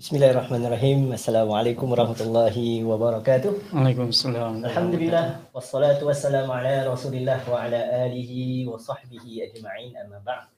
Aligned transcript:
Bismillahirrahmanirrahim. 0.00 1.12
Assalamualaikum 1.12 1.92
warahmatullahi 1.92 2.80
wabarakatuh. 2.80 3.68
Waalaikumsalam. 3.68 4.64
Alhamdulillah 4.64 5.44
wassalatu 5.52 6.08
wassalamu 6.08 6.56
ala 6.56 6.88
Rasulillah 6.88 7.36
wa 7.44 7.68
ala 7.68 8.08
alihi 8.08 8.64
wa 8.64 8.80
sahbihi 8.80 9.44
ajma'in 9.44 9.92
amma 10.00 10.24
ba'd. 10.24 10.48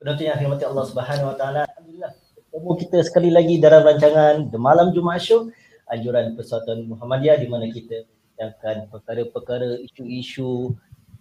Penonton 0.00 0.24
yang 0.24 0.40
dirahmati 0.40 0.64
Allah 0.64 0.84
Subhanahu 0.88 1.28
wa 1.28 1.36
taala, 1.36 1.68
alhamdulillah 1.68 2.16
bertemu 2.32 2.70
kita 2.80 2.98
sekali 3.04 3.28
lagi 3.28 3.60
dalam 3.60 3.84
rancangan 3.84 4.48
The 4.48 4.56
Malam 4.56 4.96
Jumaat 4.96 5.20
Show 5.20 5.52
anjuran 5.92 6.32
Persatuan 6.32 6.88
Muhammadiyah 6.88 7.44
di 7.44 7.46
mana 7.52 7.68
kita 7.68 8.08
akan 8.40 8.88
perkara-perkara 8.88 9.84
isu-isu 9.84 10.72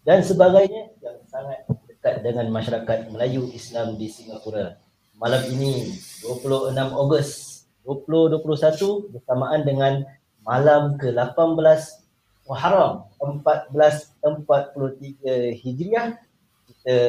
dan 0.07 0.23
sebagainya 0.23 0.95
yang 1.03 1.19
sangat 1.27 1.67
dekat 1.91 2.23
dengan 2.23 2.47
masyarakat 2.47 3.11
Melayu 3.11 3.51
Islam 3.51 3.99
di 3.99 4.07
Singapura. 4.07 4.79
Malam 5.19 5.43
ini 5.51 5.97
26 6.21 6.77
Ogos 6.93 7.46
2021 7.87 9.15
bersamaan 9.15 9.63
dengan 9.63 10.03
malam 10.43 10.99
ke-18 10.99 12.03
Muharram 12.47 13.07
1443 13.23 15.55
Hijriah 15.55 16.19
kita 16.67 16.99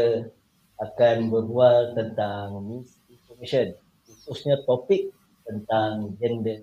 akan 0.79 1.17
berbual 1.34 1.98
tentang 1.98 2.62
misinformation 2.62 3.75
khususnya 4.06 4.62
topik 4.62 5.11
tentang 5.43 6.15
gender 6.23 6.62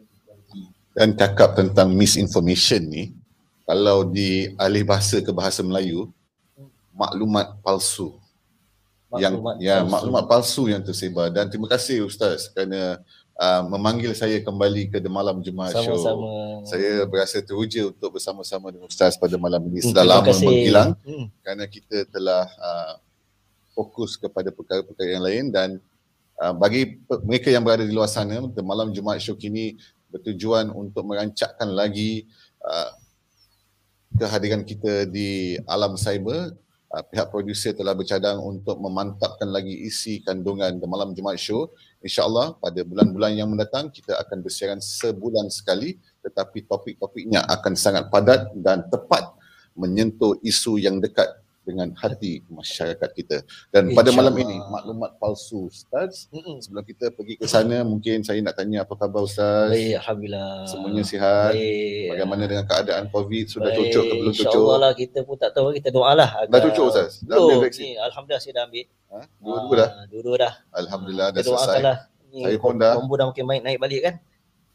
dan 0.95 1.11
cakap 1.19 1.59
tentang 1.59 1.91
misinformation 1.91 2.87
ni 2.87 3.11
kalau 3.67 4.07
di 4.07 4.55
alih 4.55 4.87
bahasa 4.87 5.19
ke 5.19 5.35
bahasa 5.35 5.59
Melayu 5.59 6.07
maklumat 6.95 7.59
palsu. 7.59 8.15
Maklumat 9.11 9.59
yang 9.59 9.63
palsu. 9.65 9.67
ya 9.67 9.77
maklumat 9.83 10.23
palsu 10.29 10.63
yang 10.71 10.81
tersebar. 10.81 11.27
Dan 11.29 11.51
terima 11.51 11.67
kasih 11.67 12.07
ustaz 12.07 12.47
kerana 12.53 13.03
uh, 13.39 13.61
memanggil 13.67 14.15
saya 14.15 14.39
kembali 14.39 14.91
ke 14.91 14.97
The 15.03 15.11
Malam 15.11 15.43
Jumaat 15.43 15.75
Show. 15.75 15.99
Saya 16.65 17.03
berasa 17.05 17.39
teruja 17.43 17.91
untuk 17.91 18.17
bersama-sama 18.19 18.71
dengan 18.71 18.87
Ustaz 18.87 19.19
pada 19.19 19.35
malam 19.35 19.61
ini. 19.69 19.83
Hmm, 19.83 19.89
Sudah 19.91 20.03
lama 20.07 20.31
menghilang 20.31 20.95
hmm. 21.03 21.25
kerana 21.43 21.63
kita 21.67 22.07
telah 22.09 22.47
uh, 22.47 22.93
fokus 23.75 24.15
kepada 24.15 24.49
perkara-perkara 24.49 25.09
yang 25.19 25.25
lain 25.25 25.43
dan 25.51 25.69
uh, 26.39 26.55
bagi 26.55 26.99
mereka 27.27 27.51
yang 27.51 27.63
berada 27.63 27.83
di 27.83 27.91
luar 27.91 28.07
sana, 28.07 28.39
The 28.47 28.63
Malam 28.63 28.95
Jumaat 28.95 29.19
Show 29.19 29.35
kini 29.35 29.75
bertujuan 30.09 30.71
untuk 30.71 31.03
merancakkan 31.03 31.67
lagi 31.75 32.23
uh, 32.63 32.91
kehadiran 34.15 34.63
kita 34.63 35.03
di 35.11 35.59
alam 35.67 35.99
cyber 35.99 36.55
uh, 36.95 37.03
pihak 37.03 37.27
produser 37.27 37.75
telah 37.75 37.91
bercadang 37.91 38.39
untuk 38.39 38.79
memantapkan 38.79 39.51
lagi 39.51 39.83
isi 39.83 40.23
kandungan 40.23 40.79
The 40.79 40.87
Malam 40.87 41.11
Jumaat 41.11 41.43
Show. 41.43 41.75
InsyaAllah 41.99 42.55
pada 42.63 42.79
bulan-bulan 42.87 43.35
yang 43.35 43.51
mendatang 43.51 43.91
kita 43.91 44.15
akan 44.23 44.39
bersiaran 44.39 44.79
sebulan 44.79 45.51
sekali 45.51 45.99
tetapi 46.23 46.63
topik-topiknya 46.63 47.43
akan 47.45 47.73
sangat 47.75 48.07
padat 48.07 48.55
dan 48.55 48.87
tepat 48.87 49.35
menyentuh 49.75 50.39
isu 50.39 50.79
yang 50.79 51.03
dekat 51.03 51.27
dengan 51.65 51.89
hati 51.97 52.45
masyarakat 52.45 53.09
kita. 53.17 53.41
Dan 53.73 53.91
pada 53.97 54.13
malam 54.13 54.37
ini 54.37 54.61
maklumat 54.69 55.17
palsu 55.17 55.67
Ustaz. 55.67 56.29
Mm-mm. 56.29 56.61
Sebelum 56.61 56.85
kita 56.85 57.09
pergi 57.09 57.41
ke 57.41 57.49
sana 57.49 57.81
mungkin 57.81 58.21
saya 58.21 58.37
nak 58.45 58.53
tanya 58.53 58.85
apa 58.85 58.93
khabar 58.93 59.25
Ustaz? 59.25 59.73
Baik, 59.73 59.97
alhamdulillah. 60.05 60.53
Semuanya 60.69 61.03
sihat. 61.03 61.51
Baik. 61.57 62.05
Bagaimana 62.13 62.43
dengan 62.45 62.65
keadaan 62.69 63.05
COVID? 63.09 63.45
Sudah 63.49 63.69
Baik. 63.73 63.79
cocok 63.89 64.03
ke 64.05 64.13
belum 64.13 64.33
cocok? 64.33 64.45
Insya-Allah 64.45 64.77
lah 64.77 64.91
kita 64.93 65.19
pun 65.25 65.35
tak 65.41 65.51
tahu 65.57 65.67
kita 65.73 65.89
doalah 65.89 66.29
agar 66.45 66.53
Dah 66.53 66.61
cocok 66.69 66.85
Ustaz? 66.93 67.11
Dah 67.25 67.35
ambil 67.41 67.57
vaksin? 67.65 67.83
Ni, 67.83 67.91
alhamdulillah 67.97 68.41
saya 68.45 68.53
dah 68.53 68.63
ambil. 68.69 68.85
Ha? 68.85 69.17
Dua-dua 69.41 69.73
dah. 69.75 69.89
Ah, 69.89 70.05
dua-dua 70.05 70.35
dah. 70.37 70.53
Alhamdulillah 70.69 71.27
dah 71.33 71.41
selesai. 71.41 71.81
Saya 72.35 72.57
pun 72.61 72.75
dah. 72.77 72.93
Nombor 72.99 73.15
dah 73.17 73.25
mungkin 73.33 73.45
naik 73.49 73.79
balik 73.81 74.01
kan? 74.05 74.15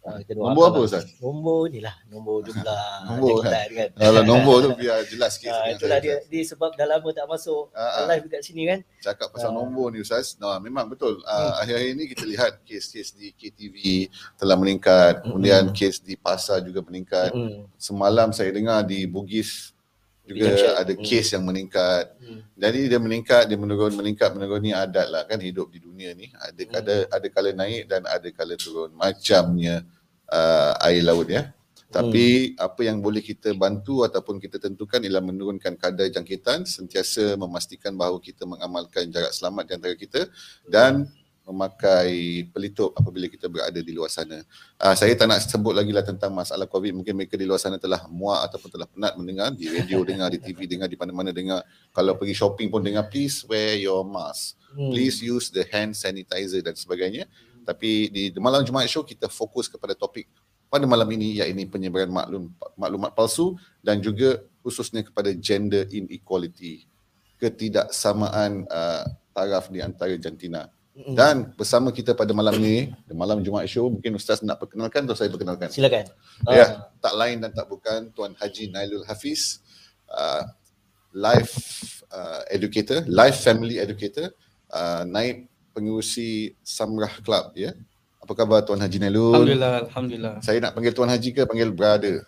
Ha, 0.00 0.16
nombor 0.32 0.72
apa 0.72 0.78
Ustaz? 0.80 1.04
Nombor 1.20 1.68
ni 1.68 1.84
lah, 1.84 1.92
nombor 2.08 2.40
jumlah 2.40 2.84
nombor 3.12 3.44
kan? 3.44 3.68
kan? 3.68 3.88
Kalau 3.92 4.22
nombor 4.24 4.56
tu 4.64 4.70
biar 4.80 5.04
jelas 5.04 5.36
sikit. 5.36 5.52
Ha, 5.52 5.76
itulah 5.76 6.00
dia, 6.00 6.24
dia 6.24 6.42
sebab 6.48 6.72
dah 6.72 6.88
lama 6.88 7.08
tak 7.12 7.28
masuk 7.28 7.68
ha, 7.76 8.08
live 8.08 8.24
dekat 8.24 8.40
sini 8.40 8.64
kan. 8.64 8.80
Cakap 9.04 9.28
pasal 9.28 9.52
ha. 9.52 9.56
nombor 9.60 9.92
ni 9.92 10.00
Ustaz, 10.00 10.40
nah, 10.40 10.56
memang 10.56 10.88
betul. 10.88 11.20
Hmm. 11.20 11.52
akhir-akhir 11.60 11.92
ni 11.92 12.04
kita 12.16 12.24
lihat 12.24 12.52
kes-kes 12.64 13.12
di 13.12 13.36
KTV 13.36 14.08
telah 14.40 14.56
meningkat, 14.56 15.20
hmm. 15.20 15.24
kemudian 15.28 15.62
kes 15.76 16.00
di 16.00 16.16
pasar 16.16 16.64
juga 16.64 16.80
meningkat. 16.80 17.36
Hmm. 17.36 17.68
Semalam 17.76 18.32
saya 18.32 18.56
dengar 18.56 18.80
di 18.88 19.04
Bugis 19.04 19.76
juga 20.30 20.78
ada 20.78 20.92
hmm. 20.94 21.02
kes 21.02 21.26
yang 21.34 21.44
meningkat. 21.44 22.04
Hmm. 22.22 22.40
Jadi 22.54 22.80
dia 22.86 23.00
meningkat, 23.02 23.42
dia 23.50 23.58
menurun, 23.58 23.92
meningkat, 23.98 24.30
menurun 24.30 24.62
ni 24.62 24.70
adat 24.70 25.10
lah 25.10 25.26
kan 25.26 25.42
hidup 25.42 25.74
di 25.74 25.82
dunia 25.82 26.14
ni. 26.14 26.30
Ada 26.30 26.62
hmm. 26.62 26.78
ada 26.78 26.94
ada 27.10 27.26
kala 27.26 27.50
naik 27.50 27.82
dan 27.90 28.06
ada 28.06 28.28
kala 28.30 28.54
turun. 28.54 28.94
Macamnya 28.94 29.82
uh, 30.30 30.72
air 30.86 31.02
laut 31.02 31.26
ya. 31.26 31.50
Tapi 31.90 32.54
hmm. 32.54 32.62
apa 32.62 32.80
yang 32.86 33.02
boleh 33.02 33.18
kita 33.18 33.50
bantu 33.58 34.06
ataupun 34.06 34.38
kita 34.38 34.62
tentukan 34.62 35.02
ialah 35.02 35.26
menurunkan 35.26 35.74
kadar 35.74 36.06
jangkitan, 36.06 36.62
sentiasa 36.62 37.34
memastikan 37.34 37.98
bahawa 37.98 38.22
kita 38.22 38.46
mengamalkan 38.46 39.10
jarak 39.10 39.34
selamat 39.34 39.64
di 39.66 39.72
antara 39.74 39.94
kita 39.98 40.30
dan 40.70 41.10
memakai 41.50 42.46
pelitup 42.54 42.94
apabila 42.94 43.26
kita 43.26 43.50
berada 43.50 43.82
di 43.82 43.90
luar 43.90 44.06
sana. 44.06 44.38
Uh, 44.78 44.94
saya 44.94 45.10
tak 45.18 45.26
nak 45.26 45.42
sebut 45.42 45.74
lagi 45.74 45.90
lah 45.90 46.06
tentang 46.06 46.30
masalah 46.30 46.70
COVID. 46.70 47.02
Mungkin 47.02 47.14
mereka 47.18 47.34
di 47.34 47.42
luar 47.42 47.58
sana 47.58 47.74
telah 47.76 48.06
muak 48.06 48.46
ataupun 48.46 48.70
telah 48.70 48.86
penat 48.86 49.18
mendengar 49.18 49.50
di 49.50 49.66
radio, 49.66 50.00
dengar 50.10 50.30
di 50.30 50.38
TV, 50.38 50.70
dengar 50.70 50.86
di 50.86 50.94
mana-mana, 50.94 51.34
dengar. 51.34 51.66
Kalau 51.90 52.14
pergi 52.14 52.38
shopping 52.38 52.70
pun 52.70 52.80
dengar, 52.86 53.10
please 53.10 53.42
wear 53.50 53.74
your 53.74 54.06
mask. 54.06 54.54
Hmm. 54.70 54.94
Please 54.94 55.18
use 55.18 55.50
the 55.50 55.66
hand 55.66 55.98
sanitizer 55.98 56.62
dan 56.62 56.78
sebagainya. 56.78 57.26
Tapi 57.66 58.08
di 58.08 58.22
malam 58.38 58.62
Jumaat 58.62 58.86
Show 58.86 59.02
kita 59.02 59.26
fokus 59.26 59.66
kepada 59.66 59.92
topik 59.98 60.30
pada 60.70 60.86
malam 60.86 61.10
ini 61.10 61.42
iaitu 61.42 61.66
penyebaran 61.66 62.08
maklum, 62.08 62.54
maklumat 62.78 63.10
palsu 63.10 63.58
dan 63.82 63.98
juga 63.98 64.38
khususnya 64.62 65.02
kepada 65.02 65.34
gender 65.34 65.90
inequality 65.90 66.86
ketidaksamaan 67.40 68.68
uh, 68.68 69.04
taraf 69.32 69.72
di 69.72 69.80
antara 69.80 70.14
jantina. 70.20 70.68
Dan 71.08 71.56
bersama 71.56 71.88
kita 71.94 72.12
pada 72.12 72.30
malam 72.36 72.56
di 72.60 72.90
malam 73.14 73.40
Jumaat 73.40 73.70
Show, 73.70 73.88
mungkin 73.88 74.16
Ustaz 74.18 74.44
nak 74.44 74.60
perkenalkan 74.60 75.08
atau 75.08 75.16
saya 75.16 75.32
perkenalkan? 75.32 75.72
Silakan. 75.72 76.10
Ya, 76.50 76.66
uh. 76.66 76.68
tak 77.00 77.14
lain 77.16 77.40
dan 77.40 77.50
tak 77.56 77.66
bukan 77.70 78.12
Tuan 78.12 78.36
Haji 78.36 78.68
Nailul 78.74 79.04
Hafiz, 79.08 79.64
uh, 80.12 80.44
life 81.16 81.54
uh, 82.12 82.44
educator, 82.52 83.02
life 83.08 83.40
family 83.40 83.80
educator, 83.80 84.30
uh, 84.70 85.02
naib 85.06 85.48
pengurusi 85.72 86.54
Samrah 86.60 87.12
Club. 87.22 87.54
Ya. 87.56 87.72
Apa 88.20 88.36
khabar 88.36 88.60
Tuan 88.66 88.82
Haji 88.82 88.98
Nailul? 89.00 89.32
Alhamdulillah, 89.32 89.74
Alhamdulillah. 89.88 90.34
Saya 90.44 90.58
nak 90.60 90.76
panggil 90.76 90.92
Tuan 90.92 91.08
Haji 91.08 91.30
ke 91.32 91.42
panggil 91.48 91.70
brother? 91.72 92.26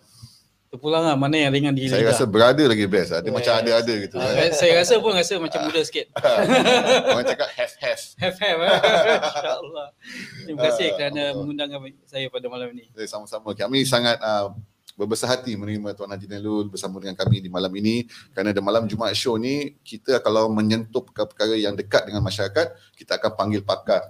Terpulang 0.73 1.05
lah 1.05 1.21
mana 1.21 1.37
yang 1.37 1.53
ringan 1.53 1.77
diri 1.77 1.93
Saya 1.93 2.09
rasa 2.09 2.25
brother 2.25 2.65
lagi 2.65 2.89
best 2.89 3.13
lah. 3.13 3.21
Dia 3.21 3.29
yes. 3.29 3.37
macam 3.37 3.53
ada-ada 3.61 3.93
gitu. 3.93 4.17
Uh, 4.17 4.25
kan? 4.25 4.51
Saya 4.57 4.73
rasa 4.81 4.95
pun 5.05 5.13
rasa 5.13 5.37
macam 5.37 5.61
muda 5.69 5.81
sikit. 5.85 6.09
Orang 7.13 7.29
cakap 7.29 7.49
have-have. 7.53 8.03
Have-have. 8.17 8.61
InsyaAllah. 9.21 9.89
Terima 10.49 10.61
kasih 10.73 10.87
uh, 10.89 10.93
kerana 10.97 11.23
Allah. 11.29 11.37
mengundangkan 11.37 11.79
saya 12.09 12.33
pada 12.33 12.49
malam 12.49 12.73
ini. 12.73 12.89
Eh, 12.97 13.05
sama-sama. 13.05 13.53
Kami 13.53 13.85
sangat 13.85 14.17
uh, 14.25 14.57
berbesar 14.97 15.37
hati 15.37 15.61
menerima 15.61 15.93
Tuan 15.93 16.09
Haji 16.09 16.25
Nelul 16.25 16.73
bersama 16.73 16.97
dengan 17.05 17.21
kami 17.21 17.45
di 17.45 17.53
malam 17.53 17.73
ini. 17.77 18.09
Kerana 18.33 18.57
di 18.57 18.63
malam 18.65 18.89
Jumaat 18.89 19.13
Show 19.13 19.37
ni, 19.37 19.77
kita 19.85 20.25
kalau 20.25 20.49
menyentuh 20.49 21.05
perkara 21.05 21.53
yang 21.53 21.77
dekat 21.77 22.09
dengan 22.09 22.25
masyarakat, 22.25 22.97
kita 22.97 23.21
akan 23.21 23.37
panggil 23.37 23.61
pakar. 23.61 24.09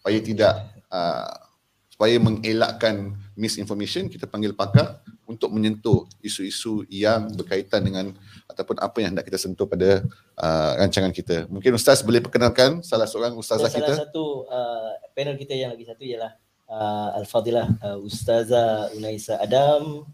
Supaya 0.00 0.16
tidak... 0.24 0.54
Uh, 0.88 1.52
supaya 1.94 2.18
mengelakkan 2.18 3.14
misinformation 3.38 4.10
kita 4.10 4.26
panggil 4.26 4.50
pakar 4.50 4.98
untuk 5.24 5.50
menyentuh 5.52 6.04
isu-isu 6.20 6.84
yang 6.88 7.32
berkaitan 7.32 7.80
dengan 7.84 8.12
ataupun 8.48 8.76
apa 8.80 8.96
yang 9.00 9.16
hendak 9.16 9.26
kita 9.26 9.40
sentuh 9.40 9.64
pada 9.64 10.04
uh, 10.36 10.70
rancangan 10.78 11.10
kita. 11.10 11.48
Mungkin 11.48 11.74
ustaz 11.74 12.04
boleh 12.04 12.20
perkenalkan 12.20 12.84
salah 12.84 13.08
seorang 13.08 13.34
ustazah 13.34 13.68
salah 13.68 13.72
kita. 13.72 13.92
Salah 13.96 14.02
satu 14.08 14.24
uh, 14.48 14.92
panel 15.16 15.36
kita 15.40 15.56
yang 15.56 15.72
lagi 15.72 15.84
satu 15.88 16.02
ialah 16.04 16.32
uh, 16.68 17.18
Al-Fadilah 17.22 17.66
uh, 17.80 17.98
Ustazah 18.00 18.92
Unaisa 18.96 19.40
Adam. 19.40 20.04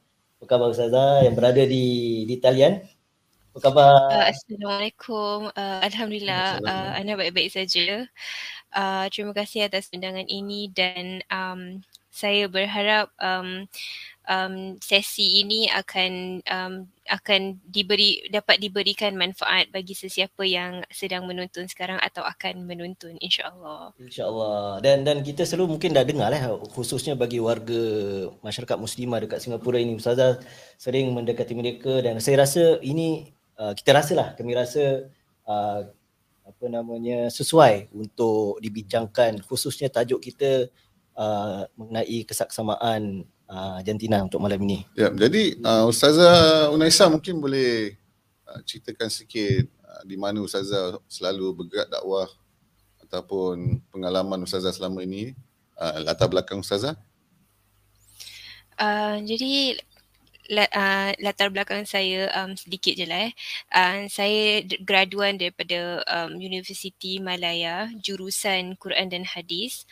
Apa 0.40 0.56
khabar 0.56 0.72
ustazah 0.72 1.20
yang 1.20 1.36
berada 1.36 1.60
di 1.68 2.24
di 2.24 2.40
talian? 2.40 2.80
Apa 3.52 3.58
khabar? 3.60 3.92
Uh, 4.08 4.26
Assalamualaikum. 4.32 5.36
Uh, 5.52 5.78
Alhamdulillah 5.84 6.64
uh, 6.64 6.90
anda 6.96 7.18
baik-baik 7.18 7.52
saja. 7.52 8.06
Uh, 8.70 9.04
terima 9.10 9.34
kasih 9.34 9.66
atas 9.66 9.90
undangan 9.90 10.24
ini 10.30 10.70
dan 10.70 11.20
um, 11.26 11.82
saya 12.10 12.46
berharap 12.46 13.10
um, 13.18 13.66
um, 14.30 14.78
sesi 14.78 15.42
ini 15.42 15.66
akan 15.66 16.12
um, 16.46 16.74
akan 17.10 17.58
diberi 17.66 18.22
dapat 18.30 18.62
diberikan 18.62 19.18
manfaat 19.18 19.66
bagi 19.74 19.98
sesiapa 19.98 20.46
yang 20.46 20.86
sedang 20.94 21.26
menonton 21.26 21.66
sekarang 21.66 21.98
atau 21.98 22.22
akan 22.22 22.62
menonton 22.62 23.18
insyaallah. 23.18 23.90
Insyaallah. 23.98 24.78
Dan 24.78 25.02
dan 25.02 25.26
kita 25.26 25.42
selalu 25.42 25.74
mungkin 25.76 25.90
dah 25.90 26.06
dengar 26.06 26.30
lah 26.30 26.54
khususnya 26.70 27.18
bagi 27.18 27.42
warga 27.42 27.82
masyarakat 28.46 28.78
muslimah 28.78 29.18
dekat 29.26 29.42
Singapura 29.42 29.82
ini 29.82 29.98
ustazah 29.98 30.38
sering 30.78 31.10
mendekati 31.10 31.58
mereka 31.58 31.98
dan 31.98 32.22
saya 32.22 32.46
rasa 32.46 32.78
ini 32.86 33.34
uh, 33.58 33.74
kita 33.74 33.90
rasalah 33.90 34.38
kami 34.38 34.54
rasa 34.54 35.10
uh, 35.50 35.82
apa 36.46 36.66
namanya 36.66 37.26
sesuai 37.30 37.90
untuk 37.94 38.62
dibincangkan 38.62 39.42
khususnya 39.42 39.90
tajuk 39.90 40.22
kita 40.22 40.70
uh, 41.18 41.66
mengenai 41.74 42.26
kesaksamaan 42.26 43.26
uh, 43.50 43.78
jantina 43.82 44.22
untuk 44.22 44.38
malam 44.38 44.62
ini. 44.62 44.86
Ya, 44.94 45.10
jadi 45.10 45.58
uh, 45.60 45.90
Ustazah 45.90 46.70
Unaisa 46.70 47.10
mungkin 47.10 47.42
boleh 47.42 47.98
uh, 48.46 48.62
ceritakan 48.62 49.10
sikit 49.10 49.66
uh, 49.82 50.02
di 50.06 50.14
mana 50.14 50.38
Ustazah 50.40 51.02
selalu 51.10 51.52
bergerak 51.58 51.90
dakwah 51.90 52.30
ataupun 53.02 53.82
pengalaman 53.90 54.46
Ustazah 54.46 54.70
selama 54.70 55.02
ini, 55.02 55.34
uh, 55.74 55.98
latar 56.06 56.30
belakang 56.30 56.62
Ustazah. 56.62 56.94
Uh, 58.80 59.20
jadi 59.28 59.76
uh, 60.58 61.10
latar 61.22 61.52
belakang 61.52 61.86
saya 61.86 62.26
um, 62.34 62.58
sedikit 62.58 62.98
je 62.98 63.06
lah 63.06 63.30
eh. 63.30 63.32
Uh, 63.70 64.10
saya 64.10 64.64
graduan 64.82 65.38
daripada 65.38 66.02
um, 66.10 66.40
Universiti 66.40 67.22
Malaya 67.22 67.86
jurusan 68.02 68.74
Quran 68.80 69.12
dan 69.12 69.22
Hadis 69.22 69.86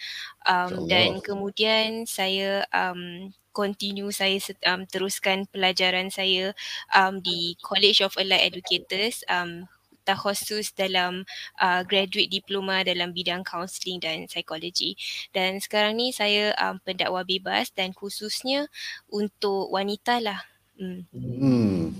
um, 0.49 0.91
dan 0.91 1.23
kemudian 1.23 2.09
saya 2.09 2.67
um, 2.75 3.31
continue 3.59 4.15
saya 4.15 4.39
um, 4.71 4.87
teruskan 4.87 5.51
pelajaran 5.51 6.15
saya 6.15 6.55
um, 6.95 7.19
di 7.19 7.59
College 7.59 8.07
of 8.07 8.15
Allied 8.15 8.55
Educators 8.55 9.27
um, 9.27 9.67
khusus 10.09 10.73
dalam 10.73 11.27
uh, 11.61 11.85
graduate 11.85 12.33
diploma 12.33 12.81
dalam 12.81 13.13
bidang 13.13 13.45
counselling 13.45 14.01
dan 14.01 14.25
psikologi 14.25 14.97
dan 15.37 15.61
sekarang 15.61 16.01
ni 16.01 16.15
saya 16.15 16.57
um, 16.57 16.81
pendakwa 16.81 17.21
bebas 17.29 17.69
dan 17.77 17.93
khususnya 17.93 18.71
untuk 19.13 19.69
wanita 19.69 20.23
lah. 20.23 20.41
Hmm. 20.79 21.05
hmm. 21.13 21.93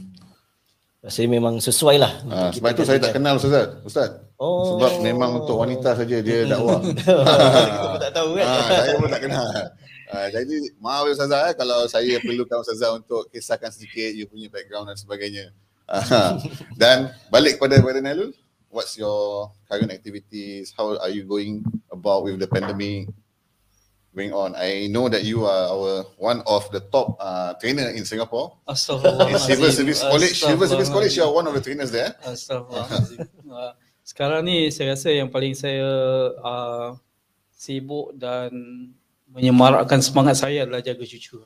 Saya 1.09 1.31
memang 1.31 1.63
sesuai 1.63 1.97
lah. 2.01 2.11
Ha, 2.27 2.51
sebab 2.51 2.75
itu 2.75 2.83
saya 2.83 2.99
tak 2.99 3.15
kenal 3.15 3.39
Ustaz. 3.39 3.71
Ustaz. 3.87 4.19
Oh. 4.35 4.75
Sebab 4.75 4.99
memang 4.99 5.41
untuk 5.41 5.63
wanita 5.63 5.95
saja 5.95 6.17
dia 6.19 6.43
dakwah. 6.51 6.83
kita 6.83 7.87
pun 7.87 8.01
tak 8.03 8.13
tahu 8.13 8.31
kan. 8.35 8.45
Ha, 8.45 8.55
saya 8.83 8.97
pun 8.99 9.11
tak 9.11 9.23
kenal. 9.23 9.47
Ha, 10.09 10.33
jadi 10.33 10.73
maaf 10.81 11.05
Ustazah 11.13 11.53
eh, 11.53 11.55
kalau 11.55 11.85
saya 11.85 12.17
perlukan 12.25 12.65
Ustazah 12.65 12.97
untuk 12.97 13.29
kisahkan 13.29 13.69
sedikit 13.69 14.17
you 14.17 14.25
punya 14.25 14.49
background 14.49 14.89
dan 14.89 14.97
sebagainya. 14.97 15.53
Dan 16.81 17.13
balik 17.33 17.57
kepada 17.57 17.81
Brother 17.81 18.05
Nailul, 18.05 18.37
what's 18.69 18.97
your 19.01 19.53
current 19.69 19.89
activities? 19.89 20.73
How 20.77 20.97
are 21.01 21.13
you 21.13 21.25
going 21.25 21.65
about 21.89 22.25
with 22.25 22.37
the 22.37 22.49
pandemic 22.49 23.09
going 24.13 24.33
on? 24.37 24.53
I 24.53 24.89
know 24.93 25.09
that 25.09 25.25
you 25.25 25.49
are 25.49 25.73
our 25.73 25.93
one 26.21 26.45
of 26.45 26.69
the 26.73 26.85
top 26.93 27.17
uh, 27.17 27.57
trainer 27.57 27.89
in 27.93 28.05
Singapore. 28.05 28.61
Astagfirullah. 28.69 29.33
In 29.33 29.41
Civil 29.41 29.73
Service 29.73 30.01
College, 30.05 30.37
Civil 30.37 30.69
Service 30.69 30.93
College, 30.93 31.15
you 31.17 31.25
are 31.25 31.33
one 31.33 31.47
of 31.49 31.57
the 31.57 31.65
trainers 31.65 31.89
there. 31.89 32.13
Astagfirullah. 32.21 33.77
Sekarang 34.05 34.45
ni 34.45 34.73
saya 34.73 34.97
rasa 34.97 35.09
yang 35.13 35.29
paling 35.29 35.53
saya 35.53 35.89
uh, 36.41 36.97
sibuk 37.53 38.17
dan 38.17 38.49
menyemarakkan 39.33 40.01
semangat 40.01 40.41
saya 40.41 40.65
adalah 40.65 40.81
jaga 40.81 41.05
cucu. 41.05 41.39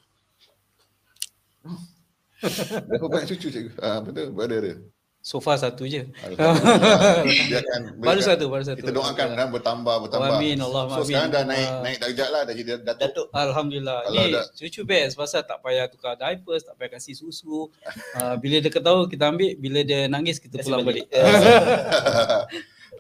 Berapa 2.91 3.07
banyak 3.07 3.29
cucu 3.35 3.49
cikgu? 3.55 3.71
Ah, 3.79 4.03
betul, 4.03 4.35
berada 4.35 4.57
ada. 4.59 4.75
So 5.23 5.39
far 5.39 5.55
satu 5.55 5.87
je. 5.87 6.03
Dia 6.11 7.59
akan 7.63 7.81
baru 8.03 8.19
satu, 8.19 8.51
baru 8.51 8.67
satu. 8.67 8.83
Kita 8.83 8.91
doakan 8.91 9.39
kan 9.39 9.49
bertambah, 9.55 9.95
bertambah. 10.03 10.35
Amin, 10.35 10.59
Allah 10.59 10.99
So 10.99 11.07
sekarang 11.07 11.31
dah 11.31 11.47
naik 11.47 11.69
uh, 11.71 11.79
naik 11.87 11.97
darjat 12.03 12.29
lah, 12.35 12.43
dah 12.43 12.55
jadi 12.59 12.83
datuk. 12.83 12.99
datuk. 12.99 13.27
Alhamdulillah. 13.31 14.03
Kalau 14.03 14.19
Ni 14.19 14.35
dah, 14.35 14.45
cucu 14.51 14.83
best 14.83 15.15
pasal 15.15 15.47
tak 15.47 15.63
payah 15.63 15.87
tukar 15.87 16.19
diapers, 16.19 16.67
tak 16.67 16.75
payah 16.75 16.99
kasih 16.99 17.15
susu. 17.15 17.71
Uh, 18.19 18.35
bila 18.43 18.59
dia 18.59 18.73
ketahu 18.75 19.07
kita 19.07 19.31
ambil, 19.31 19.55
bila 19.63 19.87
dia 19.87 20.11
nangis 20.11 20.43
kita 20.43 20.59
pulang 20.59 20.83
balik. 20.83 21.07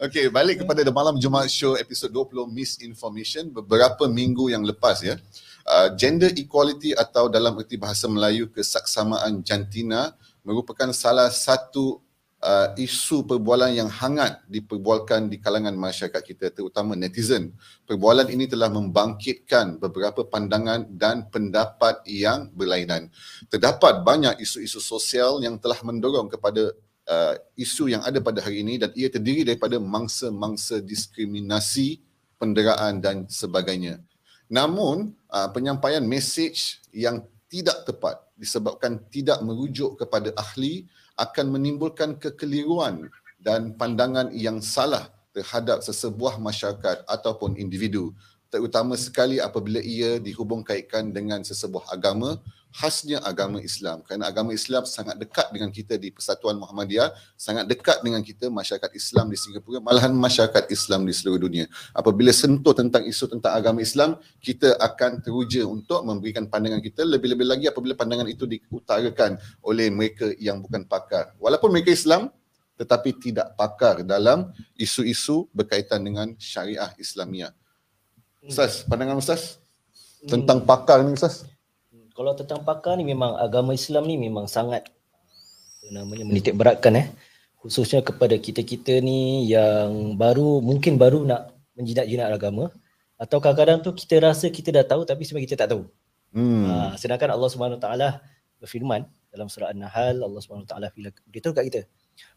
okay, 0.00 0.32
balik 0.32 0.64
kepada 0.64 0.80
The 0.80 0.94
Malam 0.94 1.20
Jumaat 1.20 1.52
Show 1.52 1.76
episod 1.76 2.08
20 2.08 2.48
Misinformation 2.48 3.50
beberapa 3.52 4.08
minggu 4.08 4.48
yang 4.48 4.64
lepas 4.64 5.02
ya. 5.04 5.18
Uh, 5.62 5.92
gender 5.94 6.32
equality 6.34 6.96
atau 6.96 7.28
dalam 7.28 7.54
erti 7.60 7.76
bahasa 7.76 8.08
Melayu 8.08 8.50
kesaksamaan 8.50 9.44
jantina 9.44 10.16
merupakan 10.42 10.90
salah 10.90 11.30
satu 11.30 12.02
uh, 12.42 12.74
isu 12.74 13.22
perbualan 13.22 13.70
yang 13.70 13.86
hangat 13.86 14.42
diperbualkan 14.50 15.30
di 15.30 15.38
kalangan 15.38 15.72
masyarakat 15.78 16.22
kita 16.22 16.50
terutama 16.50 16.98
netizen. 16.98 17.54
Perbualan 17.86 18.26
ini 18.34 18.50
telah 18.50 18.68
membangkitkan 18.68 19.78
beberapa 19.78 20.26
pandangan 20.26 20.90
dan 20.90 21.30
pendapat 21.30 22.02
yang 22.10 22.50
berlainan. 22.52 23.08
Terdapat 23.46 24.02
banyak 24.02 24.42
isu-isu 24.42 24.82
sosial 24.82 25.38
yang 25.40 25.56
telah 25.62 25.78
mendorong 25.86 26.26
kepada 26.26 26.74
uh, 27.12 27.32
isu 27.60 27.92
yang 27.92 28.02
ada 28.02 28.18
pada 28.24 28.40
hari 28.40 28.64
ini 28.64 28.80
dan 28.80 28.90
ia 28.96 29.12
terdiri 29.12 29.44
daripada 29.44 29.76
mangsa-mangsa 29.76 30.80
diskriminasi, 30.80 32.00
penderaan 32.40 33.04
dan 33.04 33.28
sebagainya. 33.28 34.00
Namun 34.48 35.12
uh, 35.28 35.48
penyampaian 35.52 36.02
mesej 36.02 36.80
yang 36.92 37.20
tidak 37.52 37.84
tepat 37.84 38.16
disebabkan 38.40 38.96
tidak 39.12 39.44
merujuk 39.44 40.00
kepada 40.00 40.32
ahli 40.40 40.88
akan 41.20 41.52
menimbulkan 41.52 42.16
kekeliruan 42.16 43.12
dan 43.36 43.76
pandangan 43.76 44.32
yang 44.32 44.64
salah 44.64 45.12
terhadap 45.36 45.84
sesebuah 45.84 46.40
masyarakat 46.40 47.04
ataupun 47.04 47.60
individu 47.60 48.16
terutama 48.52 49.00
sekali 49.00 49.40
apabila 49.40 49.80
ia 49.80 50.20
dihubung 50.20 50.60
kaitkan 50.60 51.08
dengan 51.08 51.40
sesebuah 51.40 51.88
agama 51.88 52.36
khasnya 52.72 53.20
agama 53.20 53.60
Islam. 53.60 54.00
Kerana 54.02 54.32
agama 54.32 54.56
Islam 54.56 54.88
sangat 54.88 55.20
dekat 55.20 55.52
dengan 55.52 55.68
kita 55.68 56.00
di 56.00 56.08
Persatuan 56.08 56.56
Muhammadiyah 56.56 57.12
sangat 57.36 57.68
dekat 57.68 58.00
dengan 58.00 58.24
kita 58.24 58.48
masyarakat 58.48 58.90
Islam 58.96 59.28
di 59.28 59.36
Singapura 59.36 59.78
malahan 59.84 60.10
masyarakat 60.16 60.72
Islam 60.72 61.04
di 61.04 61.12
seluruh 61.12 61.40
dunia. 61.40 61.68
Apabila 61.92 62.32
sentuh 62.32 62.72
tentang 62.72 63.04
isu 63.04 63.28
tentang 63.28 63.52
agama 63.52 63.84
Islam 63.84 64.16
kita 64.40 64.80
akan 64.80 65.20
teruja 65.20 65.68
untuk 65.68 66.00
memberikan 66.02 66.48
pandangan 66.48 66.80
kita 66.80 67.04
lebih-lebih 67.04 67.46
lagi 67.46 67.64
apabila 67.68 67.92
pandangan 67.92 68.26
itu 68.26 68.48
diutarakan 68.48 69.36
oleh 69.62 69.92
mereka 69.92 70.32
yang 70.40 70.64
bukan 70.64 70.88
pakar. 70.88 71.36
Walaupun 71.36 71.68
mereka 71.68 71.92
Islam 71.92 72.32
tetapi 72.80 73.14
tidak 73.20 73.54
pakar 73.54 74.02
dalam 74.02 74.50
isu-isu 74.74 75.46
berkaitan 75.52 76.02
dengan 76.02 76.34
syariah 76.40 76.90
Islamiah. 76.96 77.52
Ustaz, 78.42 78.82
pandangan 78.82 79.22
Ustaz 79.22 79.62
tentang 80.26 80.66
pakar 80.66 81.04
ni 81.06 81.14
Ustaz 81.14 81.46
kalau 82.22 82.38
tentang 82.38 82.62
pakar 82.62 82.94
ni 82.94 83.02
memang 83.02 83.34
agama 83.34 83.74
Islam 83.74 84.06
ni 84.06 84.14
memang 84.14 84.46
sangat 84.46 84.86
namanya 85.90 86.22
menitik 86.22 86.54
beratkan 86.54 86.94
eh 86.94 87.06
khususnya 87.58 87.98
kepada 87.98 88.38
kita-kita 88.38 89.02
ni 89.02 89.50
yang 89.50 90.14
baru 90.14 90.62
mungkin 90.62 91.02
baru 91.02 91.26
nak 91.26 91.50
menjinak-jinak 91.74 92.30
agama 92.30 92.70
atau 93.18 93.42
kadang-kadang 93.42 93.82
tu 93.82 93.90
kita 93.90 94.22
rasa 94.22 94.46
kita 94.54 94.70
dah 94.70 94.86
tahu 94.86 95.02
tapi 95.02 95.26
sebenarnya 95.26 95.46
kita 95.50 95.58
tak 95.66 95.70
tahu. 95.74 95.82
Hmm. 96.30 96.66
Ha, 96.70 96.74
sedangkan 96.94 97.34
Allah 97.34 97.50
Subhanahu 97.50 97.82
taala 97.82 98.22
berfirman 98.62 99.02
dalam 99.30 99.50
surah 99.50 99.74
An-Nahl 99.74 100.22
Allah 100.22 100.40
Subhanahu 100.42 100.66
taala 100.70 100.94
beritahu 101.26 101.54
kat 101.54 101.64
kita 101.70 101.80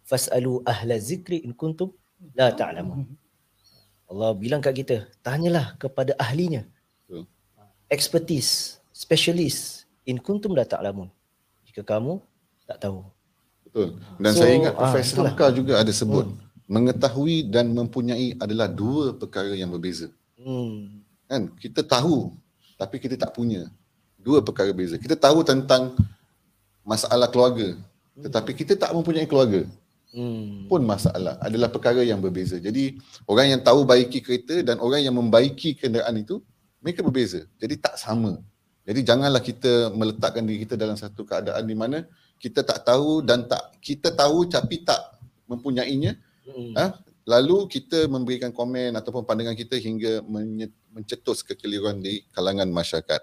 fasalu 0.01 0.65
ahla 0.65 0.98
zikri 0.98 1.45
in 1.45 1.53
kuntum 1.53 1.93
la 2.33 2.50
ta'lamun. 2.50 3.05
Allah 4.10 4.33
bilang 4.33 4.65
kat 4.65 4.74
kita 4.77 5.10
tanyalah 5.21 5.77
kepada 5.77 6.17
ahlinya. 6.17 6.65
Expertise 7.86 8.81
specialist 8.95 9.83
in 10.07 10.15
kuntum 10.15 10.55
la 10.55 10.63
ta'lamun. 10.63 11.11
Jika 11.67 11.83
kamu 11.83 12.23
tak 12.63 12.79
tahu. 12.87 13.03
Betul. 13.67 13.99
Dan 14.23 14.31
so, 14.31 14.39
saya 14.39 14.51
ingat 14.55 14.73
ah, 14.79 14.87
Profesor 14.87 15.19
ah, 15.19 15.35
Hamka 15.35 15.51
juga 15.51 15.73
ada 15.83 15.91
sebut 15.91 16.31
hmm. 16.31 16.39
mengetahui 16.71 17.51
dan 17.51 17.75
mempunyai 17.75 18.39
adalah 18.39 18.71
dua 18.71 19.11
perkara 19.11 19.51
yang 19.51 19.67
berbeza. 19.67 20.07
Hmm. 20.39 21.03
Kan? 21.27 21.51
Kita 21.59 21.83
tahu 21.83 22.31
tapi 22.79 23.03
kita 23.03 23.19
tak 23.19 23.35
punya. 23.35 23.67
Dua 24.15 24.39
perkara 24.39 24.71
berbeza. 24.71 24.95
Kita 24.95 25.19
tahu 25.19 25.43
tentang 25.43 25.91
masalah 26.87 27.27
keluarga 27.27 27.75
tetapi 28.15 28.55
kita 28.55 28.79
tak 28.79 28.95
mempunyai 28.95 29.27
keluarga. 29.27 29.67
Hmm. 30.15 30.63
pun 30.71 30.79
masalah 30.79 31.35
adalah 31.43 31.67
perkara 31.67 31.99
yang 31.99 32.23
berbeza. 32.23 32.55
Jadi 32.55 32.95
orang 33.27 33.51
yang 33.51 33.59
tahu 33.59 33.83
baiki 33.83 34.23
kereta 34.23 34.63
dan 34.63 34.79
orang 34.79 35.03
yang 35.03 35.11
membaiki 35.11 35.75
kenderaan 35.75 36.15
itu 36.15 36.39
mereka 36.79 37.03
berbeza. 37.03 37.43
Jadi 37.59 37.75
tak 37.75 37.99
sama. 37.99 38.39
Jadi 38.86 39.00
janganlah 39.01 39.42
kita 39.42 39.89
meletakkan 39.98 40.46
diri 40.46 40.62
kita 40.62 40.77
dalam 40.77 40.94
satu 40.94 41.25
keadaan 41.25 41.65
di 41.65 41.74
mana 41.74 42.06
kita 42.38 42.62
tak 42.62 42.86
tahu 42.86 43.25
dan 43.25 43.50
tak 43.50 43.74
kita 43.82 44.13
tahu 44.13 44.46
tapi 44.46 44.86
tak 44.86 45.01
mempunyainya. 45.50 46.13
Hmm. 46.46 46.74
Ha? 46.77 46.86
Lalu 47.25 47.65
kita 47.65 48.06
memberikan 48.06 48.54
komen 48.54 48.94
ataupun 48.94 49.25
pandangan 49.25 49.58
kita 49.58 49.82
hingga 49.82 50.22
mencetus 50.94 51.42
kekeliruan 51.42 51.98
di 51.98 52.22
kalangan 52.30 52.70
masyarakat. 52.70 53.22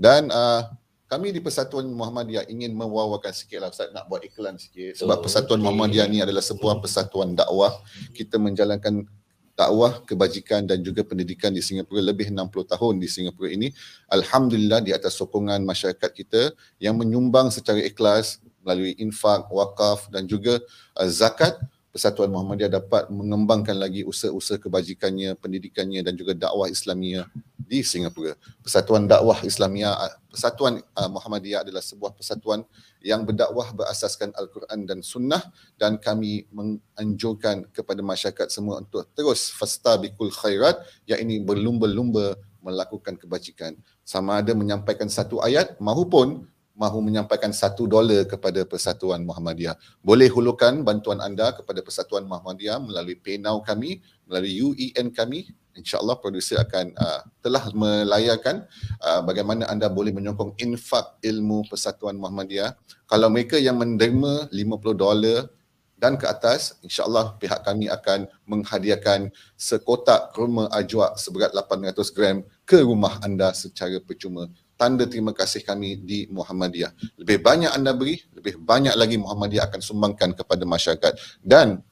Dan 0.00 0.32
uh, 0.32 0.72
kami 1.12 1.28
di 1.36 1.44
Persatuan 1.44 1.84
Muhammadiyah 1.92 2.48
ingin 2.48 2.72
mewawakan 2.72 3.36
sikit 3.36 3.60
lah 3.60 3.68
Ustaz 3.68 3.92
nak 3.92 4.08
buat 4.08 4.24
iklan 4.24 4.56
sikit 4.56 4.96
sebab 4.96 5.20
oh, 5.20 5.22
Persatuan 5.28 5.60
okay. 5.60 5.68
Muhammadiyah 5.68 6.06
ni 6.08 6.24
adalah 6.24 6.40
sebuah 6.40 6.80
persatuan 6.80 7.36
dakwah. 7.36 7.76
Kita 8.16 8.40
menjalankan 8.40 9.04
dakwah, 9.52 10.00
kebajikan 10.08 10.64
dan 10.64 10.80
juga 10.80 11.04
pendidikan 11.04 11.52
di 11.52 11.60
Singapura 11.60 12.00
lebih 12.00 12.32
60 12.32 12.72
tahun 12.72 12.94
di 12.96 13.08
Singapura 13.08 13.52
ini. 13.52 13.68
Alhamdulillah 14.08 14.80
di 14.80 14.96
atas 14.96 15.16
sokongan 15.20 15.60
masyarakat 15.62 16.10
kita 16.12 16.56
yang 16.80 16.96
menyumbang 16.96 17.52
secara 17.52 17.80
ikhlas 17.84 18.40
melalui 18.62 18.96
infak, 18.96 19.50
wakaf 19.50 20.08
dan 20.08 20.24
juga 20.24 20.62
uh, 20.96 21.08
zakat 21.10 21.58
Persatuan 21.92 22.32
Muhammadiyah 22.32 22.72
dapat 22.80 23.12
mengembangkan 23.12 23.76
lagi 23.76 24.00
usaha-usaha 24.00 24.56
kebajikannya, 24.56 25.36
pendidikannya 25.36 26.00
dan 26.00 26.16
juga 26.16 26.32
dakwah 26.32 26.64
Islamiah 26.64 27.28
di 27.72 27.84
Singapura. 27.84 28.32
Persatuan 28.64 29.08
Dakwah 29.08 29.40
Islamiah, 29.44 29.96
Persatuan 30.28 30.80
uh, 30.80 31.10
Muhammadiyah 31.12 31.64
adalah 31.64 31.80
sebuah 31.80 32.12
persatuan 32.16 32.64
yang 33.04 33.24
berdakwah 33.24 33.72
berasaskan 33.72 34.32
Al-Quran 34.36 34.88
dan 34.88 35.00
Sunnah 35.00 35.40
dan 35.76 35.96
kami 35.96 36.48
menganjurkan 36.52 37.68
kepada 37.72 38.00
masyarakat 38.00 38.48
semua 38.48 38.80
untuk 38.80 39.08
terus 39.16 39.52
fastabikul 39.52 40.32
khairat 40.32 40.80
yang 41.08 41.24
ini 41.24 41.40
berlumba-lumba 41.40 42.36
melakukan 42.60 43.16
kebajikan. 43.16 43.72
Sama 44.04 44.40
ada 44.44 44.52
menyampaikan 44.52 45.08
satu 45.08 45.40
ayat 45.40 45.76
mahupun 45.80 46.46
mahu 46.72 47.04
menyampaikan 47.04 47.52
satu 47.52 47.84
dolar 47.84 48.24
kepada 48.24 48.64
Persatuan 48.64 49.20
Muhammadiyah. 49.22 49.76
Boleh 50.00 50.28
hulurkan 50.32 50.80
bantuan 50.80 51.20
anda 51.20 51.52
kepada 51.52 51.84
Persatuan 51.84 52.24
Muhammadiyah 52.24 52.80
melalui 52.80 53.16
PayNow 53.16 53.60
kami, 53.60 54.00
melalui 54.24 54.52
UEN 54.60 55.12
kami. 55.12 55.52
InsyaAllah 55.72 56.20
produser 56.20 56.60
akan 56.60 56.92
uh, 57.00 57.24
telah 57.40 57.64
melayarkan 57.72 58.68
uh, 59.00 59.24
bagaimana 59.24 59.64
anda 59.72 59.88
boleh 59.88 60.12
menyokong 60.12 60.52
infak 60.60 61.16
ilmu 61.24 61.64
Persatuan 61.68 62.16
Muhammadiyah. 62.20 62.76
Kalau 63.08 63.32
mereka 63.32 63.56
yang 63.56 63.80
menerima 63.80 64.52
50 64.52 64.52
dolar 64.92 65.48
dan 65.96 66.18
ke 66.18 66.26
atas, 66.26 66.76
insyaAllah 66.82 67.38
pihak 67.38 67.62
kami 67.62 67.86
akan 67.86 68.26
menghadiahkan 68.44 69.30
sekotak 69.54 70.34
kurma 70.34 70.66
ajwa 70.74 71.14
seberat 71.14 71.54
800 71.54 71.94
gram 72.10 72.36
ke 72.66 72.82
rumah 72.82 73.22
anda 73.22 73.54
secara 73.54 74.02
percuma 74.02 74.50
tanda 74.82 75.06
terima 75.06 75.30
kasih 75.30 75.62
kami 75.62 76.02
di 76.02 76.26
Muhammadiyah. 76.34 76.90
Lebih 77.22 77.38
banyak 77.38 77.70
anda 77.70 77.94
beri, 77.94 78.18
lebih 78.34 78.58
banyak 78.58 78.98
lagi 78.98 79.14
Muhammadiyah 79.14 79.70
akan 79.70 79.78
sumbangkan 79.78 80.34
kepada 80.34 80.66
masyarakat. 80.66 81.38
Dan 81.38 81.86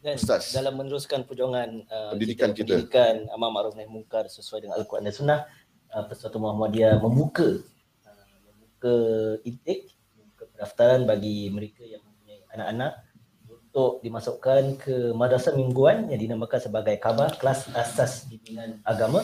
dan 0.00 0.16
Ustaz, 0.16 0.56
dalam 0.56 0.80
meneruskan 0.80 1.28
perjuangan 1.28 1.84
uh, 1.84 2.16
pendidikan 2.16 2.56
kita, 2.56 2.80
pendidikan 2.80 3.28
amar 3.36 3.52
ma'ruf 3.52 3.76
nahi 3.76 3.84
munkar 3.84 4.32
sesuai 4.32 4.64
dengan 4.64 4.80
Al-Quran 4.80 5.04
dan 5.04 5.12
Sunnah, 5.12 5.40
uh, 5.92 6.08
Persatuan 6.08 6.40
Muhammadiyah 6.40 6.96
membuka 7.04 7.60
uh, 8.08 8.24
membuka 8.48 8.96
intake, 9.44 9.92
membuka 10.16 10.48
pendaftaran 10.56 11.04
bagi 11.04 11.52
mereka 11.52 11.84
yang 11.84 12.00
mempunyai 12.00 12.40
anak-anak 12.56 12.92
untuk 13.44 14.00
dimasukkan 14.00 14.80
ke 14.80 15.12
madrasah 15.12 15.52
mingguan 15.52 16.08
yang 16.08 16.16
dinamakan 16.16 16.64
sebagai 16.64 16.96
khabar 16.96 17.36
kelas 17.36 17.68
asas 17.76 18.24
bimbingan 18.24 18.80
agama 18.88 19.20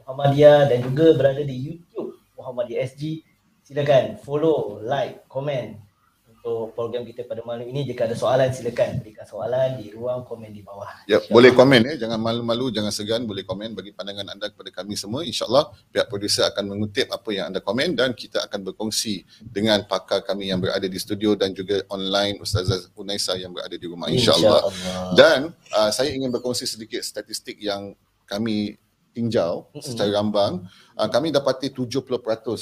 Muhammadiyah 0.08 0.72
dan 0.72 0.80
juga 0.88 1.12
berada 1.20 1.44
di 1.44 1.56
YouTube 1.56 1.87
Muhammadiyah 2.48 2.88
SG 2.88 3.28
silakan 3.68 4.16
follow, 4.24 4.80
like, 4.80 5.28
komen 5.28 5.76
untuk 6.48 6.72
program 6.72 7.04
kita 7.04 7.28
pada 7.28 7.44
malam 7.44 7.68
ini 7.68 7.84
jika 7.84 8.08
ada 8.08 8.16
soalan 8.16 8.48
silakan 8.56 9.04
berikan 9.04 9.28
soalan 9.28 9.84
di 9.84 9.92
ruang 9.92 10.24
komen 10.24 10.56
di 10.56 10.64
bawah. 10.64 10.88
Ya, 11.04 11.20
boleh 11.28 11.52
komen 11.52 11.84
ya, 11.84 12.08
jangan 12.08 12.16
malu-malu, 12.24 12.72
jangan 12.72 12.96
segan, 12.96 13.28
boleh 13.28 13.44
komen 13.44 13.76
bagi 13.76 13.92
pandangan 13.92 14.32
anda 14.32 14.48
kepada 14.48 14.72
kami 14.72 14.96
semua. 14.96 15.28
Insyaallah 15.28 15.76
pihak 15.92 16.08
produser 16.08 16.48
akan 16.48 16.72
mengutip 16.72 17.12
apa 17.12 17.30
yang 17.36 17.52
anda 17.52 17.60
komen 17.60 18.00
dan 18.00 18.16
kita 18.16 18.48
akan 18.48 18.64
berkongsi 18.64 19.28
dengan 19.44 19.84
pakar 19.84 20.24
kami 20.24 20.48
yang 20.48 20.64
berada 20.64 20.88
di 20.88 20.96
studio 20.96 21.36
dan 21.36 21.52
juga 21.52 21.84
online 21.92 22.40
Ustazah 22.40 22.96
Unaisa 22.96 23.36
yang 23.36 23.52
berada 23.52 23.76
di 23.76 23.84
rumah 23.84 24.08
insyaallah. 24.08 24.72
Insya 24.72 25.20
dan 25.20 25.52
uh, 25.76 25.92
saya 25.92 26.16
ingin 26.16 26.32
berkongsi 26.32 26.64
sedikit 26.64 27.04
statistik 27.04 27.60
yang 27.60 27.92
kami 28.24 28.80
tinjau 29.18 29.74
mm-hmm. 29.74 29.82
secara 29.82 30.22
rambang. 30.22 30.70
Uh, 30.94 31.10
kami 31.10 31.34
dapati 31.34 31.74
70% 31.74 31.98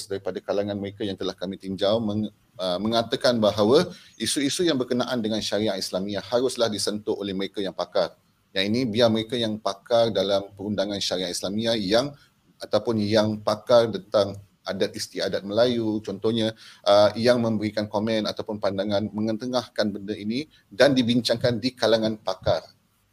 daripada 0.07 0.39
kalangan 0.39 0.79
mereka 0.79 1.03
yang 1.03 1.19
telah 1.19 1.35
kami 1.35 1.59
tinjau 1.59 1.99
meng, 1.99 2.31
uh, 2.55 2.79
mengatakan 2.79 3.35
bahawa 3.35 3.91
isu-isu 4.15 4.63
yang 4.63 4.79
berkenaan 4.79 5.19
dengan 5.19 5.43
syariah 5.43 5.75
Islamiah 5.75 6.23
haruslah 6.23 6.71
disentuh 6.71 7.19
oleh 7.19 7.35
mereka 7.35 7.59
yang 7.59 7.75
pakar. 7.75 8.15
Yang 8.55 8.65
ini 8.71 8.81
biar 8.87 9.11
mereka 9.11 9.35
yang 9.35 9.59
pakar 9.59 10.15
dalam 10.15 10.47
perundangan 10.55 10.95
syariah 11.03 11.27
Islamiah 11.27 11.75
yang 11.75 12.15
ataupun 12.63 13.03
yang 13.03 13.43
pakar 13.43 13.91
tentang 13.91 14.39
adat 14.65 14.97
istiadat 14.97 15.45
Melayu 15.45 16.01
contohnya 16.01 16.55
uh, 16.87 17.13
yang 17.13 17.37
memberikan 17.37 17.85
komen 17.85 18.25
ataupun 18.25 18.57
pandangan 18.57 19.05
mengetengahkan 19.13 19.93
benda 19.93 20.15
ini 20.17 20.49
dan 20.71 20.97
dibincangkan 20.97 21.61
di 21.61 21.75
kalangan 21.77 22.17
pakar. 22.17 22.65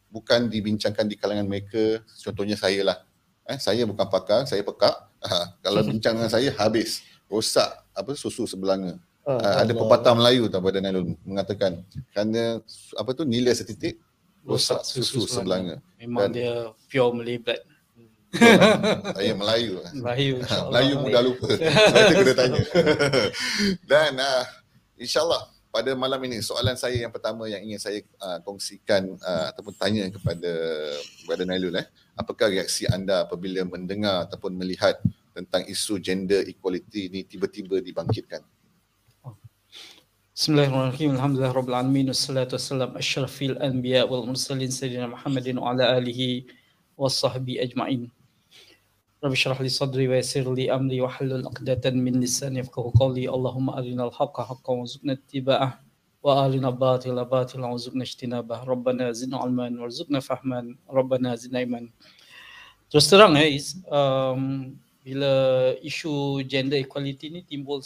Bukan 0.09 0.49
dibincangkan 0.49 1.09
di 1.09 1.17
kalangan 1.21 1.45
mereka 1.45 2.01
contohnya 2.25 2.57
saya 2.57 2.81
lah 2.85 2.99
Eh, 3.53 3.59
saya 3.61 3.85
bukan 3.85 4.09
pakar, 4.09 4.49
saya 4.49 4.65
pekak. 4.65 4.97
Ha, 5.23 5.55
kalau 5.63 5.85
bincang 5.87 6.19
dengan 6.19 6.27
saya 6.27 6.51
habis, 6.59 6.99
rosak 7.31 7.71
apa 7.95 8.11
susu 8.19 8.43
sebelanga. 8.43 8.99
Uh, 9.23 9.39
uh, 9.39 9.63
ada 9.63 9.71
pepatah 9.71 10.19
Melayu 10.19 10.51
tak 10.51 10.67
pada 10.67 10.83
Nailul 10.83 11.15
mengatakan 11.23 11.79
kerana 12.11 12.59
apa 12.99 13.11
tu 13.15 13.23
nilai 13.23 13.55
setitik 13.55 14.03
rosak 14.43 14.83
susu, 14.83 15.23
susu 15.23 15.39
sebelanga. 15.39 15.79
Memang 15.95 16.27
Dan, 16.27 16.35
dia 16.35 16.75
pure 16.91 17.15
Malay 17.15 17.39
blood. 17.39 17.63
saya 19.15 19.31
Melayu. 19.39 19.79
Melayu. 19.95 20.35
Melayu 20.43 20.95
mudah 20.99 21.23
lupa. 21.23 21.47
saya 21.55 22.13
kena 22.19 22.33
tanya. 22.35 22.63
Dan 23.87 24.19
uh, 24.19 24.43
insyaAllah 24.99 25.47
pada 25.73 25.97
malam 25.97 26.21
ini 26.29 26.45
soalan 26.45 26.77
saya 26.77 27.01
yang 27.01 27.09
pertama 27.09 27.49
yang 27.49 27.65
ingin 27.65 27.81
saya 27.81 28.05
uh, 28.21 28.39
kongsikan 28.45 29.17
uh, 29.25 29.49
ataupun 29.51 29.73
tanya 29.81 30.05
kepada 30.13 30.53
Brother 31.25 31.49
Nailul 31.49 31.81
eh 31.81 31.89
apakah 32.13 32.53
reaksi 32.53 32.85
anda 32.93 33.25
apabila 33.25 33.65
mendengar 33.65 34.29
ataupun 34.29 34.53
melihat 34.53 35.01
tentang 35.33 35.65
isu 35.65 35.97
gender 35.97 36.45
equality 36.45 37.09
ini 37.09 37.25
tiba-tiba 37.25 37.81
dibangkitkan 37.81 38.45
Bismillahirrahmanirrahim. 40.33 41.13
Alhamdulillah 41.13 41.53
rabbil 41.53 41.77
alamin 41.77 42.07
wassalatu 42.09 42.57
wassalam 42.57 42.97
asyrafil 42.97 43.53
anbiya 43.61 44.09
wal 44.09 44.25
mursalin 44.25 44.73
sayyidina 44.73 45.13
Muhammadin 45.13 45.61
wa 45.61 45.77
ala 45.77 45.93
alihi 46.01 46.49
washabbi 46.97 47.61
ajmain. 47.61 48.09
Yassir 49.23 50.43
li 50.51 50.67
amri 50.67 50.99
wa 50.99 51.07
halul 51.07 51.47
aqdatan 51.47 51.95
min 51.95 52.19
lisani 52.19 52.59
yafqahu 52.59 52.91
qawli. 52.99 53.31
Allahumma 53.31 53.79
arinal 53.79 54.11
haqqa 54.11 54.43
haqqan 54.51 54.83
wa 54.83 54.87
zukna 54.87 55.15
ittiba'ah 55.15 55.79
wa 56.23 56.43
arina 56.43 56.75
batila 56.75 57.23
batila 57.23 57.71
wa 57.71 57.79
zukna 57.79 58.03
ijtinabah. 58.03 58.67
Rabbana 58.67 59.15
zidna 59.15 59.39
ilman 59.47 59.79
warzuqna 59.79 60.19
fahman. 60.19 60.75
Rabbana 60.91 61.39
zidna 61.39 61.63
iman. 61.63 61.87
Terus 62.91 63.07
terang 63.07 63.39
ya, 63.39 63.47
is, 63.47 63.79
um, 63.87 64.75
bila 65.07 65.31
isu 65.83 66.43
gender 66.43 66.83
equality 66.83 67.31
ni 67.31 67.41
timbul 67.47 67.79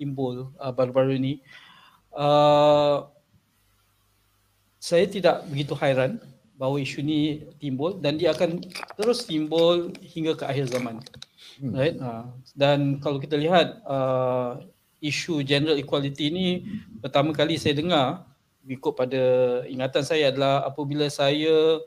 timbul 0.00 0.48
uh, 0.60 0.72
baru-baru 0.72 1.16
ni 1.16 1.40
uh, 2.12 3.04
saya 4.80 5.08
tidak 5.08 5.44
begitu 5.48 5.72
hairan 5.76 6.20
bahawa 6.54 6.78
isu 6.78 7.02
ni 7.02 7.42
timbul 7.58 7.98
dan 7.98 8.14
dia 8.14 8.30
akan 8.30 8.62
terus 8.94 9.26
timbul 9.26 9.90
hingga 10.00 10.38
ke 10.38 10.44
akhir 10.46 10.70
zaman. 10.70 11.02
Hmm. 11.58 11.72
Right? 11.74 11.96
Uh, 11.98 12.30
dan 12.54 12.98
kalau 13.02 13.18
kita 13.18 13.34
lihat 13.38 13.82
uh, 13.86 14.62
isu 15.02 15.42
gender 15.44 15.76
equality 15.76 16.30
ni 16.30 16.46
pertama 17.02 17.34
kali 17.34 17.58
saya 17.60 17.76
dengar 17.76 18.24
ikut 18.64 18.96
pada 18.96 19.22
ingatan 19.68 20.00
saya 20.00 20.32
adalah 20.32 20.64
apabila 20.64 21.04
saya 21.12 21.84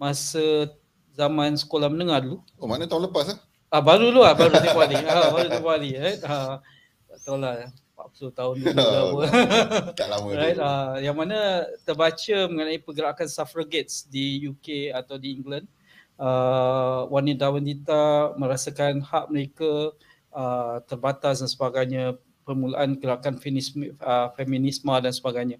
masa 0.00 0.72
zaman 1.12 1.52
sekolah 1.56 1.92
menengah 1.92 2.24
dulu. 2.24 2.38
Oh 2.56 2.64
mana 2.64 2.88
tahun 2.88 3.12
lepas 3.12 3.36
ah? 3.36 3.38
Ah 3.68 3.82
baru 3.84 4.08
dulu 4.08 4.24
ah 4.24 4.32
baru 4.32 4.56
tempoh 4.56 4.80
hari. 4.80 4.96
Ah 5.04 5.28
baru 5.28 5.48
tempoh 5.52 5.72
hari 5.72 5.90
right? 6.00 6.20
Ah 6.24 6.64
tahulah 7.24 7.68
40 8.14 8.38
tahun 8.38 8.54
dulu 8.62 8.78
oh, 8.78 9.92
tak 9.98 10.08
lama. 10.08 10.28
Right? 10.40 10.58
Uh, 10.58 10.94
yang 11.02 11.16
mana 11.18 11.66
terbaca 11.82 12.36
mengenai 12.46 12.78
pergerakan 12.78 13.28
suffragettes 13.28 14.06
di 14.06 14.46
UK 14.46 14.94
atau 14.94 15.18
di 15.18 15.34
England 15.34 15.66
uh, 16.20 17.08
wanita-wanita 17.08 18.34
merasakan 18.36 19.04
hak 19.04 19.26
mereka 19.32 19.92
uh, 20.32 20.80
terbatas 20.84 21.44
dan 21.44 21.48
sebagainya 21.48 22.04
permulaan 22.46 22.94
gerakan 22.96 23.42
feminisme, 23.42 23.90
uh, 24.00 24.30
feminisme 24.38 24.94
dan 25.02 25.12
sebagainya. 25.12 25.58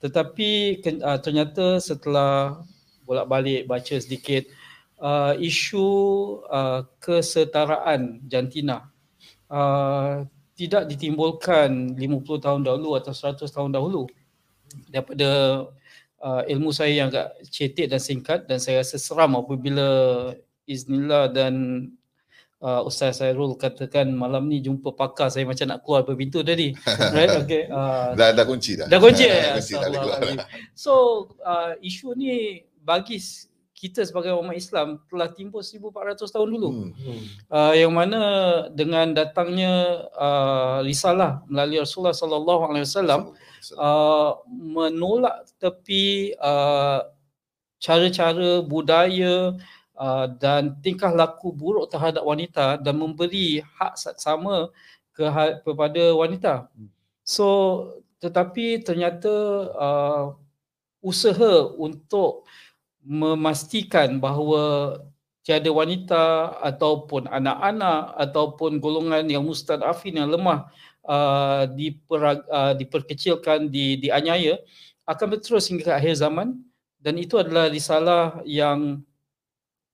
Tetapi 0.00 0.80
uh, 1.02 1.18
ternyata 1.20 1.82
setelah 1.82 2.62
bolak-balik 3.04 3.66
baca 3.66 3.98
sedikit 3.98 4.46
uh, 5.02 5.34
isu 5.36 5.88
uh, 6.46 6.86
kesetaraan 7.02 8.22
jantina 8.30 8.86
uh, 9.50 10.22
tidak 10.60 10.84
ditimbulkan 10.92 11.96
50 11.96 12.44
tahun 12.44 12.60
dahulu 12.68 12.92
atau 13.00 13.16
100 13.16 13.48
tahun 13.48 13.72
dahulu 13.72 14.04
daripada 14.92 15.28
uh, 16.20 16.42
ilmu 16.44 16.68
saya 16.68 16.92
yang 17.00 17.08
agak 17.08 17.32
cetek 17.48 17.88
dan 17.88 17.96
singkat 17.96 18.44
dan 18.44 18.60
saya 18.60 18.84
rasa 18.84 19.00
seram 19.00 19.40
apabila 19.40 19.88
Iznillah 20.68 21.32
dan 21.32 21.54
uh, 22.60 22.84
Ustaz 22.84 23.24
Sairul 23.24 23.56
katakan 23.56 24.12
malam 24.12 24.52
ni 24.52 24.60
jumpa 24.60 24.92
pakar 24.92 25.32
saya 25.32 25.48
macam 25.48 25.64
nak 25.64 25.80
keluar 25.80 26.04
dari 26.04 26.18
pintu 26.20 26.44
tadi. 26.44 26.76
right? 27.16 27.40
Okay. 27.40 27.64
Uh, 27.72 28.12
dah, 28.12 28.30
dah 28.36 28.44
kunci 28.44 28.76
dah. 28.76 28.86
Dah 28.86 29.00
kunci 29.00 29.26
ya. 29.32 29.56
kunci, 29.56 29.74
dah 29.80 29.88
keluar. 29.88 30.20
So 30.76 30.92
uh, 31.40 31.72
isu 31.80 32.12
ni 32.14 32.68
bagi 32.84 33.16
kita 33.80 34.04
sebagai 34.04 34.36
umat 34.36 34.60
Islam 34.60 35.00
telah 35.08 35.32
timbul 35.32 35.64
1400 35.64 36.20
tahun 36.28 36.48
dulu. 36.52 36.68
Hmm. 36.92 37.24
Uh, 37.48 37.72
yang 37.72 37.96
mana 37.96 38.20
dengan 38.76 39.16
datangnya 39.16 40.04
uh, 40.12 40.84
risalah 40.84 41.40
melalui 41.48 41.80
Rasulullah 41.80 42.12
sallallahu 42.12 42.62
alaihi 42.68 42.84
wasallam 42.84 43.32
uh, 43.80 44.36
menolak 44.52 45.48
tepi 45.56 46.36
uh, 46.36 47.08
cara-cara 47.80 48.60
budaya 48.60 49.56
uh, 49.96 50.28
dan 50.36 50.76
tingkah 50.84 51.16
laku 51.16 51.48
buruk 51.48 51.88
terhadap 51.88 52.20
wanita 52.20 52.76
dan 52.84 53.00
memberi 53.00 53.64
hak 53.80 53.96
sama 53.96 54.68
ke 55.16 55.24
kepada 55.64 56.12
wanita. 56.12 56.68
Hmm. 56.76 56.92
So 57.24 57.48
tetapi 58.20 58.84
ternyata 58.84 59.32
uh, 59.72 60.24
usaha 61.00 61.72
untuk 61.80 62.44
memastikan 63.04 64.20
bahawa 64.20 64.96
tiada 65.40 65.72
wanita 65.72 66.56
ataupun 66.60 67.26
anak-anak 67.26 68.14
ataupun 68.20 68.76
golongan 68.78 69.24
yang 69.26 69.42
mustadafin 69.42 70.20
yang 70.20 70.28
lemah 70.28 70.68
uh, 71.08 71.64
uh, 71.66 72.72
diperkecilkan 72.76 73.72
di 73.72 73.98
dianiaya 73.98 74.60
akan 75.08 75.26
berterus 75.36 75.72
hingga 75.72 75.90
ke 75.90 75.92
akhir 75.96 76.14
zaman. 76.20 76.60
Dan 77.00 77.16
itu 77.16 77.40
adalah 77.40 77.72
risalah 77.72 78.44
yang 78.44 79.00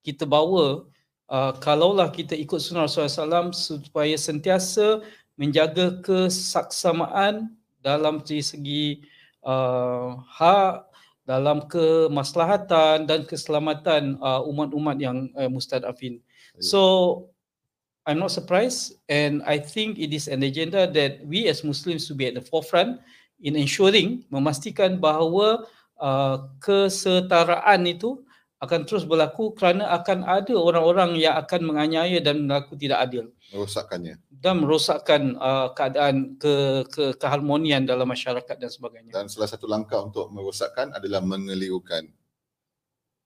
kita 0.03 0.27
bawa 0.27 0.83
uh, 1.31 1.55
kalaulah 1.63 2.11
kita 2.11 2.35
ikut 2.35 2.59
sunnah 2.59 2.83
Rasulullah 2.83 3.47
SAW 3.47 3.55
supaya 3.55 4.15
sentiasa 4.19 4.99
menjaga 5.39 6.03
kesaksamaan 6.03 7.55
dalam 7.79 8.19
segi 8.27 9.07
uh, 9.47 10.19
hak 10.35 10.83
dalam 11.27 11.67
kemaslahatan 11.67 13.03
dan 13.03 13.27
keselamatan 13.27 14.15
uh, 14.23 14.39
umat-umat 14.47 14.95
yang 14.95 15.27
uh, 15.35 15.51
mustadafin. 15.51 16.23
So 16.63 17.27
I'm 18.07 18.23
not 18.23 18.31
surprised 18.31 18.95
and 19.11 19.43
I 19.43 19.59
think 19.59 19.99
it 19.99 20.15
is 20.15 20.31
an 20.31 20.41
agenda 20.47 20.87
that 20.87 21.19
we 21.27 21.51
as 21.51 21.67
Muslims 21.67 22.07
to 22.07 22.15
be 22.15 22.31
at 22.31 22.39
the 22.39 22.41
forefront 22.41 23.03
in 23.43 23.59
ensuring 23.59 24.23
memastikan 24.31 25.03
bahawa 25.03 25.67
uh, 25.99 26.47
kesetaraan 26.63 27.83
itu 27.83 28.23
akan 28.57 28.89
terus 28.89 29.05
berlaku 29.05 29.53
kerana 29.53 29.91
akan 29.93 30.25
ada 30.25 30.55
orang-orang 30.57 31.19
yang 31.19 31.37
akan 31.37 31.61
menganiaya 31.61 32.17
dan 32.17 32.49
berlaku 32.49 32.73
tidak 32.73 33.05
adil. 33.05 33.29
Merosakkannya 33.53 34.17
dan 34.37 34.61
merosakkan 34.61 35.33
uh, 35.41 35.73
keadaan 35.73 36.37
ke, 36.37 36.85
ke 36.89 37.05
keharmonian 37.17 37.89
dalam 37.89 38.05
masyarakat 38.05 38.55
dan 38.57 38.69
sebagainya. 38.69 39.11
Dan 39.13 39.25
salah 39.27 39.49
satu 39.49 39.65
langkah 39.65 39.97
untuk 40.05 40.29
merosakkan 40.29 40.93
adalah 40.93 41.25
mengelirukan. 41.25 42.05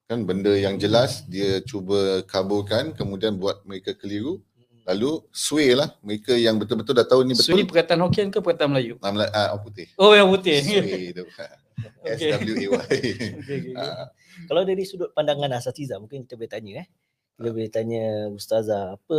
Kan 0.08 0.28
benda 0.28 0.52
yang 0.56 0.76
jelas 0.76 1.24
dia 1.28 1.64
cuba 1.64 2.24
kaburkan 2.28 2.96
kemudian 2.96 3.36
buat 3.36 3.64
mereka 3.68 3.96
keliru. 3.96 4.40
Lalu 4.82 5.24
sway 5.30 5.78
lah 5.78 5.94
mereka 6.02 6.34
yang 6.34 6.58
betul-betul 6.58 6.98
dah 6.98 7.08
tahu 7.08 7.22
ni 7.24 7.38
betul. 7.38 7.54
Sway 7.56 7.64
perkataan 7.64 8.02
Hokkien 8.02 8.28
ke 8.34 8.42
perkataan 8.42 8.76
Melayu? 8.76 8.98
Ah, 9.00 9.14
Melayu, 9.14 9.32
ah, 9.32 9.56
putih. 9.62 9.88
Oh 9.96 10.12
yang 10.12 10.28
putih. 10.28 10.58
Sway 10.64 11.16
tu. 11.16 11.24
S-W-A-Y. 12.18 12.98
Ah. 13.78 14.10
Kalau 14.50 14.64
dari 14.66 14.84
sudut 14.86 15.14
pandangan 15.14 15.54
Asatiza 15.54 15.98
mungkin 16.02 16.26
kita 16.26 16.36
boleh 16.40 16.52
tanya 16.52 16.74
eh. 16.84 16.88
Kita 17.38 17.50
boleh 17.50 17.72
tanya 17.72 18.06
Ustazah 18.34 18.98
apa 18.98 19.18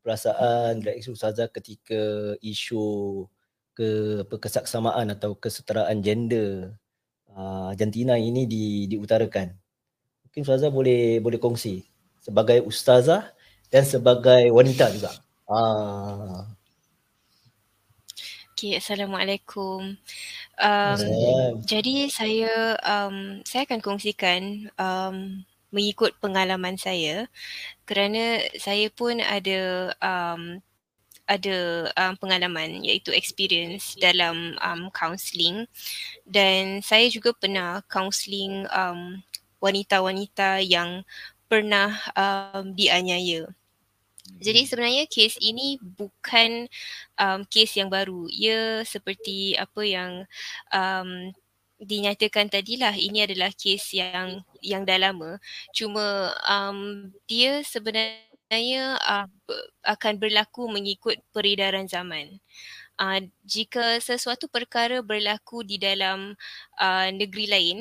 perasaan 0.00 0.80
reaksi 0.80 1.12
ustazah 1.12 1.48
ketika 1.52 2.34
isu 2.40 3.24
ke 3.76 4.22
apa 4.26 4.36
kesaksamaan 4.36 5.08
atau 5.12 5.36
kesetaraan 5.36 6.02
gender 6.04 6.76
uh, 7.32 7.72
jantina 7.76 8.16
ini 8.16 8.44
di 8.44 8.90
diutarakan. 8.90 9.54
Mungkin 10.26 10.40
ustazah 10.44 10.70
boleh 10.72 11.20
boleh 11.22 11.38
kongsi 11.40 11.84
sebagai 12.20 12.60
ustazah 12.64 13.32
dan 13.72 13.86
sebagai 13.86 14.50
wanita 14.52 14.92
juga. 14.92 15.10
Ah. 15.48 16.46
Okay, 18.60 18.76
Assalamualaikum. 18.76 19.96
Um, 20.60 21.00
jadi 21.64 22.12
saya 22.12 22.76
um, 22.84 23.40
saya 23.48 23.64
akan 23.64 23.80
kongsikan 23.80 24.68
um, 24.76 25.40
mengikut 25.70 26.14
pengalaman 26.18 26.74
saya 26.78 27.26
kerana 27.86 28.42
saya 28.58 28.90
pun 28.90 29.18
ada 29.22 29.94
um, 30.02 30.62
ada 31.30 31.86
um, 31.94 32.14
pengalaman 32.18 32.82
iaitu 32.82 33.14
experience 33.14 33.94
dalam 33.94 34.58
um, 34.58 34.90
counselling 34.90 35.62
dan 36.26 36.82
saya 36.82 37.06
juga 37.06 37.30
pernah 37.30 37.78
counselling 37.86 38.66
um, 38.74 39.22
wanita-wanita 39.62 40.58
yang 40.66 41.06
pernah 41.46 41.94
um, 42.18 42.74
dianiaya. 42.74 43.46
Jadi 44.38 44.62
sebenarnya 44.62 45.04
kes 45.10 45.38
ini 45.42 45.78
bukan 45.82 46.70
um, 47.18 47.42
kes 47.46 47.74
yang 47.78 47.90
baru. 47.90 48.30
Ia 48.30 48.86
seperti 48.86 49.58
apa 49.58 49.82
yang 49.82 50.12
um, 50.70 51.34
dinyatakan 51.80 52.52
tadilah 52.52 52.92
ini 52.92 53.24
adalah 53.24 53.48
kes 53.56 53.96
yang 53.96 54.44
yang 54.60 54.84
dah 54.84 55.00
lama. 55.00 55.40
Cuma 55.72 56.36
um, 56.44 57.08
dia 57.24 57.64
sebenarnya 57.64 59.00
uh, 59.00 59.26
akan 59.88 60.14
berlaku 60.20 60.68
mengikut 60.68 61.16
peredaran 61.32 61.88
zaman. 61.88 62.36
Uh, 63.00 63.24
jika 63.48 63.96
sesuatu 63.96 64.44
perkara 64.52 65.00
berlaku 65.00 65.64
di 65.64 65.80
dalam 65.80 66.36
uh, 66.76 67.08
negeri 67.08 67.48
lain 67.48 67.78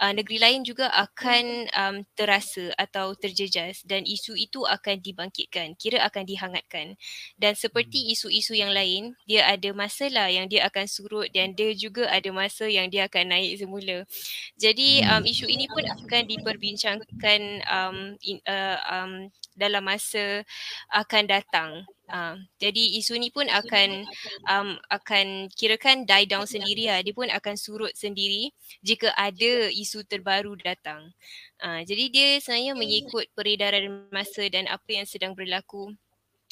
uh, 0.00 0.12
negeri 0.16 0.40
lain 0.40 0.64
juga 0.64 0.88
akan 0.88 1.68
um, 1.76 1.96
terasa 2.16 2.72
atau 2.80 3.12
terjejas 3.12 3.84
dan 3.84 4.08
isu 4.08 4.34
itu 4.34 4.64
akan 4.64 4.98
dibangkitkan, 5.04 5.76
kira 5.76 6.00
akan 6.08 6.24
dihangatkan. 6.24 6.96
Dan 7.36 7.52
seperti 7.52 8.08
hmm. 8.08 8.12
isu-isu 8.16 8.56
yang 8.56 8.72
lain, 8.72 9.12
dia 9.28 9.44
ada 9.46 9.70
masalah 9.76 10.32
yang 10.32 10.48
dia 10.48 10.66
akan 10.66 10.88
surut 10.88 11.28
dan 11.30 11.52
dia 11.52 11.76
juga 11.76 12.08
ada 12.08 12.32
masa 12.32 12.66
yang 12.66 12.88
dia 12.88 13.06
akan 13.06 13.36
naik 13.36 13.60
semula. 13.60 14.08
Jadi 14.56 15.04
um, 15.04 15.22
isu 15.22 15.46
ini 15.46 15.68
pun 15.68 15.84
akan 15.84 16.22
diperbincangkan 16.26 17.40
um, 17.68 17.98
in, 18.24 18.40
uh, 18.48 18.78
um, 18.88 19.12
dalam 19.60 19.84
masa 19.84 20.42
akan 20.88 21.28
datang 21.28 21.84
Uh, 22.10 22.34
jadi 22.58 22.98
isu 22.98 23.14
ni 23.22 23.30
pun 23.30 23.46
akan 23.46 24.02
um, 24.50 24.74
akan 24.90 25.46
kirakan 25.54 26.02
die 26.02 26.26
down 26.26 26.42
sendiri 26.44 26.90
lah. 26.90 27.00
Dia 27.06 27.14
pun 27.14 27.30
akan 27.30 27.54
surut 27.54 27.94
sendiri 27.94 28.50
jika 28.82 29.14
ada 29.14 29.70
isu 29.70 30.02
terbaru 30.04 30.58
datang. 30.58 31.14
Uh, 31.62 31.86
jadi 31.86 32.04
dia 32.10 32.28
sebenarnya 32.42 32.74
mengikut 32.74 33.30
peredaran 33.32 34.10
masa 34.10 34.42
dan 34.50 34.66
apa 34.66 34.90
yang 34.90 35.06
sedang 35.06 35.38
berlaku 35.38 35.94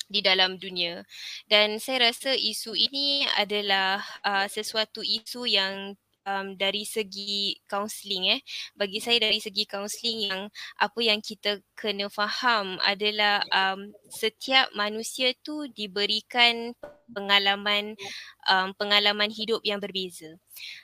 di 0.09 0.25
dalam 0.25 0.57
dunia. 0.57 1.05
Dan 1.51 1.77
saya 1.83 2.11
rasa 2.11 2.33
isu 2.33 2.73
ini 2.79 3.29
adalah 3.37 4.01
uh, 4.25 4.47
sesuatu 4.49 5.05
isu 5.05 5.45
yang 5.45 5.99
um, 6.29 6.53
dari 6.61 6.85
segi 6.85 7.57
counselling 7.65 8.37
eh 8.37 8.41
bagi 8.77 9.01
saya 9.01 9.17
dari 9.25 9.41
segi 9.41 9.65
counselling 9.65 10.29
yang 10.29 10.43
apa 10.77 11.01
yang 11.01 11.21
kita 11.25 11.65
kena 11.73 12.13
faham 12.13 12.77
adalah 12.85 13.41
um, 13.49 13.89
setiap 14.13 14.69
manusia 14.77 15.33
tu 15.41 15.65
diberikan 15.73 16.77
pengalaman 17.09 17.97
um, 18.45 18.77
pengalaman 18.77 19.33
hidup 19.33 19.65
yang 19.65 19.81
berbeza. 19.81 20.37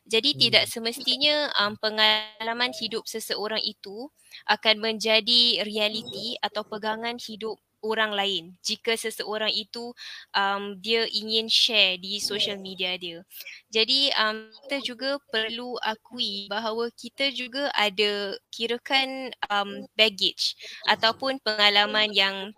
Jadi 0.09 0.33
hmm. 0.33 0.41
tidak 0.41 0.65
semestinya 0.71 1.53
um, 1.61 1.77
pengalaman 1.77 2.73
hidup 2.73 3.05
seseorang 3.05 3.61
itu 3.61 4.09
akan 4.49 4.81
menjadi 4.81 5.63
realiti 5.63 6.41
atau 6.41 6.65
pegangan 6.65 7.21
hidup 7.21 7.61
orang 7.85 8.17
lain 8.17 8.57
jika 8.65 8.97
seseorang 8.97 9.53
itu 9.53 9.93
um, 10.33 10.75
dia 10.81 11.05
ingin 11.13 11.47
share 11.47 12.01
di 12.01 12.17
social 12.19 12.57
media 12.57 12.97
dia. 12.97 13.21
Jadi 13.69 14.09
um, 14.17 14.49
kita 14.65 14.81
juga 14.81 15.11
perlu 15.29 15.77
akui 15.85 16.49
bahawa 16.49 16.89
kita 16.97 17.29
juga 17.37 17.69
ada 17.77 18.35
kirakan 18.49 19.29
um, 19.53 19.85
baggage 19.93 20.57
ataupun 20.89 21.37
pengalaman 21.45 22.09
yang 22.17 22.51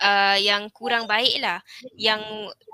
uh, 0.00 0.36
yang 0.40 0.66
kurang 0.72 1.04
baik 1.04 1.38
lah 1.38 1.60
yang 1.94 2.20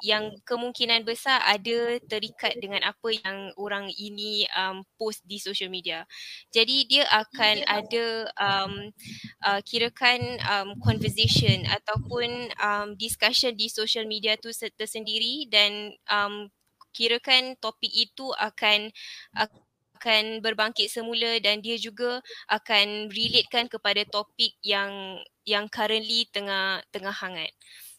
yang 0.01 0.33
kemungkinan 0.47 1.03
besar 1.03 1.43
ada 1.45 1.99
terikat 2.07 2.57
dengan 2.63 2.87
apa 2.87 3.09
yang 3.13 3.51
orang 3.59 3.91
ini 3.99 4.47
um, 4.55 4.87
post 4.97 5.27
di 5.27 5.37
social 5.43 5.69
media. 5.69 6.07
Jadi 6.55 6.87
dia 6.87 7.05
akan 7.11 7.57
ada 7.67 8.07
um, 8.39 8.73
uh, 9.45 9.61
kirakan 9.67 10.41
um, 10.47 10.69
conversation 10.81 11.67
ataupun 11.69 12.55
um, 12.63 12.89
discussion 12.97 13.53
di 13.53 13.67
social 13.69 14.07
media 14.07 14.39
tu 14.39 14.55
tersendiri 14.55 15.51
dan 15.51 15.93
um, 16.09 16.49
kirakan 16.97 17.61
topik 17.61 17.93
itu 17.93 18.33
akan 18.41 18.89
akan 19.97 20.45
berbangkit 20.45 20.93
semula 20.93 21.41
dan 21.41 21.65
dia 21.65 21.81
juga 21.81 22.21
akan 22.53 23.09
relatekan 23.09 23.67
kepada 23.67 24.05
topik 24.07 24.53
yang 24.61 25.19
yang 25.49 25.67
currently 25.73 26.29
tengah 26.31 26.85
tengah 26.93 27.17
hangat. 27.17 27.51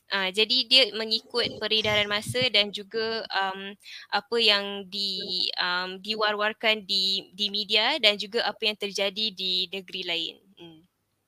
Uh, 0.08 0.32
jadi 0.32 0.58
dia 0.72 0.84
mengikut 0.96 1.60
peredaran 1.60 2.08
masa 2.08 2.40
dan 2.48 2.72
juga 2.72 3.28
um, 3.28 3.76
apa 4.08 4.38
yang 4.40 4.88
di 4.88 5.52
um, 5.60 6.00
diwar-warkan 6.00 6.80
di 6.88 7.28
di 7.36 7.52
media 7.52 8.00
dan 8.00 8.16
juga 8.16 8.48
apa 8.48 8.72
yang 8.72 8.80
terjadi 8.80 9.36
di 9.36 9.68
negeri 9.68 10.02
lain. 10.08 10.36
Hmm. 10.56 10.80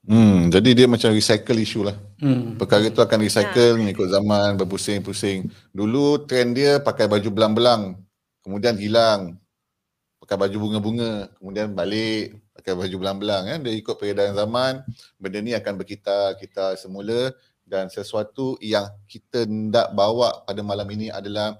Hmm, 0.10 0.40
jadi 0.48 0.70
dia 0.72 0.88
macam 0.88 1.12
recycle 1.12 1.60
isu 1.60 1.92
lah. 1.92 1.98
Hmm. 2.24 2.56
Perkara 2.56 2.88
tu 2.88 3.04
akan 3.04 3.20
recycle 3.20 3.76
ya. 3.76 3.80
mengikut 3.84 4.08
zaman 4.08 4.56
berpusing-pusing. 4.56 5.52
Dulu 5.76 6.24
trend 6.24 6.56
dia 6.56 6.80
pakai 6.80 7.12
baju 7.12 7.28
belang-belang. 7.36 8.00
Kemudian 8.40 8.80
hilang. 8.80 9.36
Pakai 10.30 10.46
baju 10.46 10.58
bunga-bunga. 10.62 11.34
Kemudian 11.42 11.74
balik 11.74 12.38
pakai 12.54 12.78
baju 12.78 12.96
belang-belang. 13.02 13.50
Kan? 13.50 13.60
Dia 13.66 13.74
ikut 13.74 13.98
peredaran 13.98 14.38
zaman. 14.38 14.86
Benda 15.18 15.42
ni 15.42 15.58
akan 15.58 15.74
berkitar-kitar 15.74 16.78
semula 16.78 17.34
dan 17.66 17.90
sesuatu 17.90 18.54
yang 18.62 18.86
kita 19.10 19.50
hendak 19.50 19.90
bawa 19.98 20.46
pada 20.46 20.62
malam 20.62 20.86
ini 20.94 21.10
adalah 21.10 21.58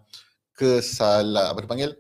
kesalah 0.54 1.50
apa 1.50 1.66
dipanggil 1.66 1.98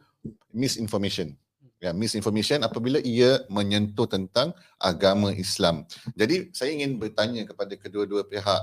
misinformation 0.54 1.34
ya 1.80 1.96
misinformation 1.96 2.60
apabila 2.62 3.00
ia 3.02 3.40
menyentuh 3.48 4.06
tentang 4.06 4.52
agama 4.76 5.32
Islam. 5.32 5.88
Jadi 6.14 6.52
saya 6.52 6.76
ingin 6.76 7.00
bertanya 7.00 7.48
kepada 7.48 7.74
kedua-dua 7.80 8.28
pihak 8.28 8.62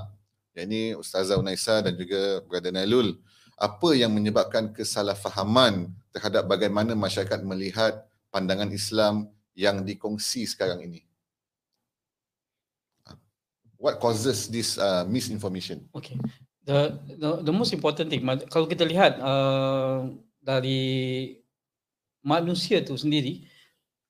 yakni 0.53 0.93
Ustazah 0.93 1.37
Unaisa 1.37 1.81
dan 1.81 1.97
juga 1.97 2.45
Brother 2.45 2.73
Nailul 2.73 3.17
apa 3.57 3.89
yang 3.97 4.13
menyebabkan 4.13 4.69
kesalahfahaman 4.69 5.89
terhadap 6.13 6.45
bagaimana 6.45 6.93
masyarakat 6.93 7.41
melihat 7.41 8.05
pandangan 8.29 8.69
Islam 8.69 9.33
yang 9.57 9.81
dikongsi 9.81 10.45
sekarang 10.45 10.85
ini? 10.85 11.07
what 13.77 14.01
causes 14.01 14.49
this 14.49 14.75
uh, 14.77 15.05
misinformation? 15.07 15.85
Okay. 15.93 16.17
The, 16.67 16.99
the 17.07 17.47
the 17.47 17.53
most 17.55 17.71
important 17.71 18.11
thing 18.11 18.27
kalau 18.51 18.67
kita 18.67 18.83
lihat 18.83 19.23
uh, 19.23 20.11
dari 20.43 21.31
manusia 22.19 22.83
tu 22.83 22.99
sendiri 22.99 23.47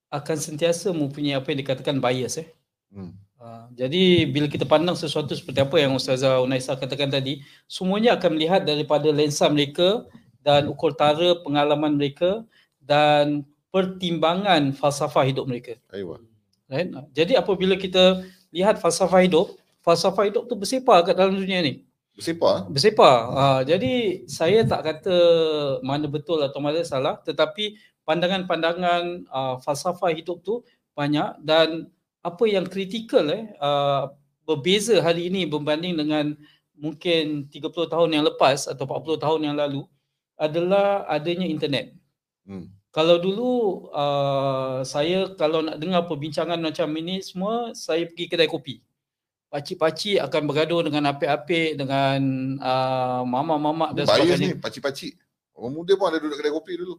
akan 0.09 0.37
sentiasa 0.41 0.89
mempunyai 0.89 1.37
apa 1.37 1.53
yang 1.53 1.61
dikatakan 1.61 2.01
bias 2.01 2.41
eh. 2.41 2.49
Hmm. 2.89 3.13
Uh, 3.47 3.63
jadi 3.79 4.27
bila 4.27 4.51
kita 4.51 4.67
pandang 4.67 4.99
sesuatu 4.99 5.31
seperti 5.31 5.63
apa 5.63 5.79
yang 5.79 5.95
Ustazah 5.95 6.43
Unaisa 6.43 6.75
katakan 6.75 7.07
tadi, 7.07 7.39
semuanya 7.63 8.19
akan 8.19 8.35
melihat 8.35 8.67
daripada 8.67 9.07
lensa 9.07 9.47
mereka 9.47 10.03
dan 10.43 10.67
ukur 10.67 10.91
tara 10.91 11.39
pengalaman 11.47 11.95
mereka 11.95 12.43
dan 12.83 13.47
pertimbangan 13.71 14.75
falsafah 14.75 15.23
hidup 15.23 15.47
mereka. 15.47 15.79
Aywa. 15.95 16.19
Right? 16.67 16.91
Jadi 17.15 17.39
apabila 17.39 17.79
kita 17.79 18.27
lihat 18.51 18.83
falsafah 18.83 19.23
hidup, 19.23 19.55
falsafah 19.79 20.27
hidup 20.27 20.51
tu 20.51 20.59
bersepar 20.59 21.07
kat 21.07 21.15
dalam 21.15 21.39
dunia 21.39 21.63
ni. 21.63 21.87
Bersepar? 22.19 22.67
Bersepar. 22.67 23.15
Ha, 23.31 23.43
jadi 23.63 24.25
saya 24.27 24.65
tak 24.67 24.83
kata 24.83 25.17
mana 25.85 26.09
betul 26.09 26.43
atau 26.43 26.59
mana 26.59 26.83
salah 26.83 27.21
tetapi 27.23 27.77
pandangan-pandangan 28.03 29.29
uh, 29.31 29.55
falsafah 29.63 30.11
hidup 30.11 30.43
tu 30.43 30.65
banyak 30.97 31.37
dan 31.45 31.93
apa 32.23 32.43
yang 32.49 32.65
kritikal 32.67 33.25
eh 33.29 33.51
uh, 33.61 34.11
berbeza 34.47 35.03
hari 35.03 35.27
ini 35.27 35.43
berbanding 35.43 35.99
dengan 35.99 36.33
mungkin 36.77 37.49
30 37.49 37.73
tahun 37.89 38.09
yang 38.13 38.23
lepas 38.29 38.69
atau 38.69 38.85
40 38.85 39.17
tahun 39.19 39.41
yang 39.51 39.55
lalu 39.57 39.83
adalah 40.37 41.03
adanya 41.09 41.49
internet. 41.49 41.97
Hmm. 42.45 42.69
Kalau 42.93 43.19
dulu 43.21 43.51
uh, 43.91 44.81
saya 44.81 45.33
kalau 45.35 45.61
nak 45.65 45.77
dengar 45.77 46.05
perbincangan 46.05 46.57
macam 46.57 46.87
ini 46.97 47.21
semua 47.21 47.73
saya 47.73 48.07
pergi 48.07 48.25
kedai 48.29 48.49
kopi. 48.49 48.81
Pakcik-pakcik 49.47 50.19
akan 50.21 50.41
bergaduh 50.49 50.81
dengan 50.85 51.13
apik-apik 51.13 51.79
dengan 51.79 52.19
uh, 52.59 53.21
mama-mama 53.23 53.95
dan 53.95 54.05
Bahaya 54.07 54.33
sebagainya. 54.33 54.55
ni 54.55 54.59
pakcik-pakcik. 54.59 55.13
Orang 55.57 55.73
muda 55.77 55.93
pun 55.97 56.07
ada 56.09 56.17
duduk 56.21 56.37
kedai 56.37 56.53
kopi 56.53 56.73
dulu. 56.77 56.95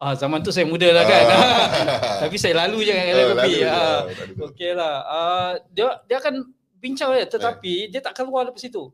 Ah 0.00 0.16
zaman 0.16 0.40
tu 0.40 0.48
saya 0.48 0.64
muda 0.64 0.88
lah 0.96 1.04
kan. 1.04 1.24
Ah. 1.28 1.66
Tapi 2.24 2.40
saya 2.40 2.64
lalu 2.64 2.88
je 2.88 2.92
kat 2.96 3.04
kedai 3.04 3.24
oh, 3.24 3.28
kopi. 3.36 3.52
Ah. 3.62 4.00
Okeylah. 4.48 4.94
Ah 5.04 5.52
dia 5.68 6.00
dia 6.08 6.16
akan 6.16 6.48
bincang 6.80 7.12
je 7.20 7.24
tetapi 7.28 7.72
eh. 7.84 7.88
dia 7.92 8.00
tak 8.00 8.16
keluar 8.16 8.48
dari 8.48 8.56
situ. 8.56 8.88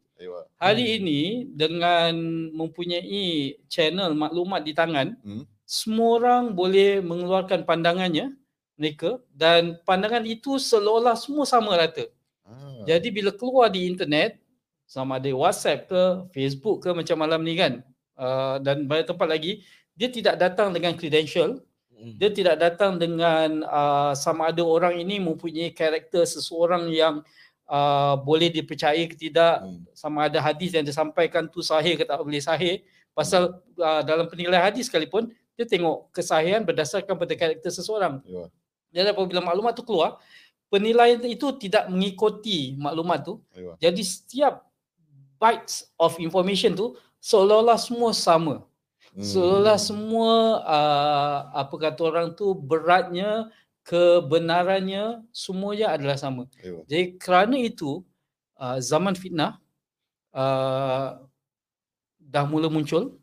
Hari 0.58 0.84
hmm. 0.84 0.96
ini 0.98 1.20
dengan 1.54 2.12
mempunyai 2.50 3.54
channel 3.70 4.16
maklumat 4.16 4.64
di 4.64 4.72
tangan, 4.74 5.14
hmm 5.22 5.56
semua 5.66 6.22
orang 6.22 6.54
boleh 6.54 7.02
mengeluarkan 7.02 7.66
pandangannya 7.66 8.30
mereka 8.78 9.18
dan 9.34 9.82
pandangan 9.82 10.22
itu 10.22 10.62
seolah-olah 10.62 11.18
semua 11.18 11.42
sama 11.42 11.74
rata. 11.74 12.06
Ah. 12.46 12.86
Jadi 12.86 13.10
bila 13.10 13.34
keluar 13.34 13.66
di 13.66 13.90
internet 13.90 14.38
sama 14.86 15.18
ada 15.18 15.26
WhatsApp 15.34 15.90
ke 15.90 16.02
Facebook 16.30 16.86
ke 16.86 16.94
macam 16.94 17.18
malam 17.18 17.42
ni 17.42 17.58
kan 17.58 17.82
uh, 18.14 18.62
dan 18.62 18.86
banyak 18.86 19.10
tempat 19.10 19.26
lagi 19.26 19.66
dia 19.96 20.12
tidak 20.12 20.37
datang 20.37 20.70
dengan 20.70 20.92
credential 20.94 21.59
hmm. 21.90 22.20
dia 22.20 22.30
tidak 22.30 22.61
datang 22.61 23.00
dengan 23.00 23.64
uh, 23.64 24.12
sama 24.12 24.52
ada 24.52 24.62
orang 24.62 25.00
ini 25.00 25.18
mempunyai 25.18 25.72
karakter 25.72 26.22
seseorang 26.28 26.92
yang 26.92 27.24
uh, 27.66 28.14
boleh 28.20 28.52
dipercayai 28.52 29.09
ke 29.09 29.16
tidak 29.16 29.64
hmm. 29.64 29.88
sama 29.96 30.28
ada 30.28 30.38
hadis 30.38 30.76
yang 30.76 30.85
disampaikan 30.85 31.48
tu 31.48 31.64
sahih 31.64 31.96
ke 31.96 32.04
tak 32.04 32.20
boleh 32.20 32.38
sahih 32.44 32.85
pasal 33.16 33.59
uh, 33.80 34.02
dalam 34.04 34.28
penilaian 34.28 34.61
hadis 34.61 34.92
sekalipun 34.92 35.32
dia 35.56 35.64
tengok 35.64 36.12
kesahihan 36.12 36.61
berdasarkan 36.61 37.16
pada 37.16 37.32
karakter 37.32 37.72
seseorang. 37.72 38.20
Ya. 38.28 38.44
Jadi 38.92 39.09
apabila 39.16 39.40
maklumat 39.40 39.72
tu 39.72 39.82
keluar, 39.88 40.20
penilaian 40.68 41.16
itu 41.24 41.48
tidak 41.56 41.88
mengikuti 41.88 42.76
maklumat 42.76 43.24
tu. 43.24 43.40
Ya. 43.56 43.88
Jadi 43.88 44.04
setiap 44.04 44.68
bytes 45.40 45.88
of 45.96 46.20
information 46.20 46.76
tu 46.76 46.92
seolah-olah 47.24 47.80
semua 47.80 48.12
sama. 48.12 48.68
Hmm. 49.16 49.24
Seolah 49.24 49.81
semua 49.81 50.61
uh, 50.61 51.38
apa 51.57 51.72
kata 51.81 52.00
orang 52.05 52.37
tu 52.37 52.52
beratnya 52.52 53.48
kebenarannya 53.81 55.24
semuanya 55.33 55.96
adalah 55.96 56.20
sama. 56.20 56.44
Ya. 56.61 56.85
Jadi 56.85 57.16
kerana 57.16 57.57
itu 57.57 58.05
uh, 58.61 58.76
zaman 58.76 59.16
fitnah 59.16 59.57
uh, 60.37 61.16
dah 62.20 62.44
mula 62.44 62.68
muncul 62.68 63.16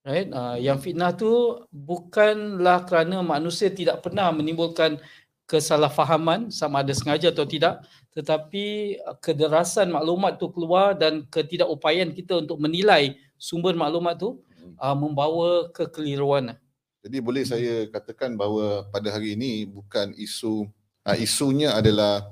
Right? 0.00 0.32
Uh, 0.32 0.56
yang 0.56 0.80
fitnah 0.80 1.12
tu 1.12 1.60
bukanlah 1.68 2.88
kerana 2.88 3.20
manusia 3.20 3.68
tidak 3.68 4.00
pernah 4.00 4.32
menimbulkan 4.32 4.96
kesalahfahaman 5.44 6.48
sama 6.48 6.80
ada 6.80 6.96
sengaja 6.96 7.28
atau 7.28 7.44
tidak 7.44 7.84
tetapi 8.16 8.96
kederasan 9.20 9.92
maklumat 9.92 10.40
tu 10.40 10.48
keluar 10.56 10.96
dan 10.96 11.28
ketidakupayaan 11.28 12.16
kita 12.16 12.40
untuk 12.40 12.56
menilai 12.56 13.12
sumber 13.36 13.76
maklumat 13.76 14.16
tu 14.16 14.40
uh, 14.80 14.96
membawa 14.96 15.68
kekeliruan. 15.70 16.56
Jadi 17.00 17.16
boleh 17.20 17.44
saya 17.44 17.88
katakan 17.88 18.36
bahawa 18.36 18.88
pada 18.88 19.12
hari 19.12 19.36
ini 19.36 19.64
bukan 19.68 20.12
isu 20.16 20.68
uh, 21.04 21.16
isunya 21.16 21.72
adalah 21.72 22.28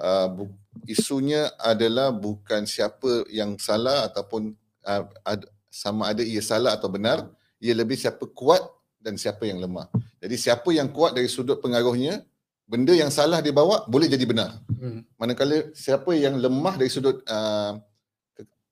uh, 0.00 0.28
bu, 0.32 0.48
isunya 0.88 1.52
adalah 1.60 2.12
bukan 2.12 2.64
siapa 2.64 3.28
yang 3.28 3.56
salah 3.60 4.08
ataupun 4.08 4.56
uh, 4.84 5.04
ad, 5.24 5.44
sama 5.68 6.12
ada 6.12 6.24
ia 6.24 6.40
salah 6.40 6.76
atau 6.76 6.88
benar, 6.88 7.28
ia 7.60 7.76
lebih 7.76 8.00
siapa 8.00 8.24
kuat 8.32 8.64
dan 8.98 9.20
siapa 9.20 9.44
yang 9.44 9.60
lemah. 9.60 9.86
Jadi 10.18 10.36
siapa 10.40 10.68
yang 10.72 10.88
kuat 10.88 11.12
dari 11.12 11.28
sudut 11.28 11.60
pengaruhnya, 11.60 12.24
benda 12.64 12.96
yang 12.96 13.12
salah 13.12 13.38
dia 13.44 13.52
bawa 13.52 13.84
boleh 13.86 14.08
jadi 14.08 14.24
benar. 14.24 14.58
Hmm. 14.80 15.04
Manakala 15.20 15.68
siapa 15.76 16.16
yang 16.16 16.40
lemah 16.40 16.74
dari 16.80 16.90
sudut 16.90 17.20
uh, 17.28 17.76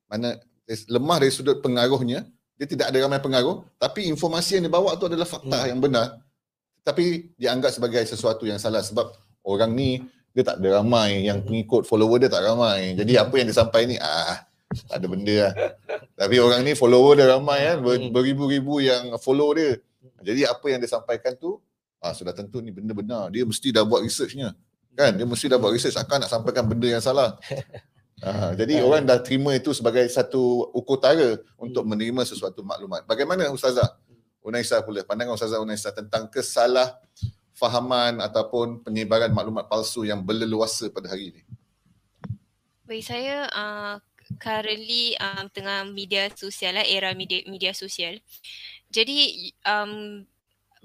mana 0.09 0.41
lemah 0.67 1.17
dari 1.21 1.31
sudut 1.31 1.61
pengaruhnya, 1.63 2.27
dia 2.57 2.65
tidak 2.65 2.89
ada 2.89 2.97
ramai 3.05 3.21
pengaruh, 3.21 3.61
tapi 3.77 4.09
informasi 4.09 4.57
yang 4.57 4.65
dia 4.65 4.73
bawa 4.73 4.97
tu 4.97 5.05
adalah 5.05 5.29
fakta 5.29 5.63
hmm. 5.63 5.69
yang 5.69 5.79
benar. 5.79 6.17
Tapi 6.81 7.31
dianggap 7.37 7.69
sebagai 7.69 8.01
sesuatu 8.09 8.49
yang 8.49 8.57
salah 8.57 8.81
sebab 8.81 9.13
orang 9.45 9.71
ni 9.77 10.01
dia 10.33 10.41
tak 10.41 10.57
ada 10.61 10.81
ramai 10.81 11.25
yang 11.29 11.45
pengikut 11.45 11.85
follower 11.85 12.17
dia 12.17 12.29
tak 12.33 12.41
ramai. 12.41 12.97
Jadi 12.97 13.13
apa 13.17 13.33
yang 13.37 13.47
disampaikan 13.49 13.87
ni 13.93 13.97
ah 14.01 14.41
tak 14.89 14.97
ada 14.97 15.07
benda 15.07 15.35
lah. 15.47 15.53
Tapi 16.17 16.35
orang 16.41 16.61
ni 16.65 16.73
follower 16.73 17.13
dia 17.21 17.27
ramai 17.29 17.59
kan, 17.61 17.77
ber, 17.85 17.93
hmm. 17.97 18.09
beribu-ribu 18.09 18.81
yang 18.81 19.13
follow 19.21 19.53
dia. 19.53 19.77
Jadi 20.25 20.49
apa 20.49 20.65
yang 20.65 20.81
dia 20.81 20.89
sampaikan 20.89 21.37
tu, 21.37 21.61
ah 22.01 22.13
sudah 22.13 22.33
tentu 22.33 22.57
ni 22.61 22.73
benda 22.73 22.97
benar. 22.97 23.29
Dia 23.29 23.45
mesti 23.45 23.69
dah 23.69 23.85
buat 23.85 24.01
researchnya. 24.01 24.57
Kan? 24.97 25.13
Dia 25.13 25.29
mesti 25.29 25.45
dah 25.45 25.61
buat 25.61 25.77
research 25.77 25.93
akan 25.93 26.25
nak 26.25 26.31
sampaikan 26.33 26.65
benda 26.65 26.89
yang 26.89 27.03
salah. 27.05 27.37
Ah, 28.17 28.49
jadi 28.57 28.81
orang 28.81 29.05
dah 29.05 29.21
terima 29.21 29.53
itu 29.53 29.69
sebagai 29.77 30.01
satu 30.09 30.73
ukur 30.73 30.97
tara 30.97 31.37
untuk 31.53 31.85
hmm. 31.85 31.91
menerima 31.93 32.21
sesuatu 32.25 32.65
maklumat. 32.65 33.05
Bagaimana 33.05 33.45
Ustazah 33.53 33.93
Unaisa 34.41 34.81
pula, 34.81 35.05
pandangan 35.05 35.37
Ustazah 35.37 35.61
Unaisa 35.61 35.93
tentang 35.93 36.25
kesalah 36.25 36.97
fahaman 37.53 38.17
ataupun 38.17 38.81
penyebaran 38.81 39.29
maklumat 39.29 39.69
palsu 39.69 40.01
yang 40.01 40.25
berleluasa 40.25 40.89
pada 40.89 41.13
hari 41.13 41.29
ini? 41.29 41.41
Bagi 42.89 43.05
saya, 43.05 43.45
uh, 43.53 44.01
currently 44.41 45.13
um, 45.21 45.45
tengah 45.53 45.85
media 45.85 46.25
sosial 46.33 46.73
lah, 46.81 46.85
era 46.89 47.13
media, 47.13 47.45
media 47.45 47.69
sosial. 47.77 48.17
Jadi 48.89 49.51
um, 49.61 50.25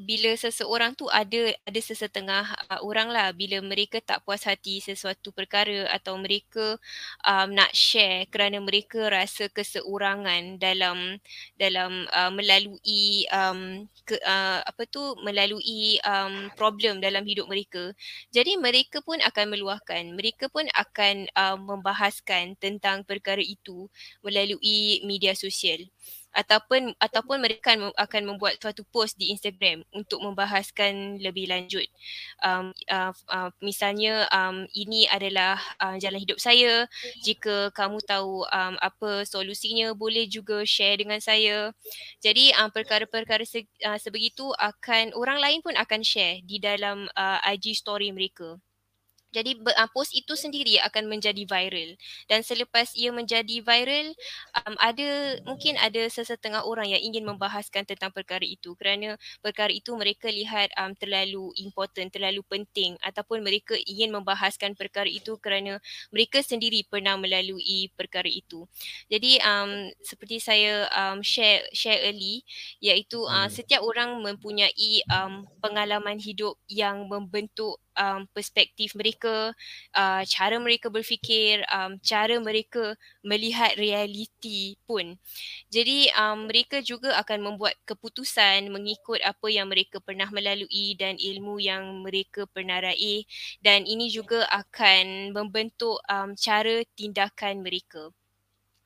bila 0.02 0.34
seseorang 0.34 0.92
tu 0.98 1.06
ada 1.08 1.54
ada 1.62 1.80
sesetengah 1.80 2.44
uh, 2.68 2.80
orang 2.82 3.08
lah. 3.08 3.30
Bila 3.30 3.62
mereka 3.62 4.02
tak 4.02 4.26
puas 4.26 4.42
hati 4.44 4.82
sesuatu 4.82 5.30
perkara 5.30 5.86
atau 5.94 6.18
mereka 6.18 6.76
um, 7.22 7.48
nak 7.54 7.70
share 7.72 8.26
kerana 8.28 8.58
mereka 8.58 9.08
rasa 9.08 9.46
keseorangan 9.48 10.58
dalam 10.58 11.22
dalam 11.56 12.06
uh, 12.10 12.30
melalui 12.34 13.24
um, 13.30 13.86
ke, 14.02 14.18
uh, 14.26 14.60
apa 14.66 14.82
tu 14.90 15.02
melalui 15.22 16.02
um, 16.02 16.50
problem 16.58 16.98
dalam 16.98 17.22
hidup 17.22 17.46
mereka. 17.46 17.94
Jadi 18.34 18.58
mereka 18.58 19.00
pun 19.00 19.22
akan 19.22 19.46
meluahkan. 19.54 20.02
Mereka 20.18 20.50
pun 20.50 20.66
akan 20.74 21.30
uh, 21.38 21.56
membahaskan 21.56 22.58
tentang 22.58 23.06
perkara 23.06 23.40
itu 23.40 23.86
melalui 24.20 25.00
media 25.06 25.32
sosial 25.38 25.86
ataupun 26.32 26.96
ataupun 26.96 27.38
mereka 27.44 27.76
akan 27.76 28.22
membuat 28.24 28.56
suatu 28.56 28.82
post 28.88 29.20
di 29.20 29.28
Instagram 29.32 29.84
untuk 29.92 30.24
membahaskan 30.24 31.20
lebih 31.20 31.52
lanjut. 31.52 31.84
Um, 32.40 32.72
uh, 32.88 33.12
uh, 33.28 33.50
misalnya 33.60 34.26
um, 34.32 34.64
ini 34.72 35.04
adalah 35.12 35.60
uh, 35.78 35.96
jalan 36.00 36.20
hidup 36.24 36.40
saya. 36.40 36.88
Jika 37.20 37.70
kamu 37.76 38.00
tahu 38.08 38.48
um, 38.48 38.74
apa 38.80 39.28
solusinya 39.28 39.92
boleh 39.92 40.24
juga 40.26 40.64
share 40.64 41.04
dengan 41.04 41.20
saya. 41.20 41.70
Jadi 42.24 42.56
um, 42.56 42.72
perkara-perkara 42.72 43.44
se- 43.44 43.68
uh, 43.84 44.00
sebegitu 44.00 44.48
akan 44.56 45.12
orang 45.12 45.38
lain 45.38 45.60
pun 45.60 45.76
akan 45.76 46.00
share 46.00 46.40
di 46.48 46.56
dalam 46.56 47.06
uh, 47.12 47.38
IG 47.52 47.76
story 47.76 48.08
mereka. 48.10 48.56
Jadi 49.32 49.56
uh, 49.58 49.90
post 49.90 50.12
itu 50.12 50.36
sendiri 50.36 50.76
akan 50.84 51.08
menjadi 51.08 51.42
viral. 51.48 51.96
Dan 52.28 52.44
selepas 52.44 52.92
ia 52.92 53.08
menjadi 53.10 53.64
viral 53.64 54.12
um, 54.62 54.74
ada 54.76 55.40
mungkin 55.48 55.80
ada 55.80 56.04
sesetengah 56.06 56.68
orang 56.68 56.92
yang 56.92 57.02
ingin 57.02 57.24
membahaskan 57.24 57.88
tentang 57.88 58.12
perkara 58.12 58.44
itu. 58.44 58.76
Kerana 58.76 59.16
perkara 59.40 59.72
itu 59.72 59.96
mereka 59.96 60.28
lihat 60.28 60.70
um, 60.76 60.92
terlalu 60.92 61.50
important, 61.58 62.12
terlalu 62.12 62.44
penting. 62.44 63.00
Ataupun 63.00 63.40
mereka 63.40 63.74
ingin 63.88 64.12
membahaskan 64.12 64.76
perkara 64.76 65.08
itu 65.08 65.40
kerana 65.40 65.80
mereka 66.12 66.44
sendiri 66.44 66.84
pernah 66.84 67.16
melalui 67.16 67.88
perkara 67.96 68.28
itu. 68.28 68.68
Jadi 69.08 69.40
um, 69.40 69.88
seperti 70.04 70.38
saya 70.38 70.86
um, 70.92 71.24
share 71.24 71.64
share 71.72 72.04
early 72.04 72.44
iaitu 72.84 73.24
uh, 73.24 73.48
setiap 73.48 73.80
orang 73.80 74.20
mempunyai 74.20 75.00
um, 75.08 75.48
pengalaman 75.64 76.20
hidup 76.20 76.60
yang 76.68 77.08
membentuk 77.08 77.80
um, 77.96 78.28
perspektif 78.32 78.94
mereka, 78.96 79.52
uh, 79.96 80.22
cara 80.28 80.56
mereka 80.60 80.88
berfikir, 80.92 81.64
um, 81.72 81.96
cara 82.00 82.36
mereka 82.40 82.96
melihat 83.24 83.74
realiti 83.76 84.76
pun. 84.84 85.16
Jadi 85.72 86.12
um, 86.16 86.48
mereka 86.48 86.80
juga 86.84 87.16
akan 87.20 87.52
membuat 87.52 87.76
keputusan 87.88 88.68
mengikut 88.68 89.20
apa 89.24 89.46
yang 89.48 89.68
mereka 89.68 89.98
pernah 90.02 90.28
melalui 90.28 90.94
dan 90.98 91.16
ilmu 91.16 91.58
yang 91.62 92.04
mereka 92.04 92.44
pernah 92.50 92.80
raih 92.82 93.24
dan 93.64 93.84
ini 93.88 94.08
juga 94.12 94.44
akan 94.50 95.32
membentuk 95.34 95.98
um, 96.08 96.34
cara 96.36 96.84
tindakan 96.96 97.62
mereka 97.64 98.12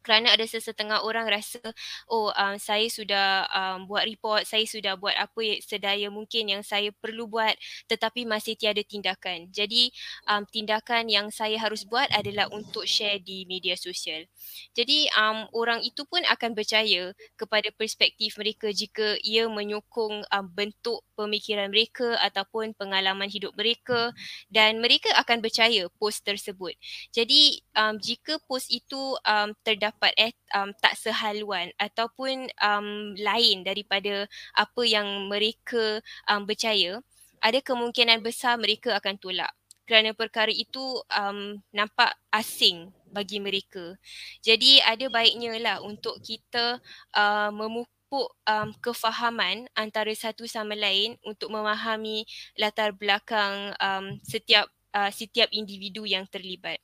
kerana 0.06 0.30
ada 0.30 0.46
sesetengah 0.46 1.02
orang 1.02 1.26
rasa 1.26 1.58
oh 2.06 2.30
um, 2.30 2.54
saya 2.62 2.86
sudah 2.86 3.50
um, 3.50 3.90
buat 3.90 4.06
report 4.06 4.46
saya 4.46 4.62
sudah 4.62 4.94
buat 4.94 5.18
apa 5.18 5.58
sedaya 5.58 6.06
mungkin 6.06 6.54
yang 6.54 6.62
saya 6.62 6.94
perlu 6.94 7.26
buat 7.26 7.58
tetapi 7.90 8.22
masih 8.22 8.54
tiada 8.54 8.80
tindakan. 8.86 9.50
Jadi 9.50 9.90
um, 10.30 10.46
tindakan 10.46 11.10
yang 11.10 11.26
saya 11.34 11.58
harus 11.58 11.82
buat 11.82 12.06
adalah 12.14 12.46
untuk 12.54 12.86
share 12.86 13.18
di 13.18 13.42
media 13.50 13.74
sosial. 13.74 14.28
Jadi 14.76 15.10
um, 15.18 15.50
orang 15.50 15.82
itu 15.82 16.06
pun 16.06 16.22
akan 16.22 16.54
percaya 16.54 17.10
kepada 17.34 17.72
perspektif 17.74 18.38
mereka 18.38 18.70
jika 18.70 19.18
ia 19.26 19.50
menyokong 19.50 20.22
um, 20.30 20.46
bentuk 20.52 21.02
pemikiran 21.16 21.72
mereka 21.72 22.14
ataupun 22.20 22.76
pengalaman 22.76 23.26
hidup 23.26 23.56
mereka 23.56 24.12
dan 24.52 24.78
mereka 24.78 25.10
akan 25.16 25.40
percaya 25.40 25.88
post 25.96 26.22
tersebut. 26.22 26.76
Jadi 27.10 27.64
um, 27.72 27.96
jika 27.96 28.36
post 28.44 28.68
itu 28.68 29.16
um, 29.24 29.56
terdapat 29.64 29.95
dapat 29.96 30.12
eh 30.20 30.32
um, 30.52 30.76
tak 30.76 30.92
sehaluan 31.00 31.72
ataupun 31.80 32.52
um, 32.60 33.16
lain 33.16 33.64
daripada 33.64 34.28
apa 34.52 34.82
yang 34.84 35.24
mereka 35.32 36.04
um, 36.28 36.44
percaya 36.44 37.00
ada 37.40 37.64
kemungkinan 37.64 38.20
besar 38.20 38.60
mereka 38.60 38.92
akan 39.00 39.16
tolak 39.16 39.48
kerana 39.88 40.12
perkara 40.12 40.52
itu 40.52 41.00
um, 41.16 41.56
nampak 41.72 42.12
asing 42.28 42.92
bagi 43.08 43.40
mereka. 43.40 43.96
Jadi 44.44 44.82
ada 44.82 45.06
baiknya 45.08 45.56
lah 45.62 45.76
untuk 45.80 46.20
kita 46.20 46.82
uh, 47.16 47.50
memupuk 47.54 48.34
um, 48.44 48.68
kefahaman 48.82 49.70
antara 49.78 50.10
satu 50.12 50.44
sama 50.44 50.74
lain 50.74 51.16
untuk 51.22 51.48
memahami 51.54 52.26
latar 52.58 52.92
belakang 52.92 53.72
um, 53.78 54.18
setiap 54.26 54.66
uh, 54.90 55.08
setiap 55.08 55.46
individu 55.54 56.02
yang 56.02 56.26
terlibat. 56.26 56.82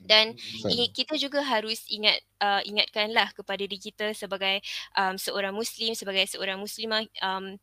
Dan 0.00 0.34
kita 0.92 1.14
juga 1.16 1.40
harus 1.42 1.84
ingat 1.88 2.18
uh, 2.44 2.60
ingatkanlah 2.66 3.32
kepada 3.32 3.64
diri 3.64 3.78
kita 3.80 4.12
sebagai 4.12 4.60
um, 4.98 5.16
seorang 5.16 5.54
muslim 5.54 5.96
sebagai 5.96 6.28
seorang 6.28 6.60
muslimah 6.60 7.06
um, 7.24 7.56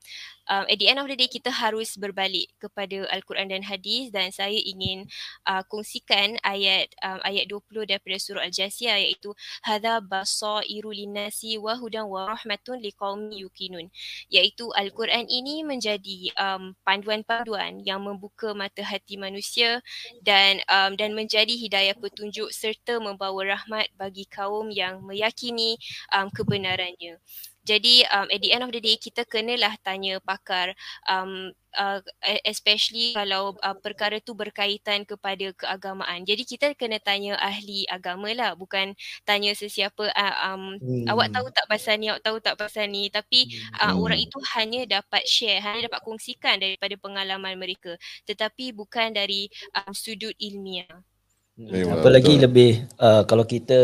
um, 0.49 0.65
at 0.65 0.77
the 0.79 0.87
end 0.87 0.97
of 0.97 1.07
the 1.09 1.17
day 1.17 1.29
kita 1.29 1.51
harus 1.51 1.97
berbalik 1.99 2.49
kepada 2.57 3.05
al-Quran 3.11 3.51
dan 3.51 3.63
hadis 3.65 4.09
dan 4.09 4.31
saya 4.33 4.55
ingin 4.57 5.05
uh, 5.45 5.61
kongsikan 5.67 6.39
ayat 6.41 6.89
um, 7.03 7.19
ayat 7.27 7.45
20 7.49 7.89
daripada 7.89 8.17
surah 8.17 8.47
al-jasiyah 8.47 8.97
iaitu 9.01 9.35
hadza 9.61 10.01
basairu 10.01 10.89
linnasi 10.89 11.59
wa 11.61 11.77
hudan 11.77 12.07
wa 12.07 12.31
rahmatun 12.31 12.81
liqaumin 12.81 13.35
yuqinun 13.35 13.91
iaitu 14.31 14.71
al-Quran 14.73 15.27
ini 15.27 15.61
menjadi 15.61 16.33
um, 16.39 16.73
panduan-panduan 16.87 17.83
yang 17.85 18.01
membuka 18.01 18.55
mata 18.55 18.81
hati 18.81 19.19
manusia 19.19 19.83
dan 20.23 20.63
um, 20.69 20.95
dan 20.95 21.13
menjadi 21.13 21.51
hidayah 21.51 21.95
petunjuk 21.97 22.49
serta 22.53 22.97
membawa 23.01 23.57
rahmat 23.57 23.89
bagi 23.97 24.25
kaum 24.29 24.69
yang 24.71 25.03
meyakini 25.03 25.75
um, 26.13 26.29
kebenarannya. 26.31 27.19
Jadi 27.61 28.05
um, 28.09 28.27
at 28.29 28.41
the 28.41 28.51
end 28.51 28.65
of 28.65 28.71
the 28.73 28.81
day 28.81 28.97
kita 28.97 29.21
kenalah 29.29 29.77
tanya 29.85 30.17
pakar 30.21 30.73
um, 31.05 31.53
uh, 31.77 32.01
especially 32.43 33.13
kalau 33.13 33.55
uh, 33.61 33.77
perkara 33.77 34.17
tu 34.19 34.33
berkaitan 34.33 35.05
kepada 35.05 35.53
keagamaan. 35.53 36.25
Jadi 36.25 36.43
kita 36.43 36.67
kena 36.73 36.97
tanya 36.97 37.37
ahli 37.37 37.85
agama 37.87 38.33
lah 38.33 38.57
bukan 38.57 38.97
tanya 39.23 39.53
sesiapa 39.53 40.09
uh, 40.09 40.35
um, 40.51 40.75
hmm. 40.81 41.05
awak 41.07 41.29
tahu 41.31 41.47
tak 41.53 41.67
pasal 41.69 41.95
ni, 42.01 42.09
awak 42.09 42.23
tahu 42.25 42.37
tak 42.41 42.55
pasal 42.57 42.85
ni 42.89 43.07
tapi 43.13 43.53
uh, 43.77 43.93
hmm. 43.93 44.01
orang 44.01 44.19
itu 44.19 44.37
hanya 44.57 44.81
dapat 44.89 45.23
share, 45.29 45.61
hanya 45.61 45.87
dapat 45.87 46.01
kongsikan 46.01 46.57
daripada 46.57 46.97
pengalaman 46.97 47.55
mereka 47.55 47.95
tetapi 48.25 48.73
bukan 48.73 49.13
dari 49.13 49.47
um, 49.77 49.93
sudut 49.93 50.33
ilmiah. 50.41 50.89
Hmm. 51.59 51.93
Apalagi 51.93 52.41
lebih 52.41 52.89
uh, 52.97 53.21
kalau 53.27 53.45
kita 53.45 53.77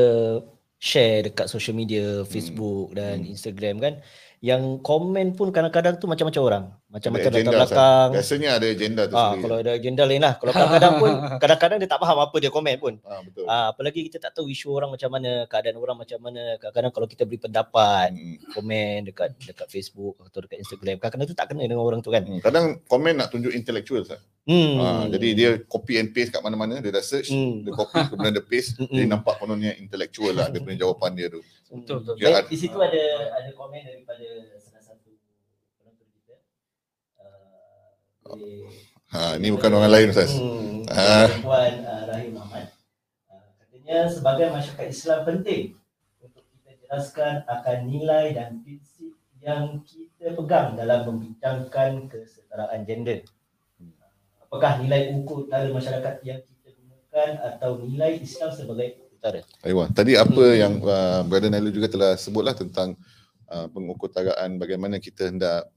share 0.78 1.26
dekat 1.30 1.50
social 1.50 1.74
media, 1.74 2.22
hmm. 2.22 2.30
Facebook 2.30 2.94
hmm. 2.94 2.98
dan 2.98 3.16
hmm. 3.26 3.34
Instagram 3.34 3.76
kan 3.82 3.94
yang 4.38 4.78
komen 4.86 5.34
pun 5.34 5.50
kadang-kadang 5.50 5.98
tu 5.98 6.06
macam-macam 6.06 6.42
orang. 6.46 6.64
Macam-macam 6.98 7.32
latar 7.32 7.54
belakang. 7.54 8.10
Biasanya 8.18 8.50
ada 8.58 8.66
agenda 8.66 9.02
tu 9.06 9.16
ah, 9.16 9.34
Kalau 9.38 9.56
ada 9.62 9.72
agenda 9.78 10.04
lain 10.04 10.22
lah. 10.26 10.34
Kalau 10.42 10.52
kadang-kadang 10.52 10.94
pun, 10.98 11.12
kadang-kadang 11.46 11.78
dia 11.78 11.90
tak 11.90 12.00
faham 12.02 12.18
apa 12.26 12.36
dia 12.42 12.50
komen 12.50 12.76
pun. 12.82 12.94
Ah, 13.06 13.22
betul. 13.22 13.46
Ah, 13.46 13.66
apalagi 13.70 14.00
kita 14.10 14.18
tak 14.18 14.34
tahu 14.34 14.50
isu 14.50 14.74
orang 14.74 14.90
macam 14.90 15.10
mana, 15.14 15.46
keadaan 15.46 15.78
orang 15.78 15.98
macam 16.02 16.20
mana. 16.20 16.58
Kadang-kadang 16.58 16.92
kalau 16.98 17.08
kita 17.08 17.24
beri 17.30 17.40
pendapat, 17.40 18.10
hmm. 18.12 18.38
komen 18.58 19.14
dekat 19.14 19.38
dekat 19.46 19.68
Facebook 19.70 20.18
atau 20.26 20.40
dekat 20.42 20.58
Instagram, 20.66 20.98
kadang-kadang 20.98 21.30
tu 21.30 21.38
tak 21.38 21.48
kena 21.54 21.64
dengan 21.70 21.86
orang 21.86 22.02
tu 22.02 22.10
kan. 22.10 22.26
Hmm. 22.26 22.42
Kadang 22.42 22.82
komen 22.90 23.14
nak 23.22 23.30
tunjuk 23.30 23.54
intellectual 23.54 24.02
sah. 24.04 24.18
Hmm. 24.48 24.80
Ah, 24.80 25.04
jadi 25.12 25.28
dia 25.36 25.50
copy 25.68 26.00
and 26.00 26.16
paste 26.16 26.32
kat 26.32 26.40
mana-mana, 26.40 26.80
dia 26.80 26.88
dah 26.88 27.04
search, 27.04 27.36
hmm. 27.36 27.68
dia 27.68 27.72
copy 27.76 28.00
kemudian 28.08 28.32
dia 28.32 28.46
paste, 28.48 28.76
hmm. 28.80 28.96
dia 28.96 29.04
nampak 29.04 29.36
kononnya 29.44 29.76
intellectual 29.76 30.32
lah 30.32 30.48
dia 30.48 30.64
punya 30.64 30.88
jawapan 30.88 31.12
dia 31.20 31.28
tu. 31.28 31.44
Betul, 31.68 32.00
betul. 32.00 32.16
Ya, 32.24 32.40
di 32.48 32.56
situ 32.56 32.78
ada 32.80 33.04
ada 33.36 33.50
komen 33.52 33.84
daripada 33.84 34.24
salah 34.56 34.84
satu 34.88 35.20
penonton 35.76 36.08
kita. 36.16 36.40
Uh, 37.20 37.92
ha, 39.14 39.36
ni 39.40 39.48
bukan 39.52 39.72
orang 39.72 39.92
lain 39.92 40.08
Ustaz. 40.12 40.36
Hmm, 40.36 40.84
ha. 40.92 41.28
Puan 41.40 41.74
uh, 41.84 42.04
Rahim 42.12 42.36
Ahmad. 42.36 42.72
Uh, 43.32 43.48
katanya 43.62 44.08
sebagai 44.12 44.48
masyarakat 44.52 44.88
Islam 44.92 45.20
penting 45.24 45.64
untuk 46.20 46.44
kita 46.52 46.72
jelaskan 46.84 47.48
akan 47.48 47.78
nilai 47.88 48.36
dan 48.36 48.60
prinsip 48.62 49.16
yang 49.40 49.80
kita 49.88 50.36
pegang 50.36 50.76
dalam 50.76 51.08
membincangkan 51.08 52.12
kesetaraan 52.12 52.84
gender. 52.84 53.24
Apakah 54.48 54.80
nilai 54.80 55.12
ukur 55.12 55.44
utara 55.44 55.68
masyarakat 55.68 56.24
yang 56.24 56.40
kita 56.40 56.72
gunakan 56.72 57.32
atau 57.44 57.84
nilai 57.84 58.16
Islam 58.24 58.52
sebagai 58.56 59.08
utara. 59.12 59.44
Aywa, 59.66 59.92
tadi 59.92 60.16
apa 60.16 60.44
hmm. 60.46 60.56
yang 60.56 60.74
uh, 60.84 61.22
Brother 61.28 61.52
Nailu 61.52 61.74
juga 61.74 61.92
telah 61.92 62.16
sebutlah 62.16 62.56
tentang 62.56 62.96
uh, 63.52 63.68
pengukutaraan 63.74 64.56
bagaimana 64.56 65.04
kita 65.04 65.28
hendak 65.28 65.68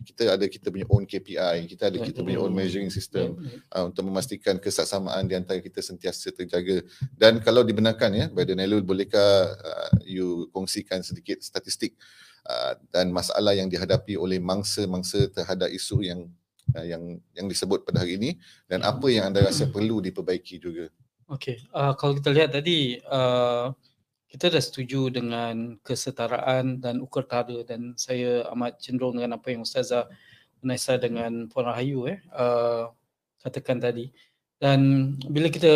kita 0.00 0.36
ada 0.36 0.46
kita 0.48 0.72
punya 0.72 0.86
own 0.88 1.04
KPI, 1.04 1.68
kita 1.68 1.92
ada 1.92 1.98
kita 2.00 2.24
punya 2.24 2.40
own 2.40 2.52
measuring 2.52 2.88
system 2.88 3.36
uh, 3.72 3.84
untuk 3.88 4.08
memastikan 4.08 4.56
kesaksamaan 4.56 5.28
di 5.28 5.36
antara 5.36 5.60
kita 5.60 5.84
sentiasa 5.84 6.32
terjaga. 6.32 6.80
Dan 7.12 7.38
kalau 7.44 7.60
dibenarkan 7.60 8.10
ya, 8.16 8.26
Brother 8.32 8.56
Nelul 8.56 8.80
bolehkah 8.80 9.54
uh, 9.54 9.90
you 10.04 10.48
kongsikan 10.56 11.04
sedikit 11.04 11.44
statistik 11.44 11.96
uh, 12.48 12.76
dan 12.88 13.12
masalah 13.12 13.52
yang 13.52 13.68
dihadapi 13.68 14.16
oleh 14.16 14.40
mangsa-mangsa 14.40 15.28
terhadap 15.28 15.68
isu 15.68 16.00
yang 16.00 16.20
uh, 16.74 16.86
yang 16.86 17.20
yang 17.36 17.46
disebut 17.46 17.84
pada 17.84 18.00
hari 18.02 18.16
ini 18.16 18.40
dan 18.66 18.80
apa 18.82 19.06
yang 19.12 19.28
anda 19.30 19.44
rasa 19.44 19.68
perlu 19.68 20.00
diperbaiki 20.00 20.56
juga. 20.56 20.88
Okey, 21.30 21.62
uh, 21.70 21.94
kalau 21.94 22.18
kita 22.18 22.34
lihat 22.34 22.50
tadi 22.50 22.98
uh, 23.06 23.70
kita 24.30 24.46
dah 24.46 24.62
setuju 24.62 25.10
dengan 25.10 25.74
kesetaraan 25.82 26.78
dan 26.78 27.02
ukur 27.02 27.26
tara 27.26 27.66
dan 27.66 27.98
saya 27.98 28.46
amat 28.54 28.78
cenderung 28.78 29.18
dengan 29.18 29.34
apa 29.34 29.50
yang 29.50 29.66
Ustazah 29.66 30.06
Unaisa 30.62 30.94
dengan 31.02 31.50
Puan 31.50 31.66
Rahayu 31.66 32.06
eh, 32.06 32.22
uh, 32.30 32.94
katakan 33.42 33.82
tadi. 33.82 34.14
Dan 34.60 35.12
bila 35.26 35.50
kita 35.50 35.74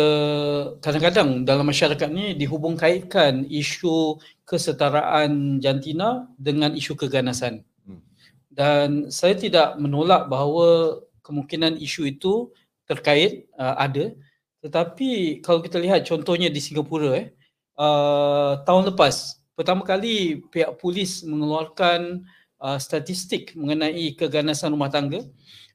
kadang-kadang 0.79 1.43
dalam 1.43 1.67
masyarakat 1.67 2.05
ni 2.07 2.37
dihubung 2.37 2.79
kaitkan 2.79 3.43
isu 3.49 4.21
kesetaraan 4.47 5.59
jantina 5.59 6.29
dengan 6.39 6.71
isu 6.77 6.95
keganasan. 6.95 7.65
Hmm. 7.83 7.99
Dan 8.47 9.11
saya 9.11 9.35
tidak 9.35 9.75
menolak 9.81 10.31
bahawa 10.31 11.01
kemungkinan 11.25 11.75
isu 11.81 12.07
itu 12.07 12.55
terkait 12.87 13.51
uh, 13.59 13.75
ada 13.75 14.15
tetapi 14.63 15.41
kalau 15.45 15.61
kita 15.61 15.77
lihat 15.77 16.09
contohnya 16.09 16.49
di 16.49 16.57
Singapura 16.57 17.13
eh 17.17 17.29
uh, 17.79 18.59
tahun 18.63 18.91
lepas 18.91 19.39
pertama 19.55 19.83
kali 19.87 20.43
pihak 20.51 20.75
polis 20.79 21.23
mengeluarkan 21.23 22.25
uh, 22.59 22.79
statistik 22.79 23.55
mengenai 23.55 24.15
keganasan 24.15 24.75
rumah 24.75 24.91
tangga 24.91 25.23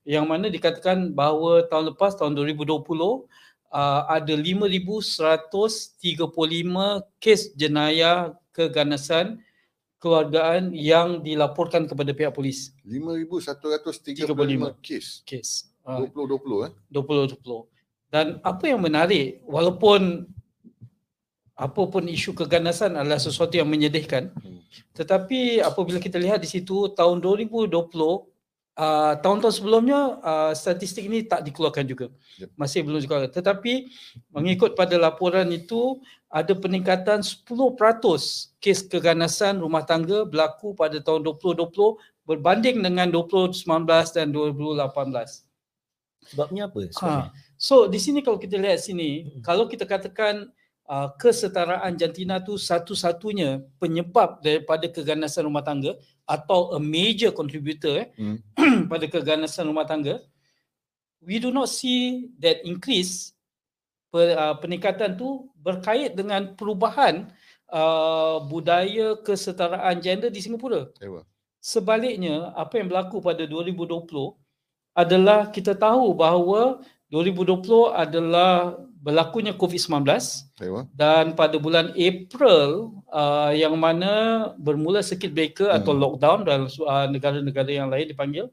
yang 0.04 0.28
mana 0.28 0.48
dikatakan 0.48 1.12
bahawa 1.12 1.68
tahun 1.68 1.92
lepas 1.94 2.16
tahun 2.16 2.36
2020 2.36 2.76
uh, 2.76 4.02
ada 4.08 4.34
5135 4.34 6.00
kes 7.20 7.40
jenayah 7.54 8.34
keganasan 8.50 9.40
keluargaan 10.00 10.72
yang 10.72 11.20
dilaporkan 11.20 11.84
kepada 11.84 12.16
pihak 12.16 12.32
polis. 12.32 12.72
5135 12.88 14.24
kes. 14.80 15.06
Kes. 15.28 15.68
Uh, 15.84 16.08
2020 16.08 16.66
eh? 16.66 16.72
2020. 16.88 17.68
Dan 18.10 18.40
apa 18.42 18.64
yang 18.66 18.80
menarik 18.82 19.44
walaupun 19.46 20.26
apa 21.60 21.82
pun 21.92 22.08
isu 22.08 22.32
keganasan 22.32 22.96
adalah 22.96 23.20
sesuatu 23.20 23.52
yang 23.52 23.68
menyedihkan. 23.68 24.32
Hmm. 24.32 24.64
Tetapi 24.96 25.60
apabila 25.60 26.00
kita 26.00 26.16
lihat 26.16 26.40
di 26.40 26.48
situ 26.48 26.88
tahun 26.96 27.20
2020 27.20 27.68
uh, 28.80 29.14
tahun-tahun 29.20 29.54
sebelumnya 29.60 30.00
uh, 30.24 30.52
statistik 30.56 31.04
ini 31.04 31.28
tak 31.28 31.44
dikeluarkan 31.44 31.84
juga. 31.84 32.08
Yep. 32.40 32.48
Masih 32.56 32.80
belum 32.80 33.04
dikeluarkan. 33.04 33.32
Tetapi 33.36 33.72
mengikut 34.32 34.72
pada 34.72 34.96
laporan 34.96 35.52
itu 35.52 36.00
ada 36.32 36.56
peningkatan 36.56 37.20
10% 37.20 37.44
kes 38.62 38.78
keganasan 38.88 39.60
rumah 39.60 39.84
tangga 39.84 40.24
berlaku 40.24 40.72
pada 40.72 40.96
tahun 41.02 41.26
2020 41.28 41.68
berbanding 42.24 42.80
dengan 42.80 43.12
2019 43.12 43.68
dan 44.16 44.26
2018. 44.32 45.44
Sebabnya 46.30 46.70
apa? 46.70 46.78
Ha. 47.02 47.34
So 47.60 47.90
di 47.90 47.98
sini 47.98 48.24
kalau 48.24 48.38
kita 48.38 48.56
lihat 48.56 48.80
sini, 48.80 49.26
hmm. 49.26 49.42
kalau 49.42 49.66
kita 49.66 49.84
katakan 49.84 50.48
uh, 50.90 51.08
kesetaraan 51.14 51.94
jantina 51.94 52.42
tu 52.42 52.58
satu-satunya 52.58 53.62
penyebab 53.78 54.42
daripada 54.42 54.90
keganasan 54.90 55.46
rumah 55.46 55.62
tangga 55.62 55.94
atau 56.26 56.74
a 56.74 56.80
major 56.82 57.30
contributor 57.30 58.02
eh, 58.02 58.08
hmm. 58.18 58.38
pada 58.90 59.06
keganasan 59.06 59.70
rumah 59.70 59.86
tangga 59.86 60.18
we 61.22 61.38
do 61.38 61.54
not 61.54 61.70
see 61.70 62.26
that 62.42 62.58
increase 62.66 63.30
per, 64.10 64.34
uh, 64.34 64.58
peningkatan 64.58 65.14
tu 65.14 65.46
berkait 65.54 66.18
dengan 66.18 66.58
perubahan 66.58 67.30
uh, 67.70 68.42
budaya 68.50 69.14
kesetaraan 69.22 70.02
gender 70.02 70.32
di 70.32 70.42
Singapura. 70.42 70.90
Ewa. 70.98 71.22
Sebaliknya 71.60 72.50
apa 72.56 72.80
yang 72.80 72.88
berlaku 72.88 73.20
pada 73.20 73.44
2020 73.44 74.08
adalah 74.96 75.52
kita 75.52 75.76
tahu 75.76 76.16
bahawa 76.16 76.80
2020 77.12 77.92
adalah 77.94 78.80
berlakunya 79.00 79.56
COVID-19 79.56 80.04
dan 80.92 81.32
pada 81.32 81.56
bulan 81.56 81.96
April 81.96 82.92
uh, 83.08 83.48
yang 83.56 83.72
mana 83.80 84.12
bermula 84.60 85.00
circuit 85.00 85.32
breaker 85.32 85.72
hmm. 85.72 85.78
atau 85.80 85.92
lockdown 85.96 86.44
dalam 86.44 86.68
uh, 86.84 87.08
negara-negara 87.08 87.70
yang 87.72 87.88
lain 87.88 88.12
dipanggil 88.12 88.52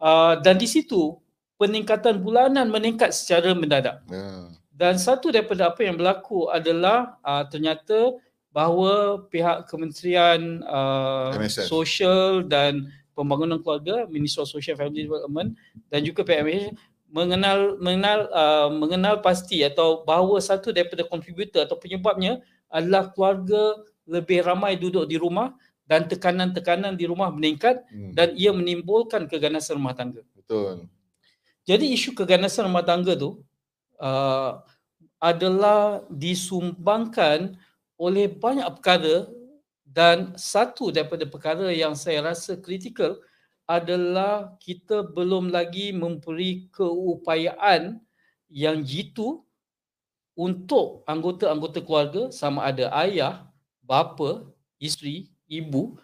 uh, 0.00 0.40
dan 0.40 0.56
di 0.56 0.64
situ 0.64 1.20
peningkatan 1.60 2.18
bulanan 2.18 2.72
meningkat 2.72 3.12
secara 3.14 3.52
mendadak. 3.52 4.00
Yeah. 4.08 4.50
Dan 4.74 4.98
satu 4.98 5.30
daripada 5.30 5.70
apa 5.70 5.86
yang 5.86 5.94
berlaku 5.94 6.50
adalah 6.50 7.20
uh, 7.22 7.46
ternyata 7.46 8.18
bahawa 8.50 9.22
pihak 9.30 9.70
Kementerian 9.70 10.64
uh, 10.66 11.30
Sosial 11.46 12.42
dan 12.42 12.90
Pembangunan 13.14 13.62
Keluarga, 13.62 14.10
Ministry 14.10 14.42
of 14.42 14.50
Social 14.50 14.74
Family 14.74 15.06
Development 15.06 15.54
dan 15.90 16.02
juga 16.02 16.26
PMH 16.26 16.74
mengenal 17.14 17.78
mengenal 17.78 18.26
uh, 18.34 18.68
mengenal 18.74 19.22
pasti 19.22 19.62
atau 19.62 20.02
bahawa 20.02 20.42
satu 20.42 20.74
daripada 20.74 21.06
kontributor 21.06 21.62
atau 21.62 21.78
penyebabnya 21.78 22.42
adalah 22.66 23.14
keluarga 23.14 23.78
lebih 24.02 24.42
ramai 24.42 24.74
duduk 24.74 25.06
di 25.06 25.14
rumah 25.14 25.54
dan 25.86 26.10
tekanan-tekanan 26.10 26.98
di 26.98 27.06
rumah 27.06 27.30
meningkat 27.30 27.86
hmm. 27.86 28.18
dan 28.18 28.34
ia 28.34 28.50
menimbulkan 28.50 29.30
keganasan 29.30 29.78
rumah 29.78 29.94
tangga. 29.94 30.26
Betul. 30.34 30.90
Jadi 31.62 31.94
isu 31.94 32.18
keganasan 32.18 32.66
rumah 32.66 32.82
tangga 32.82 33.14
tu 33.14 33.40
uh, 34.02 34.58
adalah 35.22 36.02
disumbangkan 36.10 37.54
oleh 37.94 38.26
banyak 38.26 38.66
perkara 38.74 39.30
dan 39.86 40.34
satu 40.34 40.90
daripada 40.90 41.22
perkara 41.30 41.70
yang 41.70 41.94
saya 41.94 42.26
rasa 42.26 42.58
kritikal 42.58 43.22
adalah 43.64 44.56
kita 44.60 45.04
belum 45.12 45.48
lagi 45.48 45.92
memberi 45.96 46.68
keupayaan 46.68 48.00
yang 48.52 48.84
jitu 48.84 49.40
untuk 50.36 51.06
anggota-anggota 51.08 51.80
keluarga 51.80 52.22
sama 52.28 52.68
ada 52.68 52.90
ayah, 53.06 53.48
bapa, 53.80 54.44
isteri, 54.76 55.30
ibu 55.48 55.96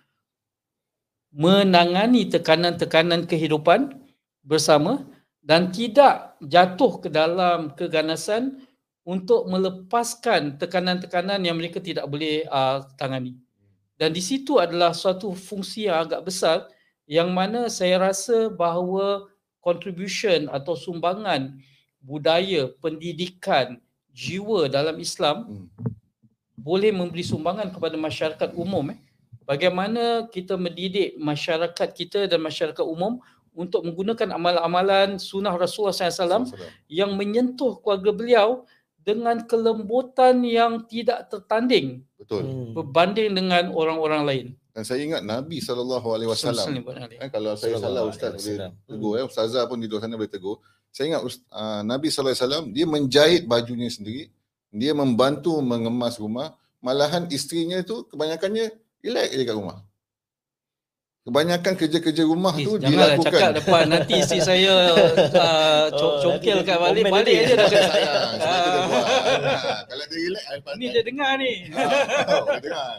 menangani 1.31 2.27
tekanan-tekanan 2.27 3.27
kehidupan 3.27 3.95
bersama 4.43 5.07
dan 5.41 5.71
tidak 5.71 6.35
jatuh 6.43 6.99
ke 6.99 7.09
dalam 7.09 7.71
keganasan 7.79 8.67
untuk 9.07 9.47
melepaskan 9.47 10.59
tekanan-tekanan 10.59 11.41
yang 11.43 11.57
mereka 11.57 11.79
tidak 11.79 12.07
boleh 12.11 12.45
uh, 12.51 12.83
tangani. 12.99 13.39
Dan 13.95 14.17
di 14.17 14.23
situ 14.23 14.59
adalah 14.59 14.91
suatu 14.97 15.33
fungsi 15.37 15.87
yang 15.87 16.09
agak 16.09 16.27
besar 16.27 16.67
yang 17.11 17.35
mana 17.35 17.67
saya 17.67 17.99
rasa 17.99 18.47
bahawa 18.47 19.27
contribution 19.59 20.47
atau 20.47 20.79
sumbangan 20.79 21.59
budaya 21.99 22.71
pendidikan 22.79 23.83
jiwa 24.15 24.71
dalam 24.71 24.95
Islam 25.03 25.67
hmm. 25.67 25.67
boleh 26.55 26.95
memberi 26.95 27.27
sumbangan 27.27 27.75
kepada 27.75 27.99
masyarakat 27.99 28.51
umum 28.55 28.95
eh. 28.95 29.01
Bagaimana 29.43 30.31
kita 30.31 30.55
mendidik 30.55 31.19
masyarakat 31.19 31.89
kita 31.91 32.31
dan 32.31 32.39
masyarakat 32.39 32.87
umum 32.87 33.19
untuk 33.51 33.83
menggunakan 33.83 34.39
amalan-amalan 34.39 35.19
sunnah 35.19 35.51
Rasulullah 35.59 35.91
SAW 35.91 36.55
yang 36.87 37.19
menyentuh 37.19 37.83
keluarga 37.83 38.15
beliau 38.15 38.49
dengan 39.03 39.43
kelembutan 39.43 40.47
yang 40.47 40.87
tidak 40.87 41.27
tertanding 41.27 42.07
betul 42.21 42.45
hmm. 42.45 42.77
berbanding 42.77 43.33
dengan 43.33 43.73
orang-orang 43.73 44.23
lain 44.29 44.47
dan 44.71 44.87
saya 44.87 45.03
ingat 45.03 45.23
Nabi 45.27 45.59
sallallahu 45.59 46.09
alaihi 46.15 46.31
wasallam 46.31 46.79
eh, 47.19 47.27
kalau 47.27 47.59
saya 47.59 47.75
salah 47.83 48.07
ustaz 48.07 48.39
boleh 48.39 48.71
tegur 48.87 49.13
eh 49.19 49.25
ustazah 49.27 49.67
pun 49.67 49.83
di 49.83 49.91
luar 49.91 50.07
sana 50.07 50.15
boleh 50.15 50.31
tegur. 50.31 50.63
Saya 50.95 51.15
ingat 51.15 51.23
uh, 51.27 51.83
Nabi 51.83 52.07
sallallahu 52.07 52.33
alaihi 52.33 52.43
wasallam 52.47 52.65
dia 52.71 52.87
menjahit 52.87 53.43
bajunya 53.51 53.91
sendiri. 53.91 54.31
Dia 54.71 54.95
membantu 54.95 55.59
mengemas 55.59 56.23
rumah, 56.23 56.55
malahan 56.79 57.27
isterinya 57.27 57.83
tu 57.83 58.07
kebanyakannya 58.07 58.71
relax 59.03 59.35
je 59.35 59.43
kat 59.43 59.57
rumah. 59.59 59.83
Kebanyakan 61.21 61.77
kerja-kerja 61.77 62.25
rumah 62.25 62.57
tu 62.57 62.81
Janganlah 62.81 63.21
dilakukan. 63.21 63.29
Janganlah 63.29 63.29
cakap 63.29 63.51
depan 63.61 63.83
nanti 63.93 64.13
isteri 64.25 64.41
saya 64.41 64.75
uh, 65.37 65.93
oh, 65.93 66.17
congkel 66.25 66.65
kat 66.65 66.81
balik, 66.81 67.05
balik 67.13 67.37
je 67.45 67.55
dah 67.61 67.67
kena 67.69 67.89
sayang. 67.93 68.33
Kalau 69.85 70.05
dia 70.09 70.19
relax, 70.25 70.45
Ni 70.81 70.87
dia 70.89 71.03
dengar 71.05 71.31
ni. 71.37 71.53
Oh, 72.25 72.45
dia 72.57 72.61
dengar. 72.65 72.93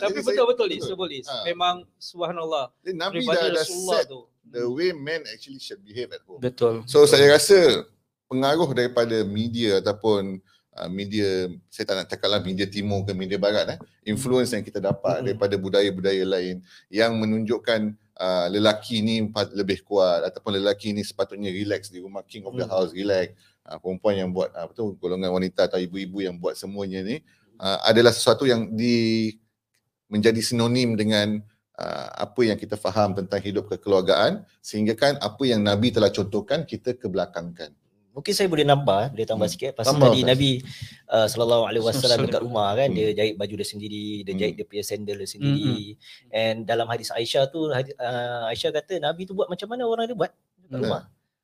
Tapi 0.00 0.18
betul-betul 0.24 0.66
ni 0.72 0.78
simbolis. 0.80 1.28
Uh, 1.28 1.44
Memang 1.48 1.84
subhanallah. 2.00 2.72
Nabi 2.88 3.20
dah, 3.24 3.52
dah 3.52 3.64
set 3.68 4.08
tu. 4.08 4.24
the 4.48 4.64
way 4.64 4.96
men 4.96 5.20
actually 5.28 5.60
should 5.60 5.80
behave 5.84 6.08
at 6.12 6.24
home. 6.24 6.40
Betul. 6.40 6.88
So 6.88 7.04
betul. 7.04 7.12
saya 7.12 7.36
rasa 7.36 7.84
pengaruh 8.32 8.68
daripada 8.72 9.24
media 9.28 9.80
ataupun 9.80 10.40
uh, 10.40 10.51
media 10.88 11.52
saya 11.68 11.84
tak 11.84 11.96
nak 12.00 12.06
cakaplah 12.08 12.40
media 12.40 12.64
timur 12.64 13.04
ke 13.04 13.12
media 13.12 13.36
barat 13.36 13.76
eh 13.76 13.78
influence 14.08 14.56
yang 14.56 14.64
kita 14.64 14.80
dapat 14.80 15.20
hmm. 15.20 15.24
daripada 15.28 15.54
budaya-budaya 15.60 16.24
lain 16.24 16.64
yang 16.88 17.12
menunjukkan 17.20 17.92
uh, 18.16 18.46
lelaki 18.48 19.04
ni 19.04 19.20
lebih 19.52 19.84
kuat 19.84 20.24
ataupun 20.32 20.56
lelaki 20.56 20.96
ni 20.96 21.04
sepatutnya 21.04 21.52
relax 21.52 21.92
di 21.92 22.00
rumah 22.00 22.24
king 22.24 22.48
of 22.48 22.56
the 22.56 22.64
Hmm. 22.64 22.72
house 22.72 22.96
relax 22.96 23.36
uh, 23.68 23.76
perempuan 23.76 24.16
yang 24.16 24.30
buat 24.32 24.48
uh, 24.56 24.64
apa 24.64 24.72
tu 24.72 24.96
golongan 24.96 25.28
wanita 25.28 25.68
atau 25.68 25.76
ibu-ibu 25.76 26.24
yang 26.24 26.40
buat 26.40 26.56
semuanya 26.56 27.04
ni 27.04 27.20
uh, 27.60 27.78
adalah 27.84 28.14
sesuatu 28.14 28.48
yang 28.48 28.72
di 28.72 29.36
menjadi 30.08 30.40
sinonim 30.40 30.96
dengan 30.96 31.40
uh, 31.76 32.08
apa 32.16 32.40
yang 32.48 32.56
kita 32.56 32.80
faham 32.80 33.12
tentang 33.12 33.40
hidup 33.44 33.68
kekeluargaan 33.68 34.44
sehingga 34.64 34.96
kan 34.96 35.20
apa 35.20 35.42
yang 35.44 35.60
nabi 35.60 35.92
telah 35.92 36.08
contohkan 36.08 36.64
kita 36.64 36.96
kebelakangkan 36.96 37.76
Mungkin 38.12 38.32
saya 38.36 38.44
boleh 38.44 38.68
nambah, 38.68 39.16
boleh 39.16 39.24
tambah 39.24 39.48
Hmm. 39.48 39.54
sikit. 39.56 39.72
Pasal 39.72 39.96
Tambah, 39.96 40.12
tadi. 40.12 40.20
Nabi 40.28 40.50
uh, 41.08 41.24
sallallahu 41.24 41.64
alaihi 41.64 41.80
wasallam 41.80 42.28
dekat 42.28 42.44
rumah 42.44 42.76
kan, 42.76 42.92
Hmm. 42.92 42.96
dia 43.00 43.08
jahit 43.16 43.34
baju 43.40 43.54
dia 43.56 43.64
sendiri, 43.64 44.20
dia 44.20 44.34
jahit 44.36 44.52
Hmm. 44.52 44.58
dia 44.60 44.66
punya 44.68 44.84
sandal 44.84 45.16
dia 45.16 45.28
sendiri. 45.28 45.96
And 46.28 46.68
dalam 46.68 46.84
hadis 46.92 47.08
Aisyah 47.08 47.48
tu 47.48 47.72
hadis, 47.72 47.96
uh, 47.96 48.52
Aisyah 48.52 48.70
kata 48.70 49.00
Nabi 49.00 49.24
tu 49.24 49.32
buat 49.32 49.48
macam 49.48 49.64
mana 49.64 49.88
orang 49.88 50.04
dia 50.04 50.16
buat 50.16 50.28
dekat 50.28 50.76
Hmm. 50.76 50.84
rumah. 50.84 51.02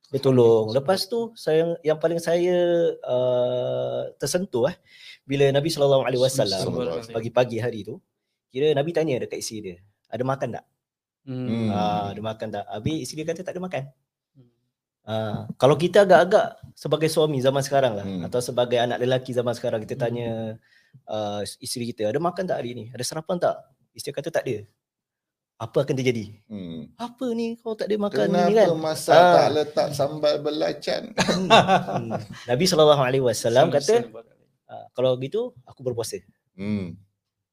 Dia 0.09 0.19
tolong. 0.21 0.73
Lepas 0.73 1.05
tu 1.05 1.33
saya 1.33 1.73
yang 1.81 1.97
paling 1.97 2.17
saya 2.17 2.57
uh, 3.05 4.09
tersentuh 4.17 4.69
eh 4.69 4.77
bila 5.25 5.49
Nabi 5.49 5.69
sallallahu 5.69 6.05
alaihi 6.05 6.21
wasallam 6.21 6.65
pagi-pagi 7.09 7.57
hari 7.61 7.85
tu 7.85 8.01
kira 8.49 8.73
Nabi 8.73 8.89
tanya 8.89 9.21
dekat 9.21 9.41
isteri 9.41 9.59
dia, 9.61 9.77
ada 10.09 10.21
makan 10.25 10.57
tak? 10.57 10.65
Hmm. 11.29 11.45
Hmm. 11.45 11.69
Ah, 11.69 12.09
ada 12.09 12.21
makan 12.25 12.47
tak? 12.49 12.65
Habis 12.65 12.97
isteri 13.05 13.21
dia 13.21 13.29
kata 13.29 13.41
tak 13.45 13.53
ada 13.53 13.61
makan. 13.61 13.83
Uh, 15.09 15.49
kalau 15.57 15.73
kita 15.73 16.05
agak-agak 16.05 16.53
sebagai 16.77 17.09
suami 17.09 17.41
zaman 17.41 17.65
sekarang 17.65 17.97
lah 17.97 18.05
Hmm. 18.05 18.21
hmm. 18.21 18.27
atau 18.29 18.45
sebagai 18.45 18.77
anak 18.77 19.01
lelaki 19.01 19.33
zaman 19.33 19.57
sekarang 19.57 19.81
kita 19.81 19.97
tanya 19.97 20.53
uh, 21.09 21.41
isteri 21.57 21.89
kita 21.89 22.13
ada 22.13 22.21
makan 22.21 22.45
tak 22.45 22.61
hari 22.61 22.77
ni? 22.77 22.85
Ada 22.93 23.01
sarapan 23.01 23.41
tak? 23.41 23.57
Isteri 23.97 24.13
kata 24.13 24.29
tak 24.29 24.45
ada. 24.45 24.69
Apa 25.57 25.81
akan 25.81 25.95
terjadi? 25.97 26.39
hmm. 26.45 26.93
Apa 26.93 27.25
ni 27.33 27.57
kau 27.57 27.73
tak 27.73 27.89
ada 27.89 27.97
makan 27.97 28.21
kenapa 28.29 28.47
ni 28.47 28.55
kan? 28.55 28.67
masak 28.77 29.17
Ah. 29.17 29.33
tak 29.33 29.47
letak 29.57 29.87
sambal 29.91 30.35
belacan 30.39 31.09
Hmm. 31.17 32.13
Nabi 32.45 32.63
sallallahu 32.69 33.01
alaihi 33.01 33.25
wasallam 33.25 33.73
kata 33.73 34.13
uh, 34.69 34.85
kalau 34.93 35.17
gitu 35.17 35.57
aku 35.65 35.81
berpuasa. 35.81 36.21
hmm. 36.53 36.93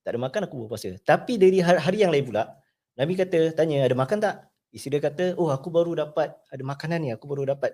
Tak 0.05 0.13
ada 0.13 0.21
makan 0.21 0.41
aku 0.45 0.55
berpuasa. 0.69 0.93
Tapi 1.03 1.35
dari 1.35 1.59
hari, 1.59 1.81
hari 1.81 1.99
yang 2.05 2.13
lain 2.13 2.29
pula 2.29 2.53
Nabi 2.95 3.17
kata 3.17 3.57
tanya 3.57 3.81
ada 3.83 3.97
makan 3.97 4.21
tak? 4.21 4.45
Isteri 4.77 5.01
dia 5.01 5.03
kata 5.09 5.25
oh 5.41 5.49
aku 5.49 5.73
baru 5.73 5.97
dapat 5.97 6.37
ada 6.53 6.63
makanan 6.63 6.99
ni 7.01 7.11
aku 7.17 7.25
baru 7.25 7.49
dapat 7.57 7.73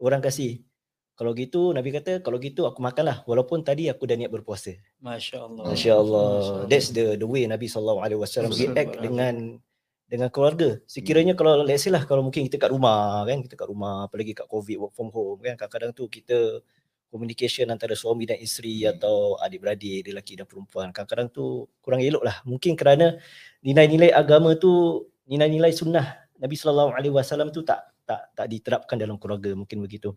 orang 0.00 0.24
kasih. 0.24 0.64
Kalau 1.20 1.36
gitu 1.36 1.76
Nabi 1.76 1.92
kata 1.92 2.24
kalau 2.24 2.40
gitu 2.40 2.64
aku 2.64 2.80
makanlah 2.80 3.20
walaupun 3.28 3.60
tadi 3.60 3.92
aku 3.92 4.08
dah 4.08 4.16
niat 4.16 4.32
berpuasa. 4.32 4.72
Masya 5.04 5.36
Allah. 5.44 5.64
Masya 5.68 5.92
Allah. 5.92 6.28
Masya 6.32 6.64
That's 6.72 6.88
the 6.96 7.20
the 7.20 7.28
way 7.28 7.44
Nabi 7.44 7.68
sallallahu 7.68 8.00
alaihi 8.00 8.16
wasallam 8.16 8.56
Sallallahu 8.56 8.72
react 8.72 8.94
dengan 9.04 9.34
dengan 10.10 10.28
keluarga. 10.32 10.80
Sekiranya 10.88 11.36
kalau 11.36 11.60
let's 11.62 11.84
say 11.84 11.92
lah 11.92 12.02
kalau 12.08 12.24
mungkin 12.24 12.48
kita 12.48 12.56
kat 12.56 12.72
rumah 12.72 13.22
kan, 13.28 13.44
kita 13.44 13.54
kat 13.54 13.68
rumah 13.68 14.08
apalagi 14.08 14.32
kat 14.32 14.48
covid 14.48 14.80
work 14.80 14.96
from 14.96 15.12
home 15.12 15.38
kan 15.44 15.54
kadang-kadang 15.60 15.92
tu 15.92 16.08
kita 16.08 16.64
communication 17.10 17.66
antara 17.68 17.92
suami 17.98 18.24
dan 18.24 18.38
isteri 18.38 18.86
Hmm. 18.86 18.96
atau 18.96 19.16
adik-beradik, 19.42 20.06
lelaki 20.06 20.38
dan 20.38 20.46
perempuan 20.46 20.94
kadang-kadang 20.94 21.28
tu 21.28 21.66
kurang 21.82 22.00
elok 22.00 22.22
lah. 22.22 22.38
Mungkin 22.46 22.78
kerana 22.78 23.18
nilai-nilai 23.60 24.14
agama 24.14 24.54
tu, 24.56 25.04
nilai-nilai 25.26 25.74
sunnah 25.74 26.19
Nabi 26.40 26.56
sallallahu 26.56 26.90
alaihi 26.96 27.12
wasallam 27.12 27.52
tu 27.52 27.60
tak 27.62 27.84
tak 28.02 28.32
tak 28.34 28.46
diterapkan 28.48 28.96
dalam 28.96 29.20
keluarga 29.20 29.52
mungkin 29.54 29.78
begitu. 29.84 30.16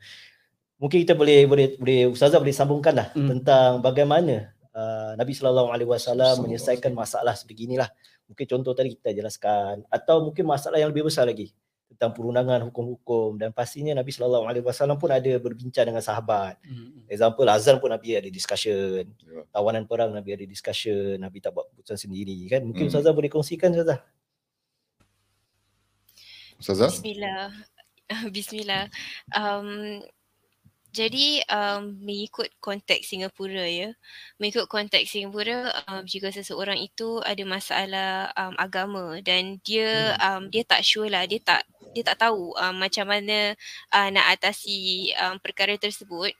Mungkin 0.81 1.05
kita 1.05 1.13
boleh 1.13 1.45
boleh 1.45 1.67
boleh 1.77 1.99
ustazah 2.09 2.39
boleh 2.41 2.55
sambungkan 2.55 2.93
lah 2.97 3.07
Hmm. 3.13 3.29
tentang 3.37 3.79
bagaimana 3.79 4.51
uh, 4.73 5.13
Nabi 5.15 5.31
sallallahu 5.35 5.69
alaihi 5.69 5.87
wasallam 5.87 6.43
menyelesaikan 6.43 6.91
masalah 6.91 7.37
sebeginilah. 7.37 7.87
Mungkin 8.27 8.45
contoh 8.49 8.73
tadi 8.73 8.95
kita 8.97 9.13
jelaskan 9.13 9.83
atau 9.91 10.23
mungkin 10.25 10.47
masalah 10.47 10.79
yang 10.81 10.89
lebih 10.89 11.05
besar 11.07 11.27
lagi 11.27 11.53
tentang 11.93 12.09
perundangan 12.09 12.65
hukum-hukum 12.73 13.37
dan 13.37 13.53
pastinya 13.53 13.93
Nabi 13.93 14.09
sallallahu 14.09 14.49
alaihi 14.49 14.65
wasallam 14.65 14.97
pun 14.97 15.13
ada 15.13 15.29
berbincang 15.37 15.85
dengan 15.85 16.01
sahabat. 16.01 16.57
Hmm. 16.65 17.05
Example 17.05 17.45
azan 17.53 17.77
pun 17.77 17.93
Nabi 17.93 18.17
ada 18.17 18.25
discussion. 18.33 19.05
Ya. 19.05 19.45
Tawanan 19.53 19.85
perang 19.85 20.09
Nabi 20.09 20.33
ada 20.33 20.41
discussion. 20.49 21.21
Nabi 21.21 21.37
tak 21.37 21.53
buat 21.53 21.69
keputusan 21.69 22.09
sendiri 22.09 22.33
kan. 22.49 22.65
Mungkin 22.65 22.89
Hmm. 22.89 22.91
ustazah 22.97 23.13
boleh 23.13 23.29
kongsikan 23.29 23.69
ustazah. 23.77 24.01
Ustazah 26.63 26.95
Bismillah. 26.95 27.51
Bismillah. 28.35 28.87
Um, 29.35 29.99
jadi 30.95 31.43
um, 31.51 31.99
mengikut 31.99 32.47
konteks 32.63 33.11
Singapura 33.11 33.67
ya. 33.67 33.91
Mengikut 34.39 34.71
konteks 34.71 35.11
Singapura 35.11 35.75
um, 35.91 36.07
jika 36.07 36.31
seseorang 36.31 36.79
itu 36.79 37.19
ada 37.19 37.43
masalah 37.43 38.31
um, 38.39 38.55
agama 38.55 39.19
dan 39.19 39.59
dia 39.67 40.15
um, 40.23 40.47
dia 40.47 40.63
tak 40.63 40.87
sure 40.87 41.11
lah, 41.11 41.27
dia 41.27 41.43
tak 41.43 41.67
dia 41.91 42.07
tak 42.07 42.23
tahu 42.23 42.55
um, 42.55 42.75
macam 42.79 43.11
mana 43.11 43.59
uh, 43.91 44.07
nak 44.07 44.39
atasi 44.39 45.11
um, 45.19 45.43
perkara 45.43 45.75
tersebut. 45.75 46.31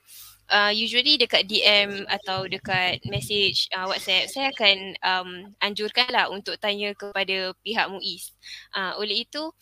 Uh, 0.48 0.72
usually 0.72 1.20
dekat 1.20 1.44
DM 1.44 2.08
atau 2.08 2.48
dekat 2.48 3.00
message 3.08 3.68
uh, 3.76 3.88
WhatsApp 3.88 4.28
saya 4.28 4.52
akan 4.52 4.76
um, 5.04 5.28
anjurkan 5.60 6.08
lah 6.08 6.28
untuk 6.32 6.56
tanya 6.56 6.96
kepada 6.96 7.52
pihak 7.60 7.92
MUIS. 7.92 8.32
Uh, 8.72 8.96
oleh 8.96 9.28
itu 9.28 9.52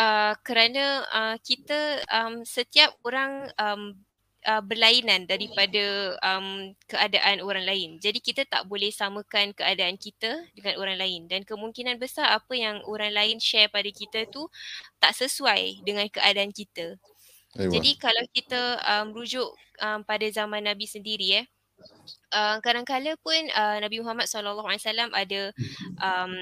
uh, 0.00 0.32
kerana 0.40 1.04
uh, 1.12 1.36
kita 1.44 2.00
um, 2.08 2.40
setiap 2.48 2.96
orang 3.04 3.52
um, 3.60 3.92
uh, 4.48 4.62
berlainan 4.64 5.28
daripada 5.28 6.16
um, 6.24 6.72
keadaan 6.88 7.44
orang 7.44 7.68
lain. 7.68 7.90
Jadi 8.00 8.18
kita 8.24 8.48
tak 8.48 8.64
boleh 8.64 8.88
samakan 8.88 9.52
keadaan 9.52 10.00
kita 10.00 10.48
dengan 10.56 10.80
orang 10.80 10.96
lain 10.96 11.20
dan 11.28 11.44
kemungkinan 11.44 12.00
besar 12.00 12.32
apa 12.32 12.56
yang 12.56 12.80
orang 12.88 13.12
lain 13.12 13.36
share 13.36 13.68
pada 13.68 13.88
kita 13.92 14.24
tu 14.32 14.48
tak 14.96 15.12
sesuai 15.12 15.84
dengan 15.84 16.08
keadaan 16.08 16.50
kita. 16.50 16.96
Aywa. 17.58 17.72
Jadi 17.74 17.90
kalau 17.98 18.24
kita 18.30 18.60
um, 18.86 19.06
rujuk 19.10 19.50
um, 19.82 20.00
pada 20.06 20.26
zaman 20.30 20.64
Nabi 20.64 20.86
sendiri 20.86 21.44
eh 21.44 21.46
Uh, 22.30 22.62
kadang-kala 22.62 23.18
pun 23.18 23.34
uh, 23.58 23.82
Nabi 23.82 23.98
Muhammad 23.98 24.30
SAW 24.30 24.62
ada 25.10 25.40
um, 25.98 26.32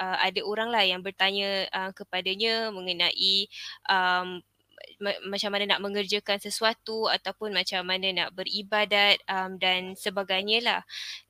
uh, 0.00 0.16
ada 0.24 0.40
orang 0.40 0.72
lah 0.72 0.80
yang 0.80 1.04
bertanya 1.04 1.68
uh, 1.68 1.92
kepadanya 1.92 2.72
mengenai 2.72 3.44
um, 3.84 4.40
ma- 5.00 5.20
macam 5.28 5.50
mana 5.54 5.64
nak 5.68 5.82
mengerjakan 5.82 6.38
sesuatu 6.38 7.08
ataupun 7.10 7.52
macam 7.54 7.82
mana 7.86 8.10
nak 8.12 8.28
beribadat 8.36 9.20
um, 9.28 9.56
dan 9.58 9.94
sebagainya 9.98 10.58
lah. 10.62 10.80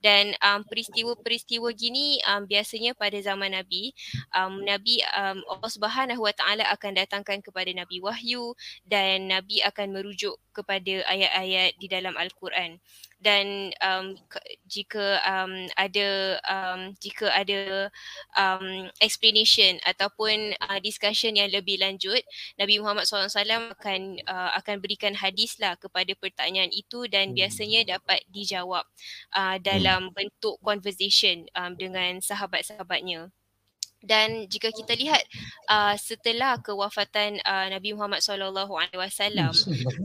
Dan 0.01 0.37
um, 0.43 0.65
peristiwa-peristiwa 0.67 1.69
gini 1.73 2.21
um, 2.29 2.45
biasanya 2.45 2.93
pada 2.97 3.17
zaman 3.21 3.55
Nabi, 3.55 3.95
um, 4.35 4.63
Nabi 4.65 5.01
um, 5.15 5.41
Allah 5.49 5.71
Subhanahu 5.71 6.23
Wa 6.25 6.35
Taala 6.35 6.65
akan 6.75 6.93
datangkan 6.99 7.41
kepada 7.41 7.71
Nabi 7.73 8.01
wahyu 8.03 8.55
dan 8.85 9.31
Nabi 9.31 9.65
akan 9.65 9.95
merujuk 9.95 10.37
kepada 10.55 11.03
ayat-ayat 11.11 11.75
di 11.83 11.87
dalam 11.91 12.15
Al-Quran 12.15 12.79
dan 13.23 13.73
um, 13.83 14.15
jika 14.67 15.21
um, 15.25 15.67
ada 15.79 16.39
um, 16.47 16.81
jika 17.01 17.31
ada 17.33 17.89
um, 18.37 18.91
explanation 19.01 19.79
ataupun 19.87 20.55
uh, 20.61 20.79
discussion 20.83 21.35
yang 21.39 21.51
lebih 21.53 21.81
lanjut 21.81 22.21
Nabi 22.61 22.79
Muhammad 22.83 23.07
SAW 23.07 23.31
akan 23.75 24.21
uh, 24.27 24.51
akan 24.61 24.77
berikan 24.83 25.15
hadis 25.17 25.57
lah 25.63 25.75
kepada 25.79 26.13
pertanyaan 26.19 26.71
itu 26.75 27.07
dan 27.11 27.33
Hmm. 27.33 27.35
biasanya 27.37 27.99
dapat 27.99 28.23
dijawab 28.31 28.85
uh, 29.37 29.57
dalam 29.63 30.11
bentuk 30.15 30.59
conversation 30.63 31.47
um, 31.57 31.75
dengan 31.79 32.19
sahabat-sahabatnya 32.21 33.31
dan 34.05 34.45
jika 34.47 34.69
kita 34.71 34.93
lihat 34.95 35.21
uh, 35.69 35.97
setelah 35.97 36.61
kewafatan 36.61 37.41
uh, 37.43 37.67
Nabi 37.73 37.97
Muhammad 37.97 38.21
sallallahu 38.21 38.73
alaihi 38.77 39.01
wasallam 39.01 39.53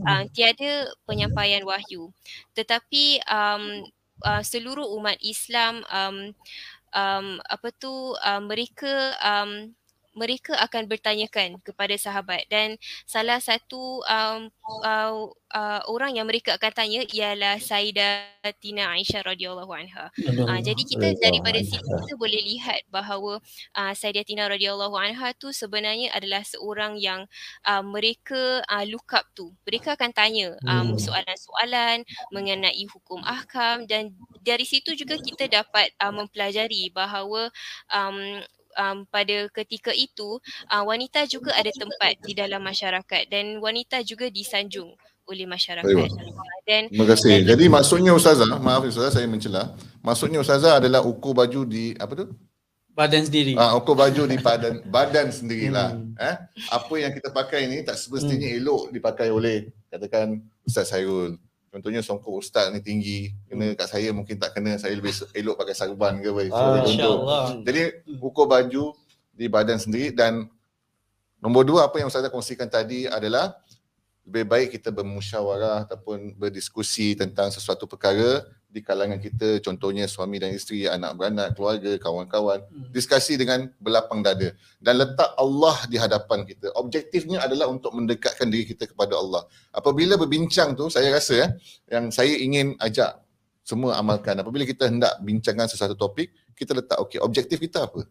uh, 0.08 0.24
tiada 0.32 0.88
penyampaian 1.04 1.62
wahyu. 1.62 2.08
Tetapi 2.56 3.20
um, 3.28 3.84
uh, 4.24 4.42
seluruh 4.42 4.88
umat 4.96 5.20
Islam 5.20 5.84
um, 5.92 6.32
um, 6.96 7.26
apa 7.44 7.68
tu 7.76 8.16
uh, 8.16 8.42
mereka 8.42 9.14
um, 9.20 9.72
mereka 10.12 10.52
akan 10.60 10.84
bertanyakan 10.90 11.56
kepada 11.64 11.96
sahabat 11.96 12.44
dan 12.52 12.76
salah 13.08 13.40
satu 13.40 14.04
um, 14.04 14.52
uh, 14.84 15.30
uh, 15.54 15.80
orang 15.88 16.20
yang 16.20 16.28
mereka 16.28 16.60
akan 16.60 16.72
tanya 16.76 17.00
ialah 17.08 17.56
Sayyidatina 17.56 18.92
Aisyah 18.94 19.24
radhiyallahu 19.24 19.72
anha. 19.72 20.12
Uh, 20.20 20.60
jadi 20.60 20.82
kita 20.84 21.16
daripada 21.16 21.62
situ 21.64 21.80
kita 21.80 22.14
boleh 22.20 22.42
lihat 22.44 22.84
bahawa 22.92 23.40
uh, 23.78 23.92
Sayyidatina 23.96 24.50
radhiyallahu 24.50 24.94
anha 24.98 25.32
tu 25.38 25.54
sebenarnya 25.54 26.12
adalah 26.12 26.44
seorang 26.44 27.00
yang 27.00 27.24
uh, 27.64 27.82
mereka 27.82 28.60
uh, 28.68 28.84
look 28.84 29.08
up 29.16 29.24
tu. 29.32 29.54
Mereka 29.64 29.96
akan 29.96 30.12
tanya 30.12 30.58
um, 30.66 30.90
Hmm. 30.90 30.98
soalan-soalan 30.98 32.02
mengenai 32.34 32.82
hukum 32.90 33.22
ahkam 33.22 33.86
dan 33.86 34.10
dari 34.42 34.66
situ 34.66 34.98
juga 34.98 35.16
kita 35.22 35.46
dapat 35.46 35.94
uh, 36.02 36.10
mempelajari 36.10 36.90
bahawa 36.90 37.48
um, 37.94 38.42
um, 38.80 39.04
pada 39.06 39.46
ketika 39.52 39.92
itu 39.92 40.40
uh, 40.72 40.84
wanita 40.88 41.28
juga 41.28 41.52
ada 41.52 41.68
tempat 41.68 42.16
di 42.24 42.32
dalam 42.32 42.64
masyarakat 42.64 43.28
dan 43.28 43.60
wanita 43.60 44.00
juga 44.00 44.32
disanjung 44.32 44.96
oleh 45.28 45.46
masyarakat. 45.46 45.86
Baik. 45.86 46.10
Dan 46.66 46.82
Terima 46.90 47.06
kasih. 47.06 47.46
Jadi 47.46 47.64
maksudnya 47.70 48.12
Ustazah, 48.16 48.58
maaf 48.58 48.82
Ustazah 48.82 49.20
saya 49.20 49.26
mencela. 49.30 49.76
Maksudnya 50.02 50.42
Ustazah 50.42 50.82
adalah 50.82 51.06
ukur 51.06 51.36
baju 51.36 51.62
di 51.68 51.94
apa 51.94 52.18
tu? 52.18 52.26
Badan 52.90 53.22
sendiri. 53.22 53.54
Ah, 53.54 53.78
ukur 53.78 53.94
baju 53.94 54.26
di 54.26 54.36
badan 54.42 54.82
badan 54.90 55.30
sendirilah. 55.30 55.94
Hmm. 55.94 56.18
Eh, 56.18 56.36
apa 56.74 56.94
yang 56.98 57.14
kita 57.14 57.30
pakai 57.30 57.70
ni 57.70 57.86
tak 57.86 57.94
semestinya 57.96 58.50
hmm. 58.50 58.58
elok 58.58 58.82
dipakai 58.90 59.30
oleh 59.30 59.70
katakan 59.86 60.42
Ustaz 60.66 60.90
Sairul. 60.90 61.38
Contohnya 61.70 62.02
songkok 62.02 62.42
ustaz 62.42 62.66
ni 62.74 62.82
tinggi, 62.82 63.30
kena 63.46 63.70
hmm. 63.70 63.78
kat 63.78 63.88
saya 63.88 64.10
mungkin 64.10 64.42
tak 64.42 64.58
kena, 64.58 64.74
saya 64.74 64.90
lebih 64.90 65.14
elok 65.30 65.54
pakai 65.54 65.74
sarban 65.78 66.18
ke 66.18 66.26
apa. 66.26 66.42
Ah, 66.50 66.82
InsyaAllah. 66.82 67.42
Jadi 67.62 67.80
ukur 68.18 68.50
baju 68.50 68.90
di 69.30 69.46
badan 69.46 69.78
sendiri 69.78 70.10
dan 70.10 70.50
nombor 71.38 71.62
dua 71.62 71.86
apa 71.86 72.02
yang 72.02 72.10
Ustaz 72.10 72.26
kongsikan 72.26 72.66
tadi 72.66 73.06
adalah 73.06 73.54
lebih 74.26 74.44
baik 74.50 74.68
kita 74.78 74.90
bermusyawarah 74.90 75.86
ataupun 75.86 76.34
berdiskusi 76.34 77.14
tentang 77.14 77.54
sesuatu 77.54 77.86
perkara 77.86 78.42
di 78.70 78.80
kalangan 78.86 79.18
kita 79.18 79.58
contohnya 79.66 80.06
suami 80.06 80.38
dan 80.38 80.54
isteri, 80.54 80.86
anak 80.86 81.18
beranak, 81.18 81.58
keluarga, 81.58 81.98
kawan-kawan 81.98 82.62
hmm. 82.62 82.94
diskusi 82.94 83.34
dengan 83.34 83.66
berlapang 83.82 84.22
dada 84.22 84.54
dan 84.78 84.94
letak 84.94 85.34
Allah 85.34 85.74
di 85.90 85.98
hadapan 85.98 86.46
kita. 86.46 86.70
Objektifnya 86.78 87.42
adalah 87.42 87.66
untuk 87.66 87.90
mendekatkan 87.90 88.46
diri 88.46 88.70
kita 88.70 88.86
kepada 88.86 89.18
Allah. 89.18 89.42
Apabila 89.74 90.14
berbincang 90.14 90.78
tu 90.78 90.86
saya 90.86 91.10
rasa 91.10 91.34
eh, 91.34 91.50
yang 91.90 92.14
saya 92.14 92.30
ingin 92.38 92.78
ajak 92.78 93.18
semua 93.66 93.98
amalkan 93.98 94.38
apabila 94.38 94.62
kita 94.62 94.86
hendak 94.86 95.18
bincangkan 95.18 95.66
sesuatu 95.66 95.98
topik, 95.98 96.30
kita 96.54 96.70
letak 96.78 96.98
okey 97.02 97.18
objektif 97.18 97.58
kita 97.58 97.90
apa? 97.90 98.06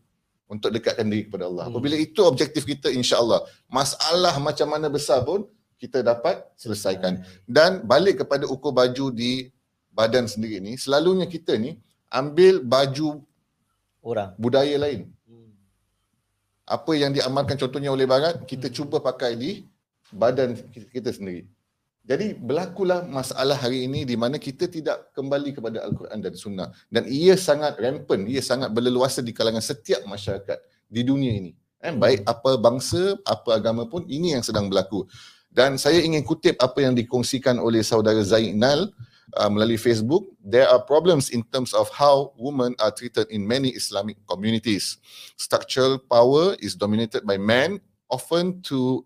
Untuk 0.51 0.75
dekatkan 0.75 1.07
diri 1.07 1.31
kepada 1.31 1.47
Allah. 1.47 1.71
Hmm. 1.71 1.79
Apabila 1.79 1.95
itu 1.95 2.19
objektif 2.27 2.67
kita 2.67 2.91
insya-Allah, 2.91 3.47
masalah 3.71 4.35
macam 4.43 4.67
mana 4.67 4.91
besar 4.91 5.23
pun 5.23 5.47
kita 5.79 6.03
dapat 6.03 6.43
selesaikan. 6.59 7.23
Dan 7.47 7.87
balik 7.87 8.27
kepada 8.27 8.43
ukur 8.43 8.75
baju 8.75 9.07
di 9.15 9.47
badan 9.99 10.25
sendiri 10.33 10.57
ni 10.63 10.73
selalunya 10.83 11.27
kita 11.35 11.53
ni 11.65 11.71
ambil 12.19 12.63
baju 12.73 13.09
orang 14.09 14.31
budaya 14.43 14.75
lain. 14.85 15.01
Hmm. 15.27 15.51
Apa 16.63 16.91
yang 17.01 17.11
diamalkan 17.11 17.59
contohnya 17.59 17.91
oleh 17.91 18.07
barat 18.07 18.35
kita 18.51 18.67
hmm. 18.71 18.75
cuba 18.77 18.97
pakai 19.03 19.35
di 19.35 19.51
badan 20.15 20.55
kita 20.95 21.11
sendiri. 21.11 21.43
Jadi 22.09 22.33
berlakulah 22.33 23.05
masalah 23.05 23.53
hari 23.53 23.85
ini 23.85 24.01
di 24.01 24.17
mana 24.17 24.41
kita 24.41 24.65
tidak 24.65 25.13
kembali 25.13 25.53
kepada 25.53 25.85
Al-Quran 25.85 26.19
dan 26.25 26.33
Sunnah 26.33 26.69
dan 26.89 27.05
ia 27.05 27.37
sangat 27.37 27.77
rampant, 27.77 28.25
ia 28.25 28.41
sangat 28.41 28.73
berleluasa 28.73 29.21
di 29.21 29.29
kalangan 29.29 29.61
setiap 29.61 30.01
masyarakat 30.09 30.57
di 30.89 31.01
dunia 31.05 31.37
ini. 31.37 31.51
Eh, 31.79 31.93
baik 31.93 32.25
apa 32.25 32.57
bangsa, 32.57 33.13
apa 33.23 33.61
agama 33.61 33.85
pun 33.85 34.03
ini 34.09 34.33
yang 34.33 34.41
sedang 34.41 34.67
berlaku. 34.73 35.05
Dan 35.53 35.77
saya 35.77 36.01
ingin 36.01 36.25
kutip 36.25 36.57
apa 36.57 36.81
yang 36.81 36.97
dikongsikan 36.97 37.61
oleh 37.61 37.85
saudara 37.85 38.25
Zainal 38.25 38.89
uh, 39.37 39.49
melalui 39.49 39.77
Facebook, 39.77 40.25
there 40.41 40.67
are 40.67 40.81
problems 40.81 41.29
in 41.29 41.43
terms 41.53 41.73
of 41.73 41.89
how 41.89 42.33
women 42.37 42.73
are 42.79 42.91
treated 42.91 43.27
in 43.29 43.45
many 43.45 43.69
Islamic 43.75 44.17
communities. 44.25 44.97
Structural 45.37 45.99
power 45.99 46.55
is 46.59 46.75
dominated 46.75 47.25
by 47.25 47.37
men, 47.37 47.79
often 48.09 48.61
to 48.65 49.05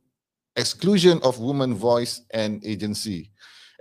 exclusion 0.55 1.19
of 1.23 1.39
women 1.39 1.73
voice 1.73 2.21
and 2.31 2.63
agency. 2.65 3.31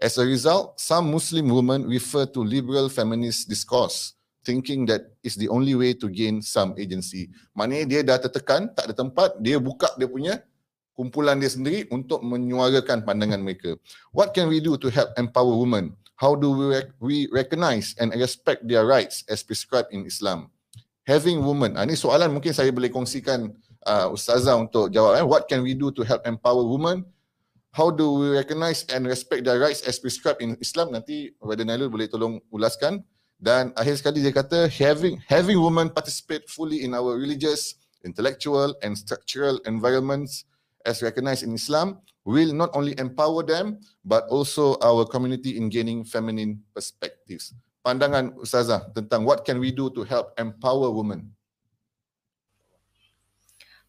As 0.03 0.19
a 0.19 0.27
result, 0.27 0.81
some 0.81 1.15
Muslim 1.15 1.47
women 1.47 1.87
refer 1.87 2.27
to 2.35 2.41
liberal 2.43 2.89
feminist 2.89 3.47
discourse, 3.49 4.19
thinking 4.43 4.83
that 4.87 5.15
is 5.23 5.39
the 5.39 5.47
only 5.47 5.79
way 5.79 5.95
to 5.95 6.11
gain 6.11 6.43
some 6.43 6.75
agency. 6.75 7.31
Maknanya 7.55 7.87
dia 7.87 8.01
dah 8.03 8.19
tertekan, 8.19 8.67
tak 8.75 8.91
ada 8.91 8.95
tempat, 8.99 9.39
dia 9.39 9.63
buka 9.63 9.95
dia 9.95 10.11
punya 10.11 10.43
kumpulan 10.93 11.39
dia 11.39 11.55
sendiri 11.55 11.87
untuk 11.95 12.21
menyuarakan 12.21 13.07
pandangan 13.07 13.41
mereka. 13.41 13.79
What 14.11 14.35
can 14.35 14.51
we 14.51 14.59
do 14.59 14.75
to 14.77 14.91
help 14.91 15.15
empower 15.15 15.55
women? 15.55 15.95
How 16.23 16.39
do 16.39 16.55
we, 16.55 16.65
rec- 16.71 16.95
we 17.03 17.27
recognize 17.35 17.99
and 17.99 18.15
respect 18.15 18.63
their 18.63 18.87
rights 18.87 19.27
as 19.27 19.43
prescribed 19.43 19.91
in 19.91 20.07
Islam? 20.07 20.55
Having 21.03 21.43
women, 21.43 21.75
ah, 21.75 21.83
ini 21.83 21.99
soalan 21.99 22.31
mungkin 22.31 22.55
saya 22.55 22.71
boleh 22.71 22.87
kongsikan 22.87 23.51
uh, 23.83 24.07
Ustazah 24.15 24.55
untuk 24.55 24.95
jawab. 24.95 25.19
Eh. 25.19 25.27
What 25.27 25.51
can 25.51 25.67
we 25.67 25.75
do 25.75 25.91
to 25.91 26.07
help 26.07 26.23
empower 26.23 26.63
women? 26.63 27.03
How 27.75 27.91
do 27.91 28.23
we 28.23 28.39
recognize 28.39 28.87
and 28.95 29.03
respect 29.03 29.43
their 29.43 29.59
rights 29.59 29.83
as 29.83 29.99
prescribed 29.99 30.39
in 30.39 30.55
Islam? 30.63 30.95
Nanti 30.95 31.35
Brother 31.43 31.67
Nailul 31.67 31.91
boleh 31.91 32.07
tolong 32.07 32.39
ulaskan. 32.55 33.03
Dan 33.43 33.75
akhir 33.75 33.99
sekali 33.99 34.23
dia 34.23 34.31
kata, 34.31 34.71
having 34.71 35.19
having 35.27 35.59
women 35.59 35.91
participate 35.91 36.47
fully 36.47 36.87
in 36.87 36.95
our 36.95 37.19
religious, 37.19 37.83
intellectual 38.07 38.71
and 38.87 38.95
structural 38.95 39.59
environments 39.67 40.47
as 40.87 41.03
recognized 41.03 41.43
in 41.43 41.51
Islam 41.51 41.99
will 42.23 42.55
not 42.55 42.71
only 42.75 42.95
empower 42.99 43.43
them 43.43 43.79
but 44.07 44.27
also 44.31 44.79
our 44.83 45.05
community 45.07 45.57
in 45.59 45.69
gaining 45.69 46.05
feminine 46.07 46.63
perspectives. 46.75 47.55
Pandangan 47.83 48.39
Ustazah 48.39 48.95
tentang 48.95 49.27
what 49.27 49.43
can 49.43 49.59
we 49.59 49.75
do 49.75 49.91
to 49.91 50.07
help 50.07 50.31
empower 50.39 50.87
women? 50.91 51.35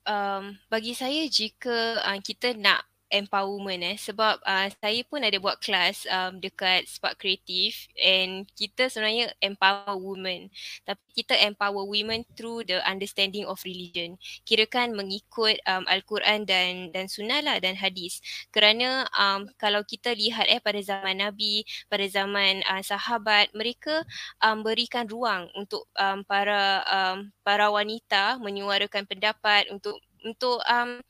Um, 0.04 0.60
bagi 0.68 0.98
saya 0.98 1.30
jika 1.32 2.02
uh, 2.04 2.20
kita 2.20 2.58
nak 2.60 2.84
empowerment 3.14 3.86
eh. 3.86 3.98
Sebab 4.02 4.42
uh, 4.42 4.68
saya 4.74 5.02
pun 5.06 5.22
ada 5.22 5.38
buat 5.38 5.62
kelas 5.62 6.10
um, 6.10 6.42
dekat 6.42 6.90
Spark 6.90 7.22
Kreatif 7.22 7.86
and 7.94 8.50
kita 8.58 8.90
sebenarnya 8.90 9.30
empower 9.38 9.94
women 9.94 10.50
tapi 10.82 11.04
kita 11.14 11.38
empower 11.46 11.86
women 11.86 12.26
through 12.34 12.66
the 12.66 12.82
understanding 12.90 13.46
of 13.46 13.62
religion. 13.62 14.18
Kirakan 14.44 14.98
mengikut 14.98 15.62
um, 15.70 15.86
Al-Quran 15.86 16.50
dan 16.50 16.90
dan 16.90 17.06
sunnah 17.06 17.40
lah 17.46 17.58
dan 17.62 17.78
hadis. 17.78 18.20
Kerana 18.50 19.06
um, 19.14 19.46
kalau 19.62 19.86
kita 19.86 20.12
lihat 20.18 20.50
eh 20.50 20.58
pada 20.60 20.82
zaman 20.82 21.22
Nabi 21.22 21.62
pada 21.88 22.06
zaman 22.10 22.66
uh, 22.66 22.82
sahabat 22.82 23.54
mereka 23.54 24.02
um, 24.42 24.66
berikan 24.66 25.06
ruang 25.06 25.48
untuk 25.54 25.86
um, 26.00 26.26
para 26.26 26.82
um, 26.90 27.30
para 27.46 27.70
wanita 27.70 28.42
menyuarakan 28.42 29.06
pendapat 29.06 29.70
untuk 29.70 30.00
untuk 30.24 30.64
um, 30.66 31.04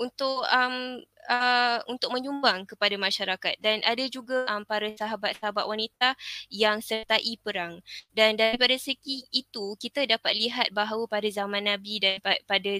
untuk 0.00 0.48
um, 0.48 1.04
uh, 1.28 1.78
untuk 1.86 2.08
menyumbang 2.14 2.64
kepada 2.64 2.96
masyarakat. 2.96 3.54
Dan 3.60 3.84
ada 3.84 4.04
juga 4.08 4.48
um, 4.48 4.64
para 4.64 4.88
sahabat-sahabat 4.96 5.64
wanita 5.68 6.16
yang 6.48 6.80
sertai 6.80 7.36
perang. 7.44 7.84
Dan 8.14 8.40
daripada 8.40 8.72
segi 8.80 9.28
itu 9.28 9.76
kita 9.76 10.08
dapat 10.08 10.32
lihat 10.34 10.68
bahawa 10.72 11.04
pada 11.04 11.28
zaman 11.28 11.68
Nabi 11.68 12.00
dan 12.00 12.16
pada 12.22 12.70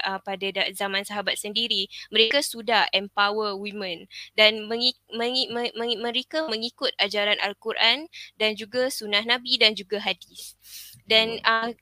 uh, 0.00 0.20
pada 0.24 0.48
zaman 0.72 1.04
sahabat 1.04 1.36
sendiri 1.36 1.90
mereka 2.08 2.40
sudah 2.40 2.88
empower 2.96 3.52
women. 3.58 4.08
Dan 4.32 4.64
mengi, 4.64 4.96
mengi, 5.12 5.52
mengi, 5.52 5.96
mereka 6.00 6.48
mengikut 6.48 6.96
ajaran 6.96 7.36
Al-Quran 7.44 8.08
dan 8.40 8.56
juga 8.56 8.88
sunnah 8.88 9.22
Nabi 9.22 9.60
dan 9.60 9.76
juga 9.76 10.00
hadis. 10.00 10.56
Dan 11.04 11.42
uh, 11.44 11.74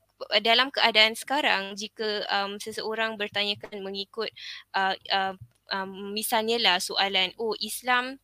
dalam 0.44 0.68
keadaan 0.68 1.16
sekarang 1.16 1.74
jika 1.76 2.24
um, 2.28 2.60
seseorang 2.60 3.16
bertanyakan 3.16 3.80
mengikut 3.80 4.28
uh, 4.76 4.94
uh, 5.12 5.34
um, 5.72 6.12
misalnya 6.12 6.60
lah 6.60 6.76
soalan 6.82 7.32
oh 7.40 7.56
Islam 7.58 8.18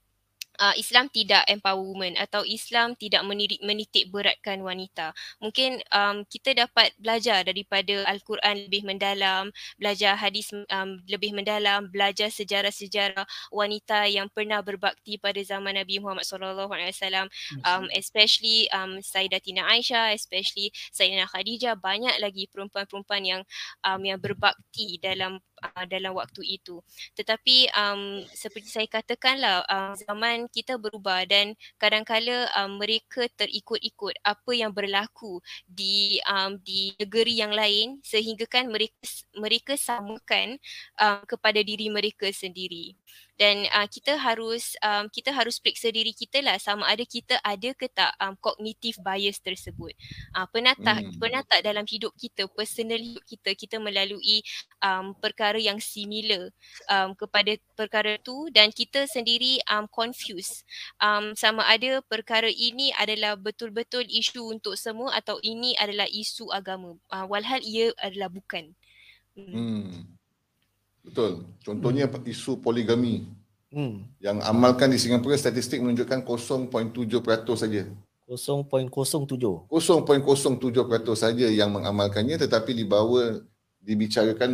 uh, 0.59 0.74
Islam 0.76 1.09
tidak 1.12 1.44
empower 1.48 1.80
women 1.80 2.16
atau 2.18 2.42
Islam 2.44 2.96
tidak 2.96 3.22
menitik 3.62 4.09
beratkan 4.11 4.61
wanita. 4.61 5.12
Mungkin 5.40 5.80
um, 5.92 6.22
kita 6.26 6.57
dapat 6.57 6.92
belajar 7.00 7.44
daripada 7.46 8.04
Al-Quran 8.09 8.68
lebih 8.68 8.82
mendalam, 8.88 9.52
belajar 9.76 10.16
hadis 10.16 10.52
um, 10.52 11.00
lebih 11.07 11.36
mendalam, 11.36 11.88
belajar 11.88 12.32
sejarah-sejarah 12.32 13.24
wanita 13.52 14.09
yang 14.09 14.28
pernah 14.32 14.61
berbakti 14.61 15.20
pada 15.20 15.38
zaman 15.44 15.76
Nabi 15.76 16.00
Muhammad 16.00 16.24
sallallahu 16.26 16.72
alaihi 16.72 16.92
wasallam, 16.92 17.26
um, 17.64 17.86
especially 17.94 18.66
um, 18.72 18.98
Sayyidatina 19.00 19.64
Aisyah, 19.66 20.16
especially 20.16 20.72
Sayyidina 20.92 21.28
Khadijah, 21.30 21.76
banyak 21.78 22.16
lagi 22.18 22.48
perempuan-perempuan 22.50 23.22
yang 23.22 23.42
um, 23.84 24.00
yang 24.02 24.18
berbakti 24.20 24.98
dalam 25.00 25.38
uh, 25.62 25.84
dalam 25.88 26.16
waktu 26.16 26.61
itu. 26.61 26.80
Tetapi 27.14 27.70
um, 27.72 28.22
seperti 28.30 28.68
saya 28.70 28.88
katakanlah 28.88 29.64
um, 29.68 29.92
zaman 29.96 30.46
kita 30.52 30.76
berubah 30.76 31.24
dan 31.28 31.57
kadang-kala 31.76 32.50
um, 32.57 32.80
mereka 32.80 33.28
terikut-ikut 33.36 34.20
apa 34.22 34.52
yang 34.52 34.72
berlaku 34.72 35.40
di 35.66 36.18
um, 36.28 36.59
di 36.61 36.92
negeri 37.00 37.34
yang 37.40 37.52
lain 37.52 38.00
sehingga 38.04 38.44
kan 38.48 38.68
mereka 38.68 38.96
mereka 39.36 39.74
samakan 39.76 40.57
um, 41.00 41.20
kepada 41.24 41.61
diri 41.62 41.88
mereka 41.92 42.28
sendiri 42.32 42.96
dan 43.37 43.68
uh, 43.68 43.84
kita 43.84 44.16
harus 44.16 44.74
um, 44.80 45.09
kita 45.12 45.28
harus 45.32 45.61
periksa 45.61 45.93
diri 45.93 46.16
kita 46.16 46.41
lah 46.41 46.57
sama 46.57 46.89
ada 46.89 47.05
kita 47.05 47.37
ada 47.45 47.70
ke 47.76 47.87
tak 47.93 48.16
um, 48.16 48.32
cognitive 48.41 48.97
bias 49.05 49.41
tersebut. 49.45 49.93
Uh, 50.32 50.49
pernah 50.49 50.72
tak 50.72 51.05
hmm. 51.05 51.20
pernah 51.20 51.45
tak 51.45 51.61
dalam 51.64 51.84
hidup 51.84 52.16
kita 52.16 52.49
personal 52.49 52.97
hidup 52.97 53.24
kita 53.28 53.51
kita 53.53 53.76
melalui 53.76 54.41
um, 54.80 55.12
perkara 55.20 55.61
yang 55.61 55.76
similar 55.76 56.49
um, 56.89 57.12
kepada 57.12 57.61
perkara 57.76 58.16
tu 58.24 58.49
dan 58.53 58.72
kita 58.72 59.05
sendiri 59.05 59.61
um, 59.68 59.84
confused 59.93 60.64
um, 60.99 61.37
sama 61.37 61.64
ada 61.68 62.01
perkara 62.09 62.49
ini 62.49 62.91
adalah 62.97 63.37
betul-betul 63.37 64.09
isu 64.09 64.57
untuk 64.57 64.80
semua 64.80 65.12
atau 65.12 65.37
ini 65.45 65.76
adalah 65.76 66.09
isu 66.09 66.49
agama. 66.49 66.97
Uh, 67.12 67.28
walhal 67.28 67.61
ia 67.61 67.93
adalah 68.01 68.32
bukan. 68.32 68.72
Hmm. 69.37 69.53
hmm. 69.53 70.16
Betul. 71.07 71.46
Contohnya 71.62 72.11
hmm. 72.11 72.26
isu 72.26 72.59
poligami. 72.59 73.30
Hmm. 73.70 74.07
Yang 74.18 74.42
amalkan 74.42 74.90
di 74.90 74.98
Singapura 74.98 75.38
statistik 75.38 75.78
menunjukkan 75.78 76.26
0.7% 76.26 76.70
saja. 77.54 77.82
0.07. 78.26 78.90
0.07% 79.70 81.14
saja 81.14 81.46
yang 81.46 81.70
mengamalkannya 81.70 82.42
tetapi 82.42 82.74
dibawa 82.74 83.38
dibicarakan 83.78 84.50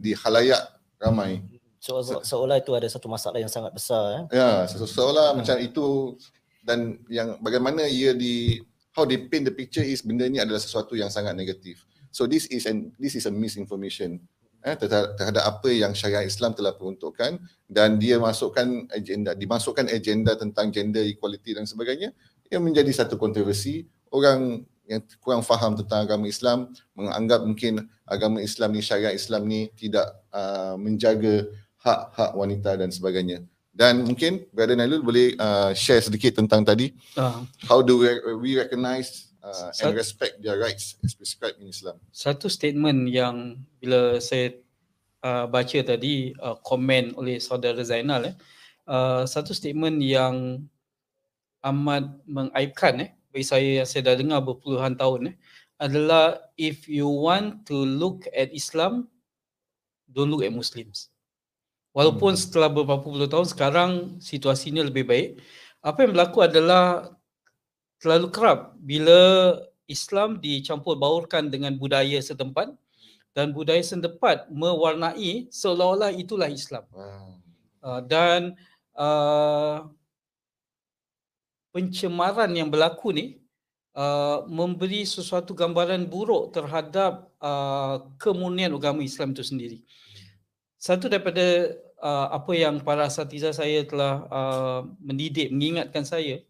di 0.00 0.16
halayak 0.16 0.64
ramai. 0.96 1.44
So, 1.76 2.00
seolah 2.00 2.62
itu 2.62 2.72
ada 2.72 2.88
satu 2.88 3.10
masalah 3.10 3.42
yang 3.42 3.52
sangat 3.52 3.74
besar. 3.74 4.30
Eh? 4.32 4.38
Ya, 4.38 4.64
seolah 4.70 5.34
hmm. 5.34 5.36
macam 5.44 5.56
itu 5.60 6.16
dan 6.62 6.96
yang 7.10 7.36
bagaimana 7.42 7.84
ia 7.90 8.14
di 8.14 8.62
how 8.94 9.02
they 9.04 9.18
paint 9.18 9.44
the 9.44 9.52
picture 9.52 9.82
is 9.82 10.00
benda 10.00 10.24
ini 10.24 10.38
adalah 10.38 10.62
sesuatu 10.62 10.94
yang 10.94 11.10
sangat 11.10 11.34
negatif. 11.34 11.84
So 12.14 12.30
this 12.30 12.46
is 12.48 12.64
an 12.70 12.94
this 12.96 13.18
is 13.18 13.26
a 13.26 13.32
misinformation 13.34 14.22
eh, 14.62 14.76
terhadap 14.78 15.42
apa 15.42 15.68
yang 15.70 15.92
syariat 15.92 16.22
Islam 16.22 16.54
telah 16.54 16.74
peruntukkan 16.74 17.38
dan 17.66 17.98
dia 17.98 18.16
masukkan 18.22 18.86
agenda 18.94 19.34
dimasukkan 19.34 19.90
agenda 19.90 20.38
tentang 20.38 20.70
gender 20.70 21.02
equality 21.02 21.58
dan 21.58 21.66
sebagainya 21.66 22.14
yang 22.52 22.62
menjadi 22.62 22.92
satu 22.92 23.16
kontroversi. 23.16 23.88
Orang 24.12 24.68
yang 24.84 25.00
kurang 25.24 25.40
faham 25.40 25.72
tentang 25.72 26.04
agama 26.04 26.28
Islam 26.28 26.68
menganggap 26.92 27.48
mungkin 27.48 27.88
agama 28.04 28.44
Islam 28.44 28.76
ni 28.76 28.82
syariat 28.84 29.14
Islam 29.16 29.48
ni 29.48 29.72
tidak 29.72 30.04
uh, 30.34 30.76
menjaga 30.76 31.48
hak-hak 31.80 32.30
wanita 32.36 32.76
dan 32.76 32.92
sebagainya. 32.92 33.40
Dan 33.72 34.04
mungkin 34.04 34.44
Brother 34.52 34.76
Nailul 34.76 35.00
boleh 35.00 35.32
uh, 35.40 35.72
share 35.72 36.04
sedikit 36.04 36.36
tentang 36.36 36.60
tadi. 36.60 36.92
Uh. 37.16 37.40
how 37.64 37.80
do 37.80 38.04
we, 38.04 38.12
we 38.36 38.50
recognize 38.60 39.31
uh, 39.42 39.70
and 39.82 39.94
respect 39.98 40.38
their 40.40 40.56
rights 40.58 40.96
as 41.02 41.12
prescribed 41.12 41.58
in 41.58 41.68
Islam. 41.68 41.98
Satu 42.14 42.46
statement 42.46 43.10
yang 43.10 43.60
bila 43.82 44.22
saya 44.22 44.56
uh, 45.26 45.50
baca 45.50 45.78
tadi 45.82 46.32
uh, 46.38 46.56
komen 46.62 47.18
oleh 47.18 47.42
saudara 47.42 47.82
Zainal 47.82 48.32
eh 48.32 48.34
uh, 48.86 49.26
satu 49.26 49.52
statement 49.52 49.98
yang 50.00 50.64
amat 51.62 52.08
mengaibkan 52.26 53.06
eh 53.06 53.10
bagi 53.34 53.46
saya 53.46 53.68
yang 53.82 53.88
saya 53.88 54.12
dah 54.12 54.16
dengar 54.18 54.40
berpuluhan 54.42 54.94
tahun 54.94 55.34
eh 55.34 55.36
adalah 55.82 56.38
if 56.54 56.86
you 56.86 57.10
want 57.10 57.66
to 57.66 57.74
look 57.74 58.30
at 58.30 58.50
Islam 58.54 59.10
don't 60.06 60.30
look 60.30 60.44
at 60.44 60.54
Muslims. 60.54 61.10
Walaupun 61.92 62.32
hmm. 62.36 62.40
setelah 62.40 62.68
beberapa 62.72 63.04
puluh 63.04 63.28
tahun 63.28 63.48
sekarang 63.48 63.90
situasinya 64.16 64.80
lebih 64.84 65.04
baik, 65.04 65.40
apa 65.84 65.98
yang 66.04 66.10
berlaku 66.16 66.38
adalah 66.40 67.12
terlalu 68.02 68.28
kerap 68.34 68.74
bila 68.82 69.54
Islam 69.86 70.42
dicampur 70.42 70.98
baurkan 70.98 71.46
dengan 71.46 71.78
budaya 71.78 72.18
setempat 72.18 72.74
dan 73.30 73.54
budaya 73.54 73.80
setempat 73.80 74.50
mewarnai 74.50 75.46
seolah-olah 75.48 76.10
itulah 76.10 76.50
Islam. 76.50 76.82
Wow. 76.90 77.38
Uh, 77.82 78.00
dan 78.04 78.40
uh, 78.98 79.86
pencemaran 81.70 82.50
yang 82.52 82.68
berlaku 82.68 83.14
ni 83.14 83.26
uh, 83.94 84.44
memberi 84.50 85.06
sesuatu 85.06 85.54
gambaran 85.56 86.04
buruk 86.10 86.52
terhadap 86.52 87.32
uh, 87.40 88.02
kemurnian 88.18 88.74
agama 88.74 89.00
Islam 89.00 89.32
itu 89.32 89.46
sendiri. 89.46 89.78
Satu 90.76 91.06
daripada 91.06 91.78
uh, 92.02 92.34
apa 92.34 92.52
yang 92.58 92.82
para 92.82 93.06
asatiza 93.06 93.54
saya 93.54 93.86
telah 93.86 94.26
uh, 94.28 94.80
mendidik, 94.98 95.54
mengingatkan 95.54 96.02
saya 96.02 96.42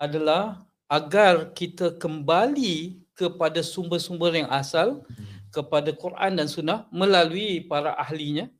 adalah 0.00 0.64
agar 0.90 1.50
kita 1.54 1.96
kembali 1.96 3.00
kepada 3.14 3.62
sumber-sumber 3.62 4.34
yang 4.44 4.50
asal 4.50 5.06
kepada 5.54 5.94
Quran 5.94 6.34
dan 6.34 6.50
Sunnah 6.50 6.90
melalui 6.90 7.62
para 7.62 7.94
ahlinya 7.94 8.50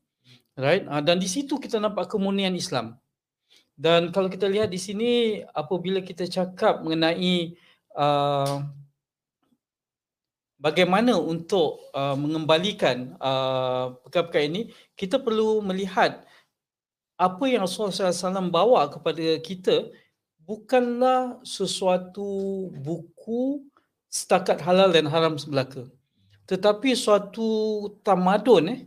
right? 0.59 0.83
Uh, 0.87 1.03
dan 1.03 1.19
di 1.19 1.27
situ 1.27 1.59
kita 1.59 1.77
nampak 1.77 2.07
kemurnian 2.09 2.55
Islam. 2.55 2.97
Dan 3.75 4.15
kalau 4.15 4.31
kita 4.31 4.47
lihat 4.47 4.71
di 4.71 4.79
sini 4.79 5.43
apabila 5.51 5.99
kita 5.99 6.23
cakap 6.31 6.79
mengenai 6.79 7.59
uh, 7.91 8.63
bagaimana 10.55 11.19
untuk 11.19 11.83
uh, 11.91 12.15
mengembalikan 12.15 13.19
uh, 13.19 13.99
perkara-perkara 14.07 14.47
ini 14.47 14.61
kita 14.95 15.19
perlu 15.19 15.59
melihat 15.59 16.23
apa 17.19 17.43
yang 17.51 17.67
Rasulullah 17.67 18.15
SAW 18.15 18.47
bawa 18.47 18.87
kepada 18.87 19.39
kita 19.43 19.91
bukanlah 20.45 21.41
sesuatu 21.41 22.69
buku 22.85 23.65
setakat 24.07 24.61
halal 24.61 24.93
dan 24.93 25.09
haram 25.09 25.35
sebelaka 25.35 25.89
tetapi 26.45 26.93
suatu 26.93 27.49
tamadun 28.05 28.69
eh, 28.69 28.79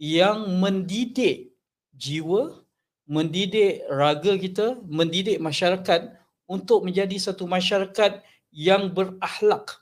yang 0.00 0.48
mendidik 0.58 1.52
jiwa, 1.92 2.64
mendidik 3.04 3.84
raga 3.92 4.32
kita, 4.40 4.80
mendidik 4.88 5.36
masyarakat 5.38 6.16
untuk 6.48 6.88
menjadi 6.88 7.16
satu 7.20 7.44
masyarakat 7.44 8.24
yang 8.50 8.90
berakhlak. 8.90 9.78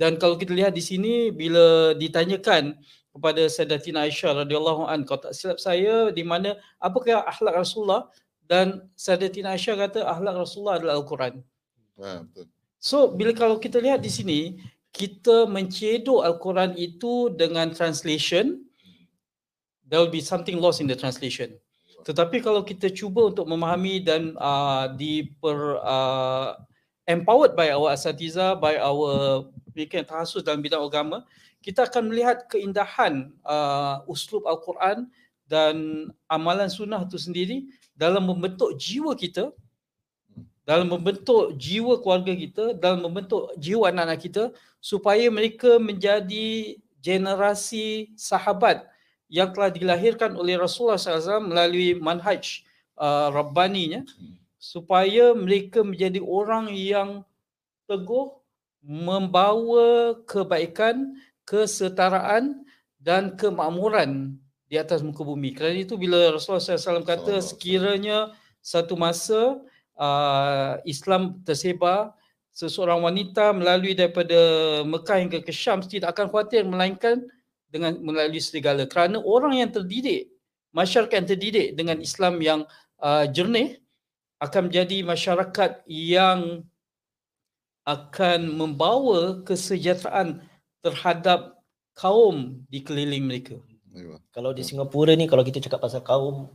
Dan 0.00 0.16
kalau 0.16 0.40
kita 0.40 0.56
lihat 0.56 0.72
di 0.72 0.80
sini 0.80 1.28
bila 1.28 1.92
ditanyakan 1.92 2.72
kepada 3.12 3.52
Sayyidatina 3.52 4.08
Aisyah 4.08 4.44
radhiyallahu 4.44 4.88
an 4.88 5.04
kalau 5.04 5.28
tak 5.28 5.36
silap 5.36 5.60
saya 5.60 6.08
di 6.08 6.24
mana? 6.24 6.56
Apakah 6.80 7.24
akhlak 7.28 7.52
Rasulullah 7.52 8.08
dan 8.48 8.88
Sayyidatina 8.96 9.54
Aisyah 9.54 9.76
kata 9.76 10.00
akhlak 10.08 10.34
Rasulullah 10.40 10.80
adalah 10.80 10.94
Al-Quran. 10.96 11.34
Ha, 12.00 12.24
betul. 12.24 12.48
So 12.80 13.12
bila 13.12 13.36
kalau 13.36 13.60
kita 13.60 13.78
lihat 13.78 14.00
di 14.00 14.08
sini 14.08 14.40
kita 14.90 15.44
mencedok 15.44 16.24
Al-Quran 16.24 16.72
itu 16.80 17.28
dengan 17.36 17.68
translation 17.70 18.64
there 19.84 20.00
will 20.00 20.12
be 20.12 20.24
something 20.24 20.56
lost 20.56 20.80
in 20.80 20.88
the 20.88 20.96
translation. 20.96 21.52
Tetapi 22.08 22.40
kalau 22.40 22.64
kita 22.64 22.88
cuba 22.88 23.28
untuk 23.28 23.44
memahami 23.44 24.00
dan 24.00 24.32
uh, 24.40 24.88
diper 24.96 25.76
uh, 25.84 26.56
empowered 27.04 27.52
by 27.52 27.68
our 27.68 27.92
asatiza, 27.92 28.56
by 28.56 28.80
our 28.80 29.44
yang 29.78 30.02
terhasus 30.02 30.42
dalam 30.42 30.58
bidang 30.58 30.82
agama, 30.82 31.22
kita 31.62 31.86
akan 31.86 32.10
melihat 32.10 32.50
keindahan 32.50 33.30
uh, 33.46 34.02
uslub 34.10 34.42
Al-Quran 34.42 35.06
dan 35.46 36.08
amalan 36.26 36.66
sunnah 36.66 37.06
itu 37.06 37.14
sendiri 37.14 37.70
dalam 37.98 38.22
membentuk 38.30 38.78
jiwa 38.78 39.18
kita 39.18 39.50
dalam 40.68 40.92
membentuk 40.92 41.56
jiwa 41.56 41.96
keluarga 41.96 42.36
kita, 42.36 42.76
dalam 42.76 43.08
membentuk 43.08 43.56
jiwa 43.56 43.88
anak-anak 43.88 44.20
kita 44.20 44.44
supaya 44.84 45.24
mereka 45.32 45.80
menjadi 45.80 46.76
generasi 47.00 48.12
sahabat 48.20 48.84
yang 49.32 49.48
telah 49.56 49.72
dilahirkan 49.72 50.36
oleh 50.36 50.60
Rasulullah 50.60 51.00
SAW 51.00 51.48
melalui 51.48 51.96
manhaj 51.96 52.68
uh, 53.00 53.32
Rabbaninya 53.32 54.04
supaya 54.60 55.32
mereka 55.32 55.80
menjadi 55.80 56.20
orang 56.20 56.68
yang 56.76 57.24
teguh 57.88 58.36
membawa 58.84 60.20
kebaikan, 60.28 61.16
kesetaraan 61.48 62.60
dan 63.00 63.40
kemakmuran 63.40 64.36
di 64.68 64.76
atas 64.76 65.00
muka 65.00 65.24
bumi. 65.24 65.56
Kerana 65.56 65.80
itu 65.80 65.96
bila 65.96 66.32
Rasulullah 66.32 66.60
SAW 66.60 67.02
kata 67.04 67.40
sekiranya 67.40 68.36
satu 68.60 68.94
masa 68.94 69.58
uh, 69.96 70.76
Islam 70.84 71.40
tersebar 71.42 72.12
seseorang 72.52 73.00
wanita 73.00 73.56
melalui 73.56 73.96
daripada 73.96 74.36
Mekah 74.84 75.18
hingga 75.24 75.38
ke 75.40 75.52
Syam 75.54 75.80
tidak 75.80 76.12
akan 76.12 76.28
khawatir 76.28 76.68
melainkan 76.68 77.24
dengan 77.68 77.96
melalui 78.00 78.40
serigala 78.40 78.88
kerana 78.88 79.20
orang 79.22 79.60
yang 79.60 79.70
terdidik 79.72 80.32
masyarakat 80.72 81.14
yang 81.24 81.28
terdidik 81.28 81.66
dengan 81.76 81.98
Islam 82.00 82.40
yang 82.44 82.60
uh, 83.00 83.24
jernih 83.28 83.80
akan 84.38 84.70
menjadi 84.70 85.02
masyarakat 85.02 85.70
yang 85.90 86.62
akan 87.88 88.40
membawa 88.52 89.40
kesejahteraan 89.48 90.44
terhadap 90.84 91.56
kaum 91.96 92.62
di 92.68 92.84
keliling 92.84 93.24
mereka. 93.26 93.56
Kalau 94.34 94.50
di 94.52 94.62
Singapura 94.62 95.16
ni 95.16 95.24
kalau 95.24 95.42
kita 95.42 95.58
cakap 95.62 95.80
pasal 95.80 96.04
kaum 96.04 96.52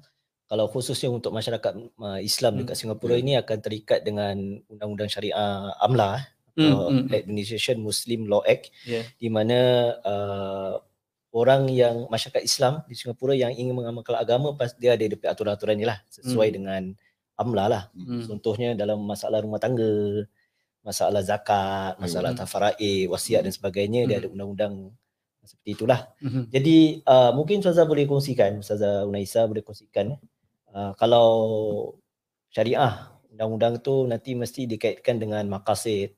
kalau 0.47 0.69
khususnya 0.69 1.09
untuk 1.09 1.33
masyarakat 1.33 1.73
uh, 1.97 2.19
Islam 2.21 2.61
dekat 2.61 2.75
hmm. 2.77 2.81
Singapura 2.85 3.15
hmm. 3.17 3.23
ini 3.23 3.33
akan 3.39 3.57
terikat 3.63 4.05
dengan 4.05 4.59
undang-undang 4.69 5.09
syariah 5.09 5.71
AMLA 5.81 6.29
hmm. 6.53 6.61
atau 6.61 6.79
hmm. 6.91 7.09
Administration 7.09 7.77
Muslim 7.81 8.29
Law 8.29 8.43
Act 8.45 8.69
yeah. 8.85 9.07
di 9.17 9.33
mana 9.33 9.89
uh, 10.03 10.77
orang 11.33 11.65
yang 11.73 12.05
masyarakat 12.11 12.45
Islam 12.45 12.85
di 12.85 12.93
Singapura 12.93 13.33
yang 13.33 13.49
ingin 13.49 13.73
mengamalkan 13.73 14.13
agama 14.13 14.53
pas 14.53 14.75
dia 14.77 14.93
ada 14.93 15.01
depan 15.01 15.33
aturan-aturan 15.33 15.75
ni 15.79 15.89
lah 15.89 15.97
sesuai 16.13 16.53
hmm. 16.53 16.55
dengan 16.55 16.81
AMLA 17.33 17.65
lah. 17.65 17.83
Hmm. 17.97 18.21
Contohnya 18.29 18.77
dalam 18.77 19.01
masalah 19.01 19.41
rumah 19.41 19.57
tangga, 19.57 19.89
masalah 20.85 21.25
zakat, 21.25 21.97
masalah 21.97 22.37
hmm. 22.37 22.39
tafara'i, 22.45 23.09
wasiat 23.09 23.41
dan 23.41 23.53
sebagainya 23.55 24.05
hmm. 24.05 24.09
dia 24.11 24.17
ada 24.21 24.29
undang-undang 24.29 24.93
seperti 25.43 25.69
itulah. 25.75 26.07
Hmm. 26.23 26.47
Jadi 26.49 27.03
uh, 27.03 27.31
mungkin 27.35 27.59
Ustazah 27.59 27.83
boleh 27.83 28.07
kongsikan, 28.07 28.63
Ustazah 28.63 29.03
Unaisa 29.03 29.43
boleh 29.45 29.61
kongsikan 29.61 30.15
uh, 30.71 30.91
kalau 30.95 31.27
syariah 32.49 33.11
undang-undang 33.33 33.81
tu 33.83 34.07
nanti 34.07 34.33
mesti 34.33 34.65
dikaitkan 34.69 35.19
dengan 35.19 35.43
makasid 35.49 36.15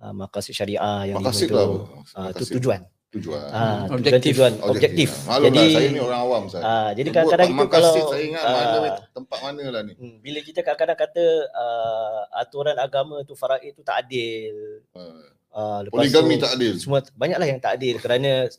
uh, 0.00 0.12
makasid 0.14 0.54
syariah 0.54 1.10
yang 1.10 1.18
makasid 1.20 1.50
lah 1.50 1.66
uh, 2.14 2.30
tu 2.36 2.44
tujuan 2.58 2.86
Tujuan. 3.14 3.46
Ah, 3.46 3.86
tujuan, 3.86 3.94
Objektif. 3.94 4.34
tujuan 4.34 4.52
objektif. 4.66 5.08
Maklum 5.22 5.46
Jadi 5.46 5.62
lah, 5.62 5.70
saya 5.70 5.86
ni 5.94 6.00
orang 6.02 6.20
awam 6.26 6.42
saya. 6.50 6.62
ah, 6.66 6.90
jadi 6.98 7.08
Sebut 7.14 7.14
kadang-kadang 7.14 7.50
itu 7.54 7.66
kalau 7.70 7.92
saya 8.10 8.24
ingat 8.26 8.42
mana 8.42 8.66
ah, 8.66 8.96
tempat 9.14 9.38
mana 9.38 9.64
lah 9.70 9.82
ni. 9.86 9.92
hmm, 9.94 10.16
bila 10.18 10.38
kita 10.42 10.60
kadang-kadang 10.66 10.98
kata 10.98 11.24
uh, 11.54 12.20
aturan 12.42 12.74
agama 12.74 13.22
tu 13.22 13.38
faraid 13.38 13.70
tu 13.78 13.86
tak 13.86 14.02
adil. 14.02 14.82
Ah, 14.98 15.30
Uh, 15.54 15.86
lepas 15.86 16.02
Poligami 16.02 16.34
tu, 16.34 16.42
tak 16.42 16.52
adil. 16.58 16.74
semua 16.82 16.98
banyaklah 17.14 17.46
yang 17.46 17.60
tak 17.62 17.78
adil 17.78 17.94
kerana 18.02 18.50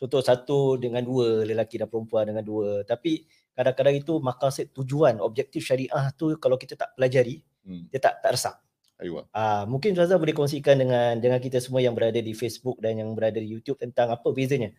contoh 0.00 0.24
satu 0.24 0.80
dengan 0.80 1.04
dua 1.04 1.44
lelaki 1.44 1.76
dan 1.76 1.84
perempuan 1.92 2.24
dengan 2.24 2.40
dua 2.40 2.80
tapi 2.88 3.28
kadang-kadang 3.52 4.00
itu 4.00 4.16
makasid 4.24 4.72
tujuan 4.72 5.20
objektif 5.20 5.68
syariah 5.68 6.08
tu 6.16 6.32
kalau 6.40 6.56
kita 6.56 6.80
tak 6.80 6.96
pelajari 6.96 7.44
Hmm. 7.60 7.86
dia 7.92 8.00
tak 8.00 8.24
tak 8.24 8.32
resap. 8.32 8.56
Ayuh. 9.00 9.24
Ah 9.32 9.64
mungkin 9.68 9.92
Zaza 9.96 10.16
boleh 10.16 10.32
kongsikan 10.32 10.76
dengan 10.80 11.16
dengan 11.20 11.40
kita 11.40 11.60
semua 11.60 11.84
yang 11.84 11.92
berada 11.92 12.16
di 12.20 12.32
Facebook 12.32 12.80
dan 12.80 12.96
yang 13.00 13.12
berada 13.12 13.36
di 13.36 13.48
YouTube 13.48 13.76
tentang 13.80 14.12
apa 14.12 14.28
bezanya 14.32 14.72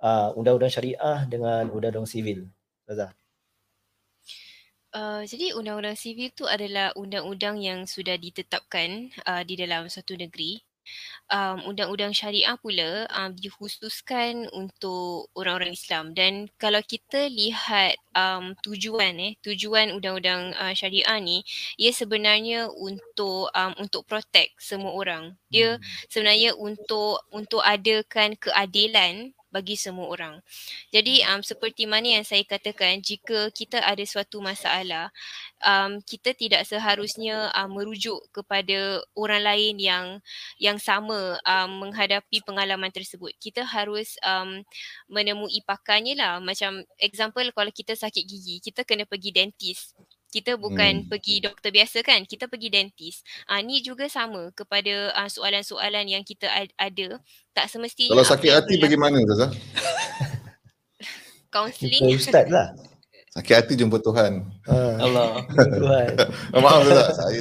ah 0.00 0.32
undang-undang 0.36 0.72
syariah 0.72 1.24
dengan 1.24 1.72
undang-undang 1.72 2.08
sivil. 2.08 2.48
Zaza. 2.84 3.12
Uh, 4.88 5.20
jadi 5.28 5.52
undang-undang 5.52 5.96
sivil 6.00 6.32
tu 6.32 6.48
adalah 6.48 6.96
undang-undang 6.96 7.60
yang 7.60 7.84
sudah 7.84 8.16
ditetapkan 8.16 9.12
uh, 9.28 9.44
di 9.44 9.56
dalam 9.56 9.84
satu 9.88 10.16
negeri. 10.16 10.64
Um, 11.28 11.60
undang-undang 11.68 12.16
syariah 12.16 12.56
pula 12.56 13.04
um, 13.12 13.36
dikhususkan 13.36 14.48
untuk 14.48 15.28
orang-orang 15.36 15.76
Islam 15.76 16.16
dan 16.16 16.48
kalau 16.56 16.80
kita 16.80 17.28
lihat 17.28 18.00
um, 18.16 18.56
tujuan 18.64 19.12
eh 19.20 19.32
tujuan 19.44 19.92
undang-undang 19.92 20.56
uh, 20.56 20.72
syariah 20.72 21.20
ni 21.20 21.44
ia 21.76 21.92
sebenarnya 21.92 22.72
untuk 22.72 23.52
um, 23.52 23.72
untuk 23.76 24.08
protect 24.08 24.56
semua 24.56 24.96
orang. 24.96 25.36
Dia 25.52 25.76
sebenarnya 26.08 26.56
untuk 26.56 27.20
untuk 27.28 27.60
adakan 27.60 28.32
keadilan 28.40 29.36
bagi 29.48 29.74
semua 29.80 30.08
orang. 30.08 30.40
Jadi 30.92 31.24
um, 31.24 31.40
seperti 31.40 31.88
mana 31.88 32.20
yang 32.20 32.24
saya 32.24 32.44
katakan 32.44 33.00
jika 33.00 33.48
kita 33.52 33.80
ada 33.80 34.04
suatu 34.04 34.44
masalah 34.44 35.08
um, 35.64 35.98
kita 36.04 36.36
tidak 36.36 36.68
seharusnya 36.68 37.48
um, 37.56 37.72
merujuk 37.72 38.20
kepada 38.30 39.00
orang 39.16 39.42
lain 39.42 39.74
yang 39.80 40.06
yang 40.60 40.76
sama 40.76 41.40
um, 41.42 41.88
menghadapi 41.88 42.44
pengalaman 42.44 42.92
tersebut. 42.92 43.32
Kita 43.40 43.64
harus 43.64 44.20
um, 44.22 44.62
menemui 45.08 45.64
pakarnya 45.64 46.14
lah. 46.18 46.32
Macam 46.42 46.84
example 47.00 47.48
kalau 47.54 47.72
kita 47.72 47.96
sakit 47.96 48.24
gigi, 48.24 48.60
kita 48.60 48.84
kena 48.84 49.08
pergi 49.08 49.30
dentist. 49.32 49.96
Kita 50.28 50.54
bukan 50.54 50.92
Hmm. 50.94 51.08
pergi 51.08 51.40
doktor 51.40 51.70
biasa 51.70 51.98
kan, 52.00 52.20
kita 52.22 52.46
pergi 52.46 52.68
dentist. 52.68 53.20
Ah 53.44 53.58
ni 53.58 53.80
juga 53.80 54.04
sama 54.06 54.52
kepada 54.52 55.08
uh, 55.14 55.24
soalan-soalan 55.26 56.04
yang 56.06 56.20
kita 56.20 56.44
ad- 56.44 56.76
ada. 56.76 57.16
Tak 57.50 57.66
semestinya 57.66 58.12
Kalau 58.12 58.28
sakit 58.28 58.44
yang 58.46 58.58
hati 58.58 58.74
bagaimana 58.76 59.16
Zaza? 59.24 59.48
Kita 59.48 59.90
Counselling. 61.54 62.12
ustaz 62.12 62.44
lah. 62.46 62.76
Sakit 63.30 63.54
hati 63.54 63.72
jumpa 63.74 63.98
Tuhan. 63.98 64.44
Ah, 64.64 64.96
Allah. 65.00 65.28
Tuhan. 65.80 66.08
Maaf 66.60 66.80
Zaza, 66.84 67.04
saya 67.14 67.40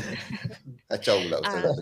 kacau 0.88 1.16
pula 1.22 1.38
Ustaz. 1.40 1.76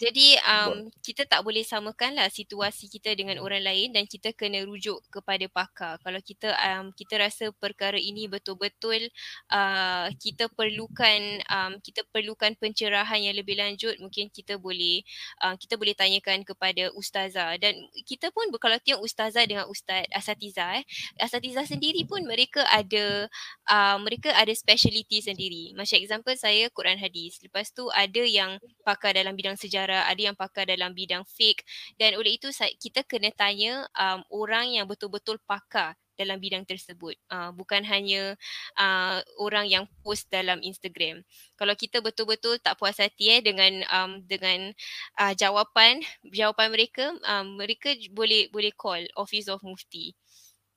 Jadi 0.00 0.32
um, 0.48 0.88
kita 1.04 1.28
tak 1.28 1.44
boleh 1.44 1.60
samakan 1.60 2.16
lah 2.16 2.32
situasi 2.32 2.88
kita 2.88 3.12
dengan 3.12 3.36
orang 3.44 3.60
lain 3.60 3.92
dan 3.92 4.08
kita 4.08 4.32
kena 4.32 4.64
rujuk 4.64 4.96
kepada 5.12 5.44
pakar. 5.52 6.00
Kalau 6.00 6.20
kita 6.24 6.56
um, 6.56 6.88
kita 6.96 7.20
rasa 7.20 7.52
perkara 7.52 8.00
ini 8.00 8.24
betul-betul 8.24 9.12
uh, 9.52 10.08
kita 10.16 10.48
perlukan 10.56 11.44
um, 11.52 11.72
kita 11.84 12.00
perlukan 12.08 12.56
pencerahan 12.56 13.20
yang 13.20 13.36
lebih 13.36 13.60
lanjut, 13.60 14.00
mungkin 14.00 14.32
kita 14.32 14.56
boleh 14.56 15.04
uh, 15.44 15.52
kita 15.60 15.76
boleh 15.76 15.92
tanyakan 15.92 16.48
kepada 16.48 16.88
ustazah 16.96 17.60
dan 17.60 17.76
kita 18.08 18.32
pun 18.32 18.48
kalau 18.56 18.80
tengok 18.80 19.04
ustazah 19.04 19.44
dengan 19.44 19.68
ustaz 19.68 20.08
asatizah 20.16 20.80
eh, 20.80 20.84
asatizah 21.20 21.68
sendiri 21.68 22.08
pun 22.08 22.24
mereka 22.24 22.64
ada 22.72 23.28
uh, 23.68 23.96
mereka 24.00 24.32
ada 24.32 24.52
speciality 24.56 25.20
sendiri. 25.20 25.76
Macam 25.76 26.00
example 26.00 26.34
saya 26.40 26.72
Quran 26.72 26.96
hadis. 26.96 27.36
Lepas 27.44 27.74
tu 27.74 27.90
ada 27.92 28.22
yang 28.24 28.56
pakar 28.86 29.12
dalam 29.12 29.34
bidang 29.34 29.58
sejarah, 29.58 29.89
ada 29.92 30.20
yang 30.20 30.36
pakar 30.38 30.68
dalam 30.68 30.94
bidang 30.94 31.26
fiqh 31.26 31.62
dan 31.98 32.14
oleh 32.14 32.38
itu 32.38 32.48
kita 32.78 33.02
kena 33.06 33.34
tanya 33.34 33.86
um, 33.98 34.22
orang 34.30 34.70
yang 34.74 34.86
betul-betul 34.86 35.38
pakar 35.44 35.98
dalam 36.20 36.36
bidang 36.36 36.68
tersebut. 36.68 37.16
Uh, 37.32 37.48
bukan 37.56 37.80
hanya 37.80 38.36
uh, 38.76 39.24
orang 39.40 39.64
yang 39.64 39.84
post 40.04 40.28
dalam 40.28 40.60
Instagram. 40.60 41.24
Kalau 41.56 41.72
kita 41.72 42.04
betul-betul 42.04 42.60
tak 42.60 42.76
puas 42.76 43.00
hati 43.00 43.32
eh 43.32 43.40
dengan 43.40 43.80
um, 43.88 44.20
dengan 44.28 44.68
uh, 45.16 45.32
jawapan 45.32 46.04
jawapan 46.28 46.68
mereka, 46.68 47.16
um, 47.24 47.56
mereka 47.56 47.96
boleh 48.12 48.52
boleh 48.52 48.68
call 48.76 49.08
Office 49.16 49.48
of 49.48 49.64
Mufti. 49.64 50.12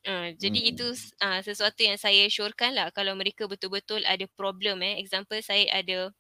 Uh, 0.04 0.36
jadi 0.36 0.60
Hmm. 0.60 0.72
itu 0.76 0.88
uh, 1.24 1.40
sesuatu 1.44 1.80
yang 1.80 1.96
saya 1.96 2.28
syorkan 2.28 2.76
lah 2.76 2.92
kalau 2.92 3.16
mereka 3.16 3.48
betul-betul 3.48 4.04
ada 4.04 4.28
problem 4.36 4.84
eh. 4.84 5.00
Example 5.00 5.40
saya 5.44 5.68
ada 5.72 6.12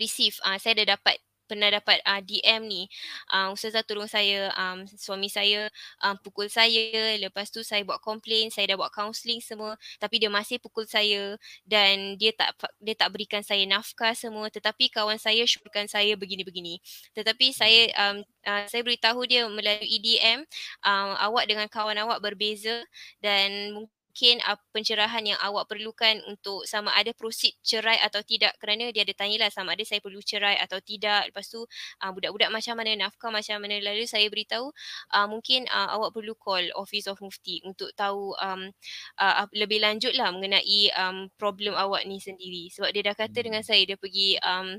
receive, 0.00 0.36
uh, 0.44 0.56
saya 0.56 0.80
dah 0.84 0.96
dapat 0.96 1.20
pernah 1.52 1.68
dapat 1.68 2.00
uh, 2.08 2.24
DM 2.24 2.64
ni. 2.64 2.82
Uh, 3.28 3.52
ustazah 3.52 3.84
tolong 3.84 4.08
saya 4.08 4.48
um, 4.56 4.88
suami 4.96 5.28
saya 5.28 5.68
um, 6.00 6.16
pukul 6.24 6.48
saya. 6.48 7.20
Lepas 7.20 7.52
tu 7.52 7.60
saya 7.60 7.84
buat 7.84 8.00
komplain 8.00 8.48
saya 8.48 8.72
dah 8.72 8.80
buat 8.80 8.88
counselling 8.88 9.44
semua 9.44 9.76
tapi 10.00 10.16
dia 10.16 10.32
masih 10.32 10.56
pukul 10.56 10.88
saya 10.88 11.36
dan 11.68 12.16
dia 12.16 12.32
tak 12.32 12.56
dia 12.80 12.96
tak 12.96 13.12
berikan 13.12 13.44
saya 13.44 13.68
nafkah 13.68 14.16
semua. 14.16 14.48
Tetapi 14.48 14.88
kawan 14.88 15.20
saya 15.20 15.44
syorkan 15.44 15.84
saya 15.84 16.16
begini-begini. 16.16 16.80
Tetapi 17.12 17.52
saya 17.52 17.92
um, 18.08 18.24
uh, 18.48 18.64
saya 18.64 18.80
beritahu 18.80 19.28
dia 19.28 19.44
melalui 19.44 20.00
DM 20.00 20.48
um, 20.88 21.10
awak 21.20 21.44
dengan 21.44 21.68
kawan 21.68 22.00
awak 22.00 22.24
berbeza 22.24 22.80
dan 23.20 23.76
mungkin 23.76 24.01
uh, 24.44 24.58
pencerahan 24.70 25.24
yang 25.24 25.40
awak 25.40 25.66
perlukan 25.66 26.20
untuk 26.28 26.68
sama 26.68 26.92
ada 26.92 27.10
proceed 27.16 27.56
cerai 27.64 27.98
atau 28.04 28.20
tidak? 28.20 28.54
Kerana 28.60 28.92
dia 28.92 29.02
ada 29.02 29.14
tanyalah 29.16 29.48
sama 29.48 29.72
ada 29.72 29.82
saya 29.82 30.04
perlu 30.04 30.20
cerai 30.20 30.60
atau 30.60 30.78
tidak? 30.84 31.32
Lepas 31.32 31.48
tu 31.48 31.64
uh, 31.64 32.10
budak-budak 32.12 32.52
macam 32.52 32.74
mana 32.76 33.08
nafkah 33.08 33.32
macam 33.32 33.56
mana? 33.64 33.80
Lalu 33.80 34.04
saya 34.04 34.28
beritahu 34.28 34.70
uh, 35.16 35.26
mungkin 35.26 35.64
uh, 35.72 35.96
awak 35.96 36.12
perlu 36.12 36.36
call 36.36 36.68
Office 36.76 37.08
of 37.08 37.18
Mufti 37.24 37.64
untuk 37.64 37.90
tahu 37.96 38.36
um, 38.36 38.68
uh, 39.18 39.48
lebih 39.56 39.80
lanjut 39.80 40.12
lah 40.12 40.30
mengenai 40.30 40.92
um, 40.94 41.32
problem 41.40 41.74
awak 41.74 42.04
ni 42.04 42.20
sendiri. 42.20 42.68
Sebab 42.70 42.92
dia 42.92 43.02
dah 43.08 43.16
kata 43.16 43.38
dengan 43.40 43.64
saya 43.64 43.82
dia 43.88 43.96
pergi 43.96 44.36
um, 44.44 44.78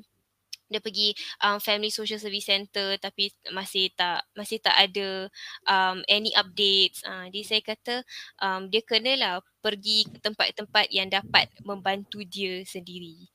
dia 0.74 0.82
pergi 0.82 1.14
um, 1.46 1.62
family 1.62 1.94
social 1.94 2.18
service 2.18 2.50
center 2.50 2.98
tapi 2.98 3.30
masih 3.54 3.94
tak 3.94 4.26
masih 4.34 4.58
tak 4.58 4.74
ada 4.74 5.30
um, 5.70 6.02
any 6.10 6.34
updates. 6.34 7.06
Uh, 7.06 7.30
jadi 7.30 7.42
saya 7.46 7.62
kata 7.62 7.96
um, 8.42 8.68
dia 8.74 8.82
kenalah 8.82 9.46
pergi 9.62 10.10
ke 10.10 10.18
tempat-tempat 10.20 10.90
yang 10.90 11.08
dapat 11.08 11.48
membantu 11.62 12.26
dia 12.26 12.66
sendiri. 12.66 13.30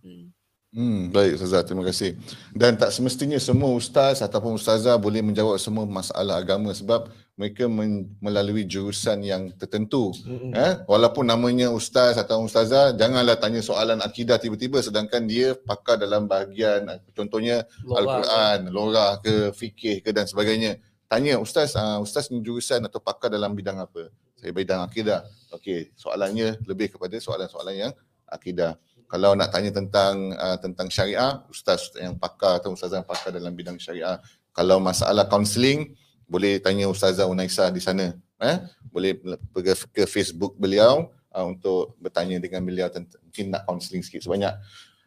Hmm. 0.00 0.32
Hmm, 0.70 1.10
baik 1.10 1.34
Ustazah, 1.34 1.66
terima 1.66 1.82
kasih. 1.82 2.14
Dan 2.54 2.78
tak 2.78 2.94
semestinya 2.94 3.34
semua 3.42 3.74
ustaz 3.74 4.22
ataupun 4.22 4.54
ustazah 4.54 4.94
boleh 5.02 5.18
menjawab 5.18 5.58
semua 5.58 5.82
masalah 5.82 6.38
agama 6.38 6.70
sebab 6.70 7.10
mereka 7.40 7.64
men- 7.72 8.12
melalui 8.20 8.68
jurusan 8.68 9.24
yang 9.24 9.48
tertentu. 9.56 10.12
Mm-mm. 10.28 10.52
Eh, 10.52 10.84
walaupun 10.84 11.24
namanya 11.24 11.72
ustaz 11.72 12.20
atau 12.20 12.44
ustazah, 12.44 12.92
janganlah 12.92 13.40
tanya 13.40 13.64
soalan 13.64 14.04
akidah 14.04 14.36
tiba-tiba 14.36 14.84
sedangkan 14.84 15.24
dia 15.24 15.56
pakar 15.56 15.96
dalam 15.96 16.28
bahagian 16.28 16.84
contohnya 17.16 17.64
Al-Quran, 17.88 18.68
lorah 18.68 19.16
ke 19.24 19.56
fikih 19.56 20.04
ke 20.04 20.12
dan 20.12 20.28
sebagainya. 20.28 20.76
Tanya 21.08 21.40
ustaz, 21.40 21.72
uh, 21.80 21.96
ustaz 22.04 22.28
ni 22.28 22.44
jurusan 22.44 22.84
atau 22.84 23.00
pakar 23.00 23.32
dalam 23.32 23.56
bidang 23.56 23.80
apa? 23.80 24.12
Saya 24.36 24.52
bidang 24.52 24.84
akidah. 24.84 25.24
Okey, 25.56 25.96
soalannya 25.96 26.60
lebih 26.68 26.92
kepada 26.92 27.16
soalan-soalan 27.16 27.88
yang 27.88 27.92
akidah. 28.28 28.76
Kalau 29.10 29.34
nak 29.34 29.50
tanya 29.50 29.74
tentang 29.74 30.36
uh, 30.38 30.54
tentang 30.60 30.86
syariah, 30.86 31.42
ustaz 31.50 31.90
yang 31.98 32.14
pakar 32.14 32.62
atau 32.62 32.76
ustazah 32.76 33.02
yang 33.02 33.08
pakar 33.08 33.34
dalam 33.34 33.56
bidang 33.56 33.80
syariah. 33.80 34.22
Kalau 34.54 34.78
masalah 34.78 35.26
kaunseling, 35.26 35.98
boleh 36.30 36.62
tanya 36.62 36.86
ustazah 36.86 37.26
Unaisa 37.26 37.66
di 37.74 37.82
sana. 37.82 38.14
Eh? 38.38 38.56
Boleh 38.94 39.18
pergi 39.50 39.74
ke 39.90 40.06
Facebook 40.06 40.54
beliau 40.54 41.10
uh, 41.34 41.44
untuk 41.44 41.98
bertanya 41.98 42.38
dengan 42.38 42.62
beliau 42.62 42.86
tentang 42.86 43.18
mungkin 43.26 43.50
nak 43.50 43.66
kaunseling 43.66 44.06
sikit 44.06 44.22
sebanyak. 44.22 44.54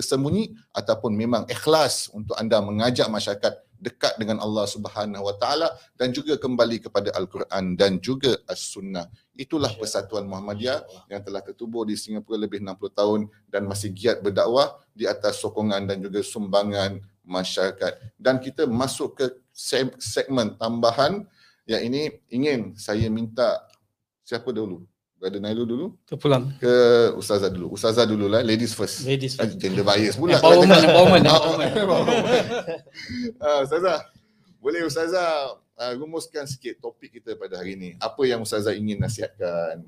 tersembunyi 0.00 0.56
ataupun 0.72 1.12
memang 1.12 1.44
ikhlas 1.52 2.08
untuk 2.16 2.32
anda 2.40 2.64
mengajak 2.64 3.06
masyarakat 3.12 3.60
dekat 3.80 4.20
dengan 4.20 4.40
Allah 4.44 4.68
Subhanahu 4.68 5.24
Wa 5.24 5.34
Taala 5.40 5.68
dan 5.96 6.12
juga 6.12 6.36
kembali 6.36 6.84
kepada 6.84 7.12
Al-Quran 7.16 7.74
dan 7.80 7.96
juga 7.96 8.36
As-Sunnah. 8.44 9.08
Itulah 9.32 9.72
Persatuan 9.72 10.28
Muhammadiyah 10.28 11.08
yang 11.08 11.24
telah 11.24 11.40
tertubuh 11.40 11.88
di 11.88 11.96
Singapura 11.96 12.36
lebih 12.36 12.60
60 12.60 12.76
tahun 12.92 13.20
dan 13.48 13.64
masih 13.64 13.88
giat 13.96 14.20
berdakwah 14.20 14.76
di 14.92 15.08
atas 15.08 15.40
sokongan 15.40 15.88
dan 15.88 16.04
juga 16.04 16.20
sumbangan 16.20 17.00
masyarakat. 17.24 18.20
Dan 18.20 18.36
kita 18.36 18.68
masuk 18.68 19.16
ke 19.16 19.26
segmen 19.96 20.60
tambahan 20.60 21.24
yang 21.64 21.80
ini 21.86 22.20
ingin 22.28 22.76
saya 22.76 23.08
minta 23.08 23.64
siapa 24.26 24.52
dulu? 24.52 24.89
Brother 25.20 25.36
Nailul 25.36 25.68
dulu. 25.68 25.86
Terpulang. 26.08 26.48
Ke 26.56 26.72
Ustazah 27.12 27.52
dulu. 27.52 27.76
Ustazah 27.76 28.08
dulu 28.08 28.24
lah. 28.24 28.40
Ladies 28.40 28.72
first. 28.72 29.04
Ladies 29.04 29.36
first. 29.36 29.60
Gender 29.60 29.84
bias 29.84 30.16
pula. 30.16 30.40
Empowerment, 30.40 30.80
empowerment, 30.80 31.24
empowerment. 31.28 32.24
uh, 33.36 33.60
Ustazah, 33.68 34.08
boleh 34.64 34.88
Ustazah 34.88 35.60
uh, 35.60 35.92
rumuskan 36.00 36.48
sikit 36.48 36.80
topik 36.80 37.20
kita 37.20 37.36
pada 37.36 37.60
hari 37.60 37.76
ini. 37.76 38.00
Apa 38.00 38.24
yang 38.24 38.40
Ustazah 38.40 38.72
ingin 38.72 38.96
nasihatkan 38.96 39.84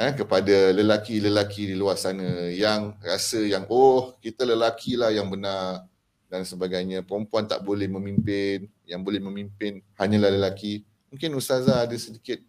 eh, 0.00 0.12
kepada 0.16 0.72
lelaki-lelaki 0.72 1.68
di 1.68 1.76
luar 1.76 2.00
sana 2.00 2.48
yang 2.48 2.96
rasa 3.04 3.44
yang 3.44 3.68
oh 3.68 4.16
kita 4.24 4.48
lelaki 4.48 4.96
lah 4.96 5.12
yang 5.12 5.28
benar 5.28 5.84
dan 6.32 6.48
sebagainya. 6.48 7.04
Perempuan 7.04 7.44
tak 7.44 7.60
boleh 7.60 7.92
memimpin. 7.92 8.72
Yang 8.88 9.00
boleh 9.04 9.20
memimpin 9.20 9.84
hanyalah 10.00 10.32
lelaki. 10.32 10.80
Mungkin 11.12 11.36
Ustazah 11.36 11.84
ada 11.84 11.96
sedikit 12.00 12.40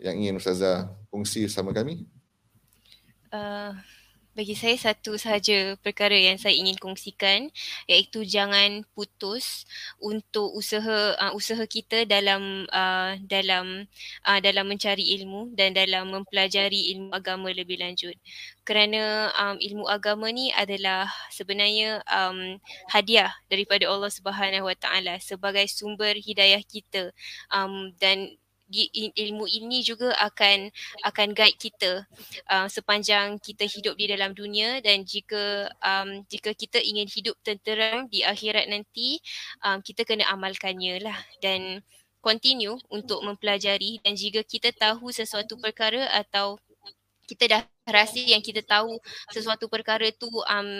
yang 0.00 0.16
ingin 0.20 0.36
Ustazah 0.36 0.92
kongsi 1.08 1.48
sama 1.48 1.72
kami? 1.72 2.04
Uh, 3.32 3.74
bagi 4.36 4.52
saya 4.52 4.76
satu 4.76 5.16
sahaja 5.16 5.80
perkara 5.80 6.12
yang 6.12 6.36
saya 6.36 6.52
ingin 6.52 6.76
kongsikan 6.76 7.48
iaitu 7.88 8.20
jangan 8.28 8.84
putus 8.92 9.64
untuk 9.96 10.52
usaha 10.52 11.16
uh, 11.16 11.32
usaha 11.32 11.64
kita 11.64 12.04
dalam 12.04 12.68
uh, 12.68 13.16
dalam 13.24 13.88
uh, 14.28 14.40
dalam 14.44 14.68
mencari 14.68 15.16
ilmu 15.16 15.56
dan 15.56 15.72
dalam 15.72 16.12
mempelajari 16.12 16.92
ilmu 16.92 17.16
agama 17.16 17.48
lebih 17.48 17.80
lanjut. 17.80 18.12
Kerana 18.68 19.32
um, 19.40 19.56
ilmu 19.56 19.88
agama 19.88 20.28
ni 20.28 20.52
adalah 20.52 21.08
sebenarnya 21.32 22.04
um, 22.04 22.60
hadiah 22.92 23.32
daripada 23.48 23.88
Allah 23.88 24.12
Subhanahu 24.12 24.68
Wa 24.68 24.76
Taala 24.76 25.16
sebagai 25.16 25.64
sumber 25.72 26.12
hidayah 26.12 26.60
kita 26.60 27.08
um, 27.48 27.96
dan 27.96 28.36
ilmu 29.14 29.46
ini 29.46 29.82
juga 29.86 30.10
akan 30.18 30.70
akan 31.06 31.28
guide 31.32 31.58
kita 31.58 32.02
uh, 32.50 32.66
sepanjang 32.66 33.38
kita 33.38 33.62
hidup 33.62 33.94
di 33.94 34.10
dalam 34.10 34.34
dunia 34.34 34.82
dan 34.82 35.06
jika 35.06 35.70
um, 35.78 36.26
jika 36.26 36.50
kita 36.50 36.82
ingin 36.82 37.06
hidup 37.06 37.38
tenteram 37.46 38.10
di 38.10 38.26
akhirat 38.26 38.66
nanti 38.66 39.22
um, 39.62 39.78
kita 39.78 40.02
kena 40.02 40.26
amalkannya 40.34 40.98
lah 40.98 41.18
dan 41.38 41.82
continue 42.18 42.74
untuk 42.90 43.22
mempelajari 43.22 44.02
dan 44.02 44.18
jika 44.18 44.42
kita 44.42 44.74
tahu 44.74 45.14
sesuatu 45.14 45.54
perkara 45.62 46.10
atau 46.10 46.58
kita 47.26 47.44
dah 47.50 47.62
rasa 47.86 48.18
yang 48.22 48.42
kita 48.42 48.62
tahu 48.62 48.98
sesuatu 49.30 49.66
perkara 49.70 50.10
tu 50.14 50.26
um, 50.30 50.70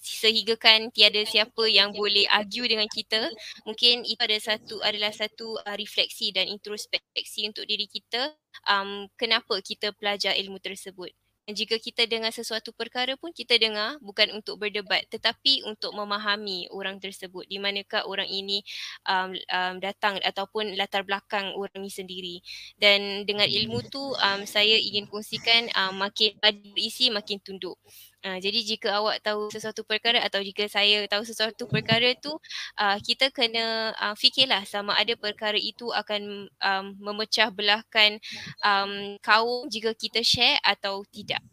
sehingga 0.00 0.56
kan 0.56 0.88
tiada 0.92 1.20
siapa 1.24 1.64
yang 1.68 1.92
boleh 1.92 2.24
argue 2.28 2.64
dengan 2.68 2.88
kita 2.88 3.28
mungkin 3.68 4.04
itu 4.04 4.20
ada 4.20 4.38
satu 4.40 4.80
adalah 4.84 5.12
satu 5.12 5.60
uh, 5.64 5.76
refleksi 5.76 6.32
dan 6.32 6.48
introspeksi 6.48 7.48
untuk 7.48 7.64
diri 7.68 7.88
kita 7.88 8.32
um, 8.68 9.08
kenapa 9.16 9.60
kita 9.60 9.92
pelajar 9.96 10.36
ilmu 10.36 10.60
tersebut 10.60 11.12
jika 11.50 11.76
kita 11.76 12.08
dengar 12.08 12.32
sesuatu 12.32 12.72
perkara 12.72 13.20
pun 13.20 13.28
kita 13.28 13.60
dengar 13.60 14.00
bukan 14.00 14.32
untuk 14.32 14.56
berdebat 14.56 15.04
tetapi 15.12 15.66
untuk 15.68 15.92
memahami 15.92 16.72
orang 16.72 16.96
tersebut. 16.96 17.44
Di 17.44 17.60
manakah 17.60 18.08
orang 18.08 18.28
ini 18.28 18.64
um, 19.04 19.36
um, 19.52 19.74
datang 19.82 20.16
ataupun 20.24 20.72
latar 20.78 21.04
belakang 21.04 21.52
orang 21.52 21.84
ini 21.84 21.92
sendiri. 21.92 22.36
Dan 22.80 23.28
dengan 23.28 23.44
ilmu 23.44 23.84
tu 23.92 24.00
um, 24.00 24.40
saya 24.48 24.80
ingin 24.80 25.04
kongsikan 25.04 25.68
um, 25.76 26.00
makin 26.00 26.32
berisi 26.40 27.12
makin 27.12 27.36
tunduk 27.44 27.76
Uh, 28.24 28.40
jadi 28.40 28.64
jika 28.64 28.88
awak 29.04 29.20
tahu 29.20 29.52
sesuatu 29.52 29.84
perkara 29.84 30.16
atau 30.24 30.40
jika 30.40 30.64
saya 30.64 31.04
tahu 31.04 31.28
sesuatu 31.28 31.68
perkara 31.68 32.16
tu 32.16 32.32
uh, 32.80 32.96
kita 33.04 33.28
kena 33.28 33.92
uh, 34.00 34.16
fikirlah 34.16 34.64
sama 34.64 34.96
ada 34.96 35.12
perkara 35.12 35.60
itu 35.60 35.92
akan 35.92 36.48
um, 36.48 36.86
memecah 37.04 37.52
belahkan 37.52 38.16
um, 38.64 39.20
kaum 39.20 39.68
jika 39.68 39.92
kita 39.92 40.24
share 40.24 40.56
atau 40.64 41.04
tidak. 41.12 41.44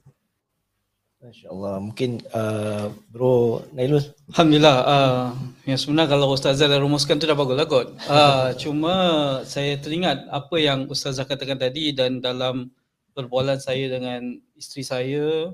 Masya-Allah. 1.21 1.75
Mungkin 1.85 2.23
uh, 2.33 2.87
Bro 3.11 3.67
Nailul. 3.75 4.01
Alhamdulillah. 4.33 4.77
Uh, 4.87 5.27
yang 5.69 5.77
sebenarnya 5.77 6.17
kalau 6.17 6.33
Ustazah 6.33 6.65
dah 6.65 6.79
rumuskan 6.81 7.21
tu 7.21 7.29
dah 7.29 7.37
bagus 7.37 7.59
lah 7.59 7.67
kot. 7.69 7.93
Uh, 8.09 8.55
cuma 8.57 8.95
saya 9.43 9.77
teringat 9.77 10.23
apa 10.31 10.55
yang 10.55 10.89
Ustazah 10.89 11.29
katakan 11.29 11.61
tadi 11.61 11.93
dan 11.93 12.23
dalam 12.23 12.73
perbualan 13.13 13.59
saya 13.59 13.91
dengan 13.91 14.39
isteri 14.57 14.81
saya 14.81 15.51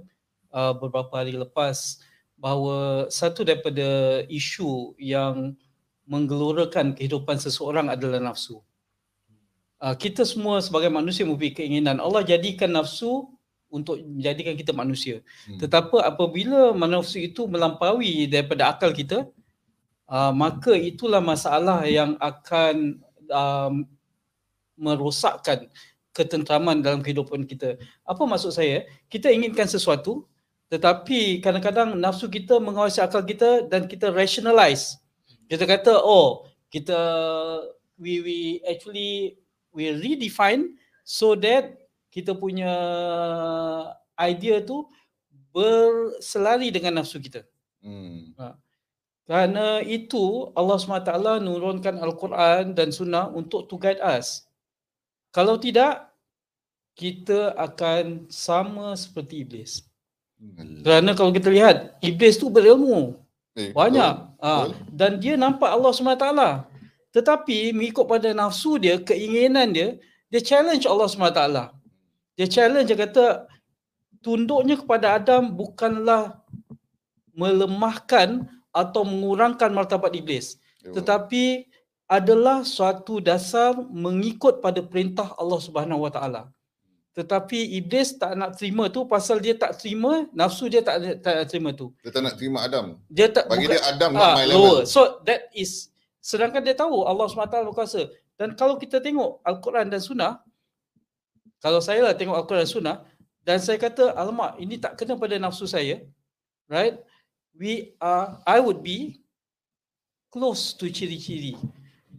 uh, 0.57 0.73
beberapa 0.73 1.13
hari 1.21 1.37
lepas 1.37 2.01
bahawa 2.33 3.05
satu 3.13 3.45
daripada 3.45 4.21
isu 4.25 4.97
yang 4.97 5.53
menggelorakan 6.09 6.97
kehidupan 6.97 7.37
seseorang 7.37 7.93
adalah 7.93 8.17
nafsu. 8.17 8.65
Uh, 9.77 9.93
kita 9.93 10.25
semua 10.25 10.57
sebagai 10.57 10.89
manusia 10.89 11.21
mempunyai 11.21 11.53
keinginan 11.53 12.01
Allah 12.01 12.25
jadikan 12.25 12.73
nafsu 12.73 13.29
untuk 13.69 14.01
menjadikan 14.01 14.57
kita 14.57 14.73
manusia. 14.73 15.21
Hmm. 15.45 15.61
Tetapi 15.61 16.01
apabila 16.01 16.73
nafsu 16.73 17.21
itu 17.21 17.45
melampaui 17.45 18.25
daripada 18.25 18.73
akal 18.73 18.89
kita, 18.95 19.29
uh, 20.09 20.33
maka 20.33 20.73
itulah 20.73 21.21
masalah 21.21 21.85
yang 21.85 22.17
akan 22.17 22.97
um, 23.29 23.85
merosakkan 24.79 25.67
ketenteraman 26.15 26.81
dalam 26.81 27.05
kehidupan 27.05 27.45
kita. 27.45 27.77
Apa 28.01 28.25
maksud 28.25 28.49
saya? 28.49 28.87
Kita 29.05 29.29
inginkan 29.29 29.69
sesuatu, 29.69 30.25
tetapi 30.67 31.39
kadang-kadang 31.39 31.95
nafsu 31.95 32.27
kita 32.27 32.59
mengawasi 32.59 32.99
akal 32.99 33.23
kita 33.23 33.63
dan 33.71 33.87
kita 33.87 34.11
rationalize. 34.11 34.99
Kita 35.47 35.63
kata, 35.63 35.95
oh, 36.03 36.43
kita 36.67 36.99
we 37.95 38.19
we 38.19 38.39
actually 38.67 39.39
we 39.71 39.95
redefine 39.95 40.75
so 41.07 41.39
that 41.39 41.79
kita 42.11 42.35
punya 42.35 42.73
idea 44.19 44.59
tu 44.59 44.83
berselari 45.55 46.67
dengan 46.67 46.99
nafsu 46.99 47.23
kita. 47.23 47.47
Hmm. 47.79 48.35
Ha. 48.35 48.59
Kerana 49.27 49.83
itu 49.83 50.51
Allah 50.55 50.79
SWT 50.79 51.43
nurunkan 51.43 51.99
Al-Quran 51.99 52.75
dan 52.75 52.91
Sunnah 52.91 53.31
untuk 53.31 53.67
to 53.71 53.79
guide 53.79 53.99
us. 53.99 54.47
Kalau 55.31 55.59
tidak, 55.59 56.11
kita 56.95 57.55
akan 57.55 58.27
sama 58.31 58.95
seperti 58.95 59.43
iblis. 59.43 59.86
Hmm. 60.37 60.85
Kerana 60.85 61.11
kalau 61.17 61.33
kita 61.33 61.49
lihat 61.49 61.97
iblis 62.01 62.37
tu 62.37 62.47
berilmu. 62.53 63.17
Eh, 63.57 63.73
banyak. 63.73 64.13
Ha. 64.37 64.69
Dan 64.93 65.17
dia 65.17 65.33
nampak 65.33 65.65
Allah 65.73 65.89
SWT. 65.89 66.27
Tetapi 67.09 67.73
mengikut 67.73 68.05
pada 68.05 68.29
nafsu 68.37 68.77
dia, 68.77 69.01
keinginan 69.01 69.73
dia, 69.73 69.97
dia 70.29 70.41
challenge 70.41 70.85
Allah 70.85 71.09
SWT. 71.09 71.41
Dia 72.37 72.45
challenge, 72.45 72.93
dia 72.93 72.99
kata 73.01 73.49
tunduknya 74.21 74.77
kepada 74.77 75.17
Adam 75.17 75.49
bukanlah 75.49 76.37
melemahkan 77.33 78.45
atau 78.69 79.01
mengurangkan 79.01 79.73
martabat 79.73 80.13
iblis. 80.13 80.61
Ya. 80.85 80.93
Tetapi 80.93 81.65
adalah 82.05 82.61
suatu 82.61 83.17
dasar 83.17 83.73
mengikut 83.89 84.61
pada 84.61 84.79
perintah 84.85 85.33
Allah 85.35 85.57
Subhanahu 85.57 86.05
Wa 86.05 86.11
Taala. 86.13 86.41
Tetapi 87.17 87.81
iblis 87.81 88.13
tak 88.13 88.37
nak 88.37 88.53
terima 88.53 88.93
tu 88.93 89.01
pasal 89.09 89.41
dia 89.41 89.57
tak 89.57 89.81
terima 89.81 90.29
nafsu 90.37 90.69
dia 90.69 90.85
tak 90.85 91.01
tak 91.25 91.33
nak 91.33 91.45
terima 91.49 91.73
tu. 91.73 91.89
Dia 92.05 92.13
tak 92.13 92.21
nak 92.21 92.37
terima 92.37 92.61
Adam. 92.61 92.85
Dia 93.09 93.27
tak 93.33 93.49
Bagi 93.49 93.65
bukan, 93.65 93.73
dia 93.73 93.81
Adam 93.89 94.11
not 94.13 94.21
ah, 94.21 94.35
my 94.37 94.45
lower. 94.45 94.53
level. 94.53 94.77
So 94.85 95.01
that 95.25 95.49
is 95.49 95.89
sedangkan 96.21 96.61
dia 96.61 96.77
tahu 96.77 97.01
Allah 97.09 97.25
SWT 97.25 97.73
berkuasa. 97.73 98.05
Dan 98.37 98.53
kalau 98.53 98.77
kita 98.77 99.01
tengok 99.01 99.41
Al-Quran 99.41 99.89
dan 99.89 99.97
Sunnah, 99.97 100.45
kalau 101.57 101.81
saya 101.81 102.05
lah 102.05 102.13
tengok 102.13 102.37
Al-Quran 102.37 102.61
dan 102.61 102.69
Sunnah, 102.69 102.97
dan 103.41 103.57
saya 103.57 103.81
kata, 103.81 104.13
alamak, 104.13 104.61
ini 104.61 104.77
tak 104.77 104.93
kena 104.93 105.17
pada 105.17 105.41
nafsu 105.41 105.65
saya, 105.65 106.05
right? 106.69 107.01
We 107.57 107.97
are, 107.97 108.37
I 108.45 108.61
would 108.61 108.85
be 108.85 109.25
close 110.29 110.77
to 110.77 110.85
ciri-ciri 110.93 111.57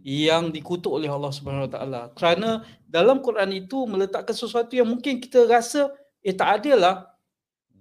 yang 0.03 0.55
dikutuk 0.55 0.95
oleh 0.95 1.11
Allah 1.11 1.33
Subhanahu 1.35 1.67
Wa 1.69 1.73
Taala. 1.73 2.03
Kerana 2.15 2.63
dalam 2.87 3.21
Quran 3.21 3.51
itu 3.53 3.85
meletakkan 3.85 4.35
sesuatu 4.35 4.73
yang 4.75 4.89
mungkin 4.89 5.19
kita 5.19 5.45
rasa 5.45 5.93
eh 6.23 6.35
tak 6.35 6.63
adil 6.63 6.79
lah. 6.79 7.09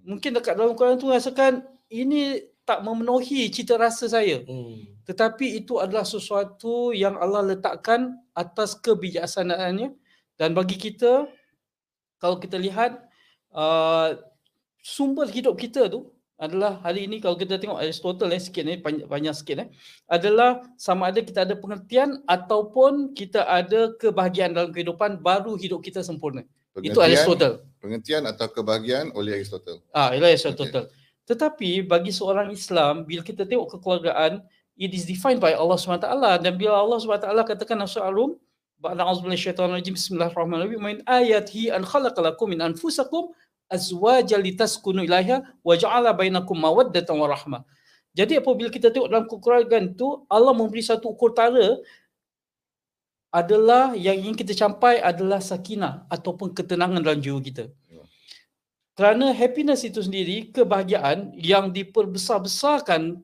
Mungkin 0.02 0.36
dekat 0.36 0.56
dalam 0.56 0.74
Quran 0.74 0.98
tu 0.98 1.12
rasakan 1.12 1.62
ini 1.88 2.40
tak 2.68 2.84
memenuhi 2.84 3.48
cita 3.48 3.80
rasa 3.80 4.08
saya. 4.12 4.44
Hmm. 4.44 4.84
Tetapi 5.08 5.64
itu 5.64 5.80
adalah 5.80 6.04
sesuatu 6.04 6.92
yang 6.92 7.16
Allah 7.16 7.56
letakkan 7.56 8.12
atas 8.36 8.76
kebijaksanaannya 8.76 9.96
dan 10.36 10.52
bagi 10.52 10.76
kita 10.76 11.26
kalau 12.20 12.36
kita 12.36 12.60
lihat 12.60 13.08
uh, 13.56 14.12
sumber 14.84 15.26
hidup 15.32 15.56
kita 15.56 15.88
tu 15.88 16.12
adalah 16.38 16.78
hari 16.86 17.10
ini 17.10 17.18
kalau 17.18 17.34
kita 17.34 17.58
tengok 17.58 17.82
Aristotle 17.82 18.30
eh 18.30 18.38
sikit 18.38 18.62
ni 18.62 18.78
panjang, 18.78 19.10
panjang 19.10 19.34
sikit 19.34 19.66
eh 19.66 19.68
adalah 20.06 20.62
sama 20.78 21.10
ada 21.10 21.18
kita 21.18 21.42
ada 21.42 21.58
pengertian 21.58 22.22
ataupun 22.30 23.10
kita 23.12 23.42
ada 23.42 23.90
kebahagiaan 23.98 24.54
dalam 24.54 24.70
kehidupan 24.70 25.18
baru 25.18 25.58
hidup 25.58 25.82
kita 25.82 25.98
sempurna. 26.06 26.46
Itu 26.78 26.94
Pengertian, 26.94 27.10
Aristotle. 27.10 27.54
pengertian 27.82 28.22
atau 28.30 28.46
kebahagiaan 28.54 29.10
oleh 29.18 29.42
Aristotle. 29.42 29.82
Ah, 29.90 30.14
ialah 30.14 30.30
Aristotle. 30.30 30.86
Tetapi 31.26 31.84
bagi 31.84 32.14
seorang 32.14 32.54
Islam 32.54 33.02
bila 33.02 33.26
kita 33.26 33.42
tengok 33.42 33.74
kekeluargaan 33.74 34.38
it 34.78 34.94
is 34.94 35.02
defined 35.10 35.42
by 35.42 35.58
Allah 35.58 35.74
SWT 35.74 36.06
dan 36.38 36.54
bila 36.54 36.78
Allah 36.78 37.02
SWT 37.02 37.26
katakan 37.50 37.82
Al-Rum 37.82 38.38
Ba'da 38.78 39.02
auzubillahi 39.02 39.34
syaitanir 39.34 39.82
rajim 39.82 39.98
bismillahirrahmanirrahim 39.98 40.78
min 40.78 40.96
ayatihi 41.02 41.74
an 41.74 41.82
khalaqalakum 41.82 42.54
min 42.54 42.62
anfusakum 42.62 43.34
azwajan 43.68 44.40
litaskunu 44.40 45.04
ilaiha 45.04 45.44
wa 45.64 45.74
ja'ala 45.76 46.10
bainakum 46.16 46.56
mawaddatan 46.56 47.14
wa 47.16 47.28
rahmah. 47.28 47.62
Jadi 48.16 48.40
apabila 48.40 48.72
kita 48.72 48.88
tengok 48.90 49.08
dalam 49.12 49.26
kekeluargaan 49.30 49.94
tu 49.94 50.26
Allah 50.26 50.52
memberi 50.56 50.82
satu 50.82 51.14
ukur 51.14 51.36
tara 51.36 51.78
adalah 53.28 53.92
yang 53.92 54.16
ingin 54.16 54.34
kita 54.34 54.56
capai 54.56 54.98
adalah 55.04 55.38
sakinah 55.38 56.08
ataupun 56.08 56.56
ketenangan 56.56 57.04
dalam 57.04 57.20
jiwa 57.20 57.38
kita. 57.44 57.68
Kerana 58.98 59.30
happiness 59.30 59.86
itu 59.86 60.02
sendiri, 60.02 60.50
kebahagiaan 60.50 61.30
yang 61.38 61.70
diperbesar-besarkan 61.70 63.22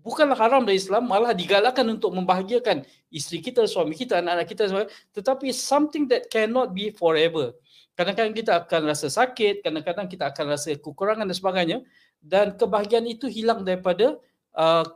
bukanlah 0.00 0.38
haram 0.38 0.64
dari 0.64 0.80
Islam, 0.80 1.04
malah 1.04 1.36
digalakkan 1.36 1.84
untuk 1.92 2.16
membahagiakan 2.16 2.88
isteri 3.12 3.44
kita, 3.44 3.68
suami 3.68 3.92
kita, 3.92 4.24
anak-anak 4.24 4.48
kita. 4.48 4.64
Tetapi 5.12 5.52
something 5.52 6.08
that 6.08 6.32
cannot 6.32 6.72
be 6.72 6.88
forever. 6.88 7.52
Kadang-kadang 8.00 8.32
kita 8.32 8.64
akan 8.64 8.80
rasa 8.88 9.12
sakit, 9.12 9.60
kadang-kadang 9.60 10.08
kita 10.08 10.32
akan 10.32 10.56
rasa 10.56 10.72
kekurangan 10.72 11.28
dan 11.28 11.36
sebagainya. 11.36 11.78
Dan 12.16 12.56
kebahagiaan 12.56 13.04
itu 13.04 13.28
hilang 13.28 13.60
daripada 13.60 14.16
uh, 14.56 14.88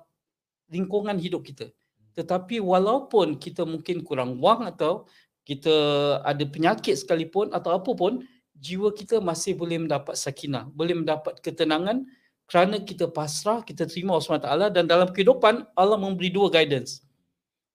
lingkungan 0.73 1.21
hidup 1.21 1.45
kita. 1.45 1.69
Tetapi 2.17 2.65
walaupun 2.65 3.37
kita 3.37 3.69
mungkin 3.69 4.01
kurang 4.01 4.41
wang 4.41 4.65
atau 4.73 5.05
kita 5.45 5.77
ada 6.25 6.49
penyakit 6.49 6.97
sekalipun 6.97 7.53
atau 7.53 7.77
apa 7.77 7.93
pun, 7.93 8.25
jiwa 8.57 8.89
kita 8.97 9.21
masih 9.21 9.53
boleh 9.53 9.85
mendapat 9.85 10.17
sakinah, 10.17 10.73
boleh 10.73 11.05
mendapat 11.05 11.45
ketenangan 11.45 12.09
kerana 12.49 12.81
kita 12.81 13.13
pasrah, 13.13 13.61
kita 13.61 13.85
terima 13.85 14.17
Allah 14.17 14.73
SWT 14.73 14.81
dan 14.81 14.89
dalam 14.89 15.13
kehidupan 15.13 15.69
Allah 15.77 16.01
memberi 16.01 16.33
dua 16.33 16.49
guidance. 16.49 17.05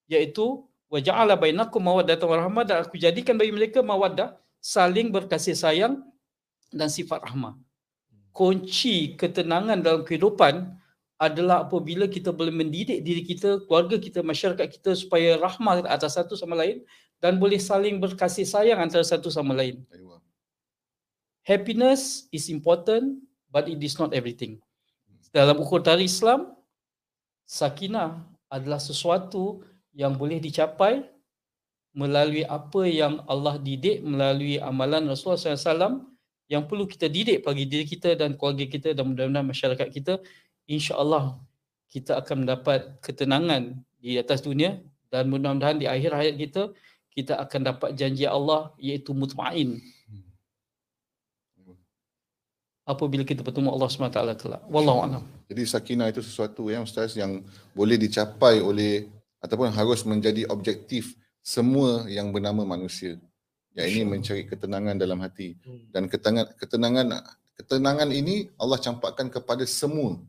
Iaitu 0.10 0.66
wa 0.90 0.98
ja'ala 0.98 1.38
bainakum 1.38 1.86
mawaddatan 1.86 2.26
wa 2.26 2.38
rahmah 2.42 2.64
dan 2.66 2.82
aku 2.82 2.98
jadikan 2.98 3.38
bagi 3.38 3.54
mereka 3.54 3.86
mawaddah 3.86 4.34
saling 4.60 5.12
berkasih 5.12 5.56
sayang 5.56 6.04
dan 6.72 6.88
sifat 6.92 7.24
rahmah. 7.24 7.56
Kunci 8.36 9.18
ketenangan 9.18 9.82
dalam 9.82 10.06
kehidupan 10.06 10.80
adalah 11.20 11.68
apabila 11.68 12.08
kita 12.08 12.32
boleh 12.32 12.54
mendidik 12.56 13.04
diri 13.04 13.26
kita, 13.28 13.68
keluarga 13.68 14.00
kita, 14.00 14.24
masyarakat 14.24 14.68
kita 14.80 14.96
supaya 14.96 15.36
rahmah 15.36 15.84
atas 15.92 16.16
satu 16.16 16.40
sama 16.40 16.56
lain 16.56 16.80
dan 17.20 17.36
boleh 17.36 17.60
saling 17.60 18.00
berkasih 18.00 18.48
sayang 18.48 18.80
antara 18.80 19.04
satu 19.04 19.28
sama 19.28 19.52
lain. 19.52 19.84
Happiness 21.44 22.32
is 22.32 22.48
important 22.48 23.20
but 23.52 23.68
it 23.68 23.82
is 23.84 24.00
not 24.00 24.16
everything. 24.16 24.64
Dalam 25.36 25.60
ukur 25.60 25.84
tarikh 25.84 26.08
Islam, 26.08 26.56
sakinah 27.44 28.24
adalah 28.48 28.80
sesuatu 28.80 29.62
yang 29.92 30.16
boleh 30.16 30.40
dicapai 30.40 31.04
melalui 31.94 32.46
apa 32.46 32.86
yang 32.86 33.22
Allah 33.26 33.58
didik 33.58 34.06
melalui 34.06 34.62
amalan 34.62 35.10
Rasulullah 35.10 35.58
SAW 35.58 36.06
yang 36.50 36.66
perlu 36.66 36.86
kita 36.86 37.10
didik 37.10 37.46
bagi 37.46 37.66
diri 37.66 37.86
kita 37.86 38.14
dan 38.18 38.38
keluarga 38.38 38.66
kita 38.66 38.94
dan 38.94 39.10
mudah-mudahan 39.10 39.46
masyarakat 39.46 39.88
kita 39.90 40.14
insya-Allah 40.70 41.38
kita 41.90 42.22
akan 42.22 42.46
mendapat 42.46 43.02
ketenangan 43.02 43.78
di 43.98 44.18
atas 44.22 44.46
dunia 44.46 44.78
dan 45.10 45.30
mudah-mudahan 45.30 45.82
di 45.82 45.90
akhir 45.90 46.14
hayat 46.14 46.36
kita 46.38 46.74
kita 47.14 47.42
akan 47.42 47.62
dapat 47.74 47.90
janji 47.98 48.30
Allah 48.30 48.74
iaitu 48.78 49.14
mutmain 49.18 49.82
apabila 52.90 53.22
kita 53.22 53.46
bertemu 53.46 53.70
Allah 53.70 53.86
SWT 53.86 54.20
kelak. 54.42 54.62
Wallahu 54.66 55.00
a'lam. 55.06 55.24
Jadi 55.46 55.62
sakinah 55.62 56.10
itu 56.10 56.26
sesuatu 56.26 56.74
yang 56.74 56.90
ustaz 56.90 57.14
yang 57.14 57.46
boleh 57.78 58.02
dicapai 58.02 58.58
oleh 58.66 59.06
ataupun 59.46 59.70
harus 59.70 60.02
menjadi 60.10 60.50
objektif 60.50 61.14
semua 61.50 62.06
yang 62.06 62.30
bernama 62.30 62.62
manusia. 62.64 63.18
Yang 63.74 63.88
ini 63.96 64.04
mencari 64.06 64.44
ketenangan 64.46 64.96
dalam 64.98 65.18
hati 65.26 65.58
Hmm. 65.66 65.90
dan 65.90 66.04
ketenangan 66.06 66.48
ketenangan 66.62 67.06
ketenangan 67.58 68.10
ini 68.12 68.36
Allah 68.62 68.78
campakkan 68.78 69.28
kepada 69.30 69.66
semua 69.66 70.22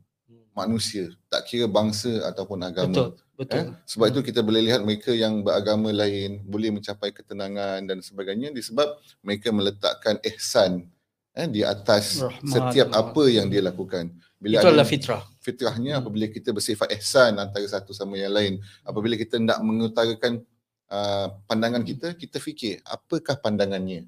manusia, 0.51 1.07
tak 1.31 1.47
kira 1.47 1.63
bangsa 1.63 2.27
ataupun 2.27 2.59
agama. 2.59 2.91
Betul, 2.91 3.09
betul. 3.39 3.59
Eh? 3.61 3.65
Sebab 3.87 4.05
itu 4.11 4.19
kita 4.27 4.41
boleh 4.43 4.61
lihat 4.67 4.81
mereka 4.83 5.11
yang 5.15 5.39
beragama 5.39 5.89
lain 5.95 6.43
boleh 6.43 6.75
mencapai 6.75 7.15
ketenangan 7.15 7.87
dan 7.87 8.03
sebagainya 8.03 8.51
disebab 8.51 8.89
mereka 9.23 9.47
meletakkan 9.55 10.19
ihsan 10.27 10.91
eh, 11.31 11.47
di 11.47 11.63
atas 11.63 12.19
Rahmat, 12.19 12.51
setiap 12.51 12.87
rahmat. 12.91 13.01
apa 13.07 13.23
yang 13.31 13.47
dia 13.47 13.63
lakukan. 13.63 14.11
Bila 14.35 14.59
Itu 14.59 14.67
adalah 14.67 14.83
ada 14.83 14.91
fitrah. 14.91 15.23
fitrahnya 15.39 15.91
Hmm. 15.95 16.01
apabila 16.03 16.25
kita 16.27 16.49
bersifat 16.51 16.91
ihsan 16.99 17.39
antara 17.39 17.63
satu 17.63 17.95
sama 17.95 18.19
yang 18.19 18.35
lain, 18.35 18.53
apabila 18.83 19.15
kita 19.15 19.39
hendak 19.39 19.55
mengutarakan 19.63 20.43
uh, 20.91 21.27
pandangan 21.47 21.81
kita, 21.81 22.13
kita 22.19 22.37
fikir 22.37 22.83
apakah 22.83 23.39
pandangannya? 23.39 24.05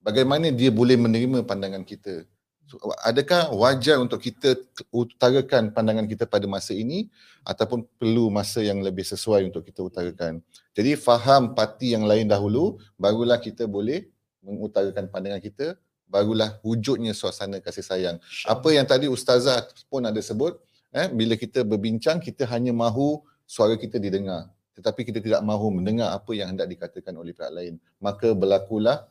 Bagaimana 0.00 0.48
dia 0.48 0.72
boleh 0.72 0.96
menerima 0.96 1.44
pandangan 1.44 1.84
kita? 1.84 2.24
So, 2.64 2.80
adakah 3.04 3.52
wajar 3.52 4.00
untuk 4.00 4.24
kita 4.24 4.56
utarakan 4.88 5.68
pandangan 5.76 6.08
kita 6.08 6.24
pada 6.24 6.48
masa 6.48 6.72
ini 6.72 7.12
ataupun 7.44 7.84
perlu 8.00 8.32
masa 8.32 8.64
yang 8.64 8.80
lebih 8.80 9.04
sesuai 9.04 9.52
untuk 9.52 9.68
kita 9.68 9.84
utarakan? 9.84 10.40
Jadi 10.72 10.96
faham 10.96 11.52
parti 11.52 11.92
yang 11.92 12.08
lain 12.08 12.24
dahulu 12.24 12.80
barulah 12.96 13.36
kita 13.36 13.68
boleh 13.68 14.08
mengutarakan 14.40 15.12
pandangan 15.12 15.40
kita 15.44 15.76
barulah 16.08 16.56
wujudnya 16.64 17.12
suasana 17.16 17.60
kasih 17.60 17.84
sayang. 17.84 18.16
Apa 18.48 18.72
yang 18.72 18.88
tadi 18.88 19.08
ustazah 19.08 19.64
pun 19.88 20.04
ada 20.04 20.20
sebut 20.20 20.56
eh 20.94 21.10
bila 21.10 21.34
kita 21.34 21.66
berbincang 21.66 22.22
kita 22.22 22.46
hanya 22.46 22.70
mahu 22.70 23.18
suara 23.44 23.74
kita 23.74 23.98
didengar 23.98 24.53
tetapi 24.74 25.06
kita 25.06 25.22
tidak 25.22 25.40
mahu 25.46 25.70
mendengar 25.70 26.10
apa 26.10 26.34
yang 26.34 26.50
hendak 26.50 26.66
dikatakan 26.66 27.14
oleh 27.14 27.30
pihak 27.30 27.50
lain. 27.54 27.74
Maka 28.02 28.34
berlakulah 28.34 29.06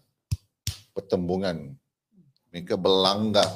pertembungan. 0.91 1.71
Mereka 2.51 2.75
berlanggar. 2.75 3.47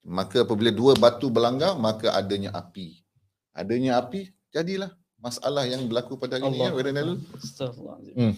Maka 0.00 0.48
apabila 0.48 0.72
dua 0.72 0.96
batu 0.96 1.28
berlanggar 1.28 1.76
maka 1.76 2.16
adanya 2.16 2.56
api. 2.56 3.04
Adanya 3.52 4.00
api 4.00 4.32
jadilah 4.48 4.96
masalah 5.20 5.68
yang 5.68 5.84
berlaku 5.84 6.16
pada 6.16 6.40
hari 6.40 6.48
ini 6.48 6.64
ya 6.64 6.72
Weden 6.72 6.96
Nalul 6.96 7.20
Astaghfirullahaladzim. 7.36 8.14
hmm. 8.16 8.34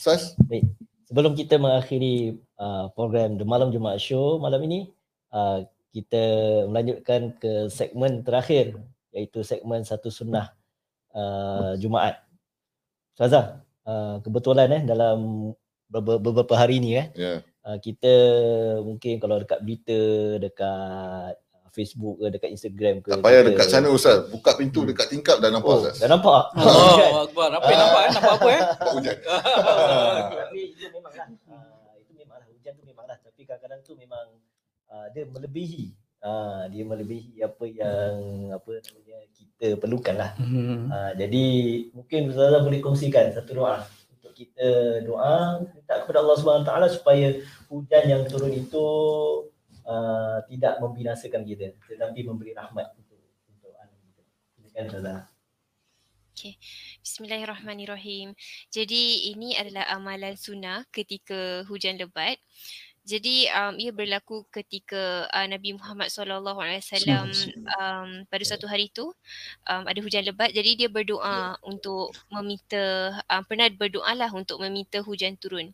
Ustaz? 0.00 0.32
Sebelum 1.06 1.36
kita 1.36 1.60
mengakhiri 1.60 2.40
uh, 2.56 2.88
program 2.96 3.36
The 3.36 3.46
Malam 3.46 3.70
Jumaat 3.70 4.00
Show 4.02 4.42
malam 4.42 4.58
ini, 4.66 4.90
uh, 5.30 5.62
kita 5.92 6.24
melanjutkan 6.66 7.36
ke 7.36 7.68
segmen 7.70 8.24
terakhir 8.24 8.74
iaitu 9.14 9.44
segmen 9.46 9.84
satu 9.86 10.10
sunnah 10.10 10.56
uh, 11.16 11.72
Jumaat. 11.76 12.20
Ustazah, 13.12 13.64
uh, 13.82 14.20
kebetulan 14.20 14.68
eh 14.70 14.82
dalam 14.84 15.50
beberapa, 15.88 16.20
beberapa 16.20 16.54
hari 16.54 16.76
ni 16.78 16.94
eh 16.94 17.08
ya 17.10 17.34
uh, 17.64 17.78
kita 17.78 18.12
mungkin 18.82 19.16
kalau 19.16 19.40
dekat 19.40 19.58
berita, 19.58 20.00
dekat 20.36 21.32
uh, 21.32 21.68
Facebook 21.72 22.20
ke 22.20 22.26
dekat 22.30 22.50
Instagram 22.52 23.00
ke. 23.00 23.08
Tak 23.10 23.24
payah 23.24 23.40
kita- 23.40 23.48
dekat 23.50 23.66
sana 23.66 23.88
Ustaz. 23.88 24.28
Buka 24.28 24.52
pintu 24.54 24.84
dekat 24.84 25.08
tingkap 25.08 25.40
dah 25.40 25.48
nampak 25.48 25.72
Oh, 25.72 25.80
Ustaz. 25.80 25.96
dah 25.96 26.08
nampak? 26.08 26.42
Oh, 26.60 27.24
Akbar. 27.24 27.48
Apa 27.52 27.66
yang 27.66 27.80
nampak 27.82 28.00
eh? 28.00 28.12
Nampak 28.12 28.32
apa 28.32 28.48
eh? 28.48 28.60
Nampak 28.68 28.90
hujan. 28.92 29.16
Tapi 30.44 30.60
itu 30.70 30.86
memanglah. 30.90 31.26
Uh, 31.48 31.92
itu 31.96 32.12
memanglah 32.14 32.46
hujan 32.46 32.72
tu 32.74 32.84
memanglah 32.84 33.16
tapi 33.18 33.40
kadang-kadang 33.44 33.80
tu 33.80 33.92
memang 33.94 34.26
uh, 34.88 35.06
dia 35.12 35.24
melebihi 35.24 35.84
uh, 36.20 36.64
dia 36.68 36.84
melebihi 36.84 37.40
apa 37.40 37.64
yang 37.64 38.12
apa 38.50 38.70
namanya 38.80 39.16
kita 39.56 39.80
perlukan 39.80 40.14
lah. 40.20 40.30
Hmm. 40.36 40.92
Uh, 40.92 41.12
jadi 41.16 41.44
mungkin 41.96 42.28
Ustazah 42.28 42.60
boleh 42.60 42.84
kongsikan 42.84 43.32
satu 43.32 43.56
doa 43.56 43.88
untuk 44.12 44.36
kita 44.36 45.00
doa 45.00 45.64
minta 45.64 46.04
kepada 46.04 46.20
Allah 46.20 46.36
Subhanahu 46.36 46.68
Taala 46.68 46.92
supaya 46.92 47.40
hujan 47.72 48.04
yang 48.04 48.22
turun 48.28 48.52
itu 48.52 48.86
uh, 49.88 50.44
tidak 50.52 50.76
membinasakan 50.84 51.40
kita 51.48 51.72
tetapi 51.88 52.20
memberi 52.28 52.52
rahmat 52.52 52.92
untuk 53.00 53.16
untuk 53.48 53.72
alam 53.80 53.96
kita. 53.96 54.22
Silakan 54.60 54.84
Ustazah. 54.92 55.20
Bismillahirrahmanirrahim. 57.00 58.36
Jadi 58.68 59.32
ini 59.32 59.56
adalah 59.56 59.88
amalan 59.88 60.36
sunnah 60.36 60.84
ketika 60.92 61.64
hujan 61.64 61.96
lebat. 61.96 62.36
Jadi 63.06 63.46
um, 63.54 63.78
ia 63.78 63.94
berlaku 63.94 64.42
ketika 64.50 65.30
uh, 65.30 65.46
Nabi 65.46 65.78
Muhammad 65.78 66.10
sallallahu 66.10 66.58
alaihi 66.58 66.82
wasallam 66.82 67.30
um, 67.78 68.10
pada 68.26 68.42
suatu 68.42 68.66
hari 68.66 68.90
itu 68.90 69.06
um, 69.70 69.84
ada 69.86 70.02
hujan 70.02 70.26
lebat. 70.26 70.50
Jadi 70.50 70.74
dia 70.74 70.90
berdoa 70.90 71.54
untuk 71.62 72.10
meminta 72.34 73.14
um, 73.30 73.46
pernah 73.46 73.70
berdoalah 73.70 74.26
untuk 74.34 74.58
meminta 74.58 74.98
hujan 75.06 75.38
turun. 75.38 75.70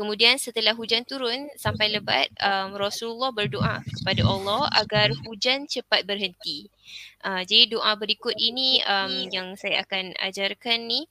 Kemudian 0.00 0.40
setelah 0.40 0.72
hujan 0.72 1.04
turun 1.04 1.52
sampai 1.60 1.92
lebat 1.92 2.32
um, 2.40 2.72
Rasulullah 2.72 3.28
berdoa 3.36 3.84
kepada 3.84 4.24
Allah 4.24 4.64
agar 4.80 5.12
hujan 5.28 5.68
cepat 5.68 6.08
berhenti. 6.08 6.72
Uh, 7.20 7.44
jadi 7.44 7.76
doa 7.76 7.92
berikut 8.00 8.32
ini 8.32 8.80
um, 8.88 9.28
yang 9.28 9.52
saya 9.60 9.84
akan 9.84 10.16
ajarkan 10.24 10.88
ni 10.88 11.04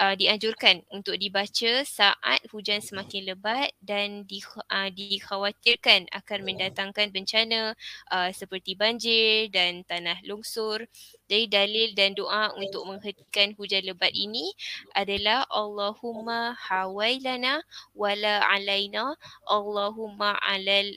uh, 0.00 0.16
dianjurkan 0.16 0.80
untuk 0.88 1.20
dibaca 1.20 1.84
saat 1.84 2.40
hujan 2.48 2.80
semakin 2.80 3.28
lebat 3.28 3.76
dan 3.84 4.24
di, 4.24 4.40
uh, 4.72 4.88
dikhawatirkan 4.88 6.08
akan 6.08 6.40
mendatangkan 6.40 7.12
bencana 7.12 7.76
uh, 8.08 8.32
seperti 8.32 8.72
banjir 8.72 9.52
dan 9.52 9.84
tanah 9.84 10.16
longsor. 10.24 10.88
Jadi 11.30 11.46
dalil 11.46 11.88
dan 11.94 12.18
doa 12.18 12.50
untuk 12.58 12.82
menghentikan 12.90 13.54
hujan 13.54 13.86
lebat 13.86 14.10
ini 14.10 14.50
adalah 14.98 15.46
Allahumma 15.46 16.58
hawailana 16.58 17.62
wala 17.94 18.42
alaina 18.50 19.14
Allahumma 19.46 20.34
alal 20.42 20.90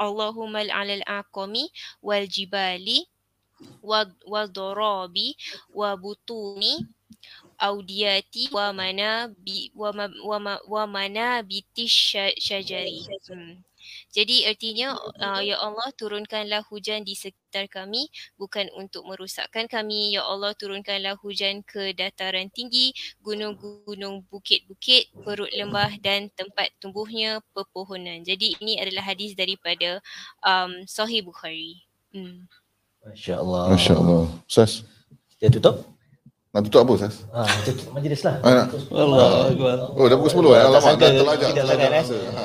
Allahumma 0.00 0.64
alal 0.72 1.04
aqami 1.04 1.68
wal 2.00 2.24
jibali 2.24 3.04
wa 3.84 4.08
wal 4.24 4.48
darabi 4.48 5.36
wa 5.76 5.92
butuni 5.92 6.88
audiyati 7.60 8.48
wa 8.48 8.72
mana 8.72 9.28
bi 9.44 9.68
wa 9.76 9.92
ma, 9.92 10.04
wa, 10.24 10.38
ma, 10.40 10.54
wa 10.64 10.84
mana 10.88 11.44
bitish 11.44 12.16
syajari. 12.40 13.04
Hmm. 13.28 13.60
Jadi 14.14 14.46
artinya 14.46 14.94
uh, 14.94 15.42
ya 15.42 15.58
Allah 15.58 15.90
turunkanlah 15.98 16.62
hujan 16.70 17.02
di 17.02 17.18
sekitar 17.18 17.66
kami 17.66 18.06
bukan 18.38 18.70
untuk 18.78 19.02
merosakkan 19.10 19.66
kami 19.66 20.14
ya 20.14 20.22
Allah 20.22 20.54
turunkanlah 20.54 21.18
hujan 21.18 21.66
ke 21.66 21.90
dataran 21.98 22.46
tinggi 22.54 22.94
gunung-gunung 23.18 24.22
bukit-bukit 24.30 25.10
perut 25.26 25.50
lembah 25.50 25.98
dan 25.98 26.30
tempat 26.38 26.70
tumbuhnya 26.78 27.42
pepohonan. 27.50 28.22
Jadi 28.22 28.54
ini 28.62 28.78
adalah 28.78 29.02
hadis 29.02 29.34
daripada 29.34 29.98
um, 30.46 30.86
Sahih 30.86 31.26
Bukhari. 31.26 31.82
Hmm. 32.14 32.46
Masya-Allah. 33.02 33.74
Masya 33.74 33.92
Allah. 33.98 34.24
Ustaz, 34.46 34.86
Kita 35.34 35.58
tutup. 35.58 35.82
Nak 36.54 36.70
tutup 36.70 36.86
apa 36.86 36.92
Ustaz? 36.94 37.26
Ah, 37.34 37.50
tutup 37.66 37.90
majlis 37.90 38.22
lah. 38.22 38.38
Ah, 38.46 38.52
nak. 38.62 38.68
Allah 38.94 39.50
Akbar. 39.50 39.78
Oh 39.98 40.06
dah 40.06 40.16
pukul 40.22 40.54
10 40.54 40.54
eh. 40.54 40.54
Tak 40.54 40.70
Alamak 40.70 40.94
dah 40.94 41.10
terlajak. 41.10 41.50
Terlajak 41.50 41.90
eh. 41.90 41.98
masa. 41.98 42.16
Ha. 42.22 42.42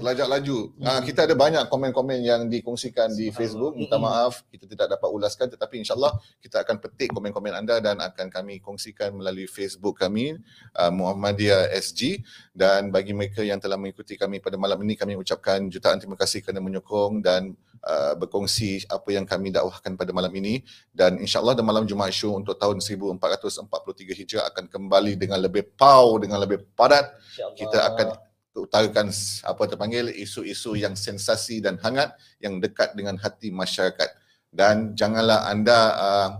Terlajak 0.00 0.26
laju. 0.32 0.58
Ah, 0.80 1.00
kita 1.04 1.20
ada 1.28 1.34
banyak 1.36 1.64
komen-komen 1.68 2.18
yang 2.24 2.48
dikongsikan 2.48 3.12
di 3.12 3.28
Facebook. 3.28 3.76
Minta 3.76 4.00
maaf 4.00 4.40
kita 4.48 4.64
tidak 4.64 4.96
dapat 4.96 5.08
ulaskan 5.12 5.52
tetapi 5.52 5.84
insyaAllah 5.84 6.16
kita 6.40 6.64
akan 6.64 6.80
petik 6.80 7.12
komen-komen 7.12 7.52
anda 7.52 7.76
dan 7.84 8.00
akan 8.00 8.32
kami 8.32 8.64
kongsikan 8.64 9.12
melalui 9.12 9.44
Facebook 9.44 10.00
kami 10.00 10.40
uh, 10.80 10.88
Muhammadiyah 10.88 11.76
SG 11.76 12.24
dan 12.56 12.88
bagi 12.88 13.12
mereka 13.12 13.44
yang 13.44 13.60
telah 13.60 13.76
mengikuti 13.76 14.16
kami 14.16 14.40
pada 14.40 14.56
malam 14.56 14.80
ini 14.80 14.96
kami 14.96 15.12
ucapkan 15.20 15.68
jutaan 15.68 16.00
terima 16.00 16.16
kasih 16.16 16.40
kerana 16.40 16.64
menyokong 16.64 17.20
dan 17.20 17.52
uh, 17.82 18.14
berkongsi 18.16 18.86
apa 18.86 19.10
yang 19.12 19.26
kami 19.26 19.50
dakwahkan 19.50 19.98
pada 19.98 20.10
malam 20.14 20.30
ini. 20.34 20.62
Dan 20.90 21.18
insyaAllah 21.18 21.58
dalam 21.58 21.68
malam 21.68 21.84
Jumaat 21.84 22.14
Show 22.14 22.34
untuk 22.38 22.56
tahun 22.58 22.78
1443 22.80 24.18
Hijrah 24.22 24.44
akan 24.54 24.64
kembali 24.70 25.18
dengan 25.18 25.38
lebih 25.42 25.66
pau, 25.74 26.18
dengan 26.22 26.38
lebih 26.42 26.62
padat. 26.74 27.12
Kita 27.58 27.92
akan 27.92 28.08
utarakan 28.52 29.08
apa 29.48 29.62
terpanggil 29.64 30.12
isu-isu 30.12 30.76
yang 30.76 30.92
sensasi 30.92 31.64
dan 31.64 31.80
hangat 31.80 32.12
yang 32.38 32.60
dekat 32.60 32.92
dengan 32.94 33.16
hati 33.16 33.50
masyarakat. 33.50 34.10
Dan 34.52 34.92
janganlah 34.92 35.48
anda 35.48 35.80
uh, 35.96 36.30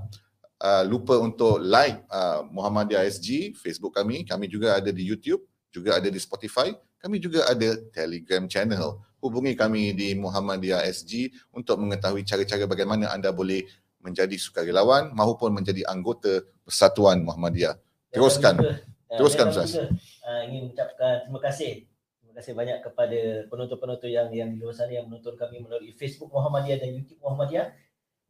uh, 0.61 0.83
lupa 0.85 1.17
untuk 1.17 1.59
like 1.65 2.05
uh, 2.13 2.45
Muhammadiyah 2.53 3.09
SG 3.09 3.57
Facebook 3.57 3.97
kami. 3.97 4.29
Kami 4.29 4.47
juga 4.47 4.77
ada 4.77 4.93
di 4.93 5.03
YouTube 5.03 5.43
juga 5.73 5.97
ada 5.97 6.09
di 6.13 6.21
Spotify. 6.21 6.71
Kami 7.01 7.19
juga 7.19 7.49
ada 7.49 7.81
Telegram 7.91 8.45
channel 8.47 9.01
hubungi 9.23 9.55
kami 9.55 9.95
di 9.95 10.19
Muhammadiyah 10.19 10.83
SG 10.85 11.31
untuk 11.55 11.79
mengetahui 11.79 12.27
cara-cara 12.27 12.67
bagaimana 12.67 13.15
anda 13.15 13.31
boleh 13.31 13.63
menjadi 14.03 14.35
sukarelawan 14.35 15.15
maupun 15.15 15.55
menjadi 15.55 15.87
anggota 15.87 16.43
Persatuan 16.67 17.23
Muhammadiyah 17.23 17.79
teruskan. 18.11 18.59
Juga, 18.59 18.75
ah, 19.09 19.17
Teruskan, 19.17 19.47
Ustaz. 19.55 19.71
ah, 20.21 20.43
ingin 20.43 20.69
mengucapkan 20.69 21.23
terima 21.25 21.41
kasih. 21.41 21.73
Terima 22.19 22.33
kasih 22.35 22.53
banyak 22.53 22.79
kepada 22.83 23.21
penonton-penonton 23.47 24.09
yang 24.09 24.29
yang 24.33 24.49
di 24.51 24.59
luar 24.59 24.75
sana 24.75 24.91
yang 24.91 25.07
menonton 25.07 25.39
kami 25.39 25.63
melalui 25.63 25.93
Facebook 25.93 26.33
Muhammadiyah 26.33 26.81
dan 26.81 26.91
YouTube 26.97 27.21
Muhammadiyah 27.21 27.67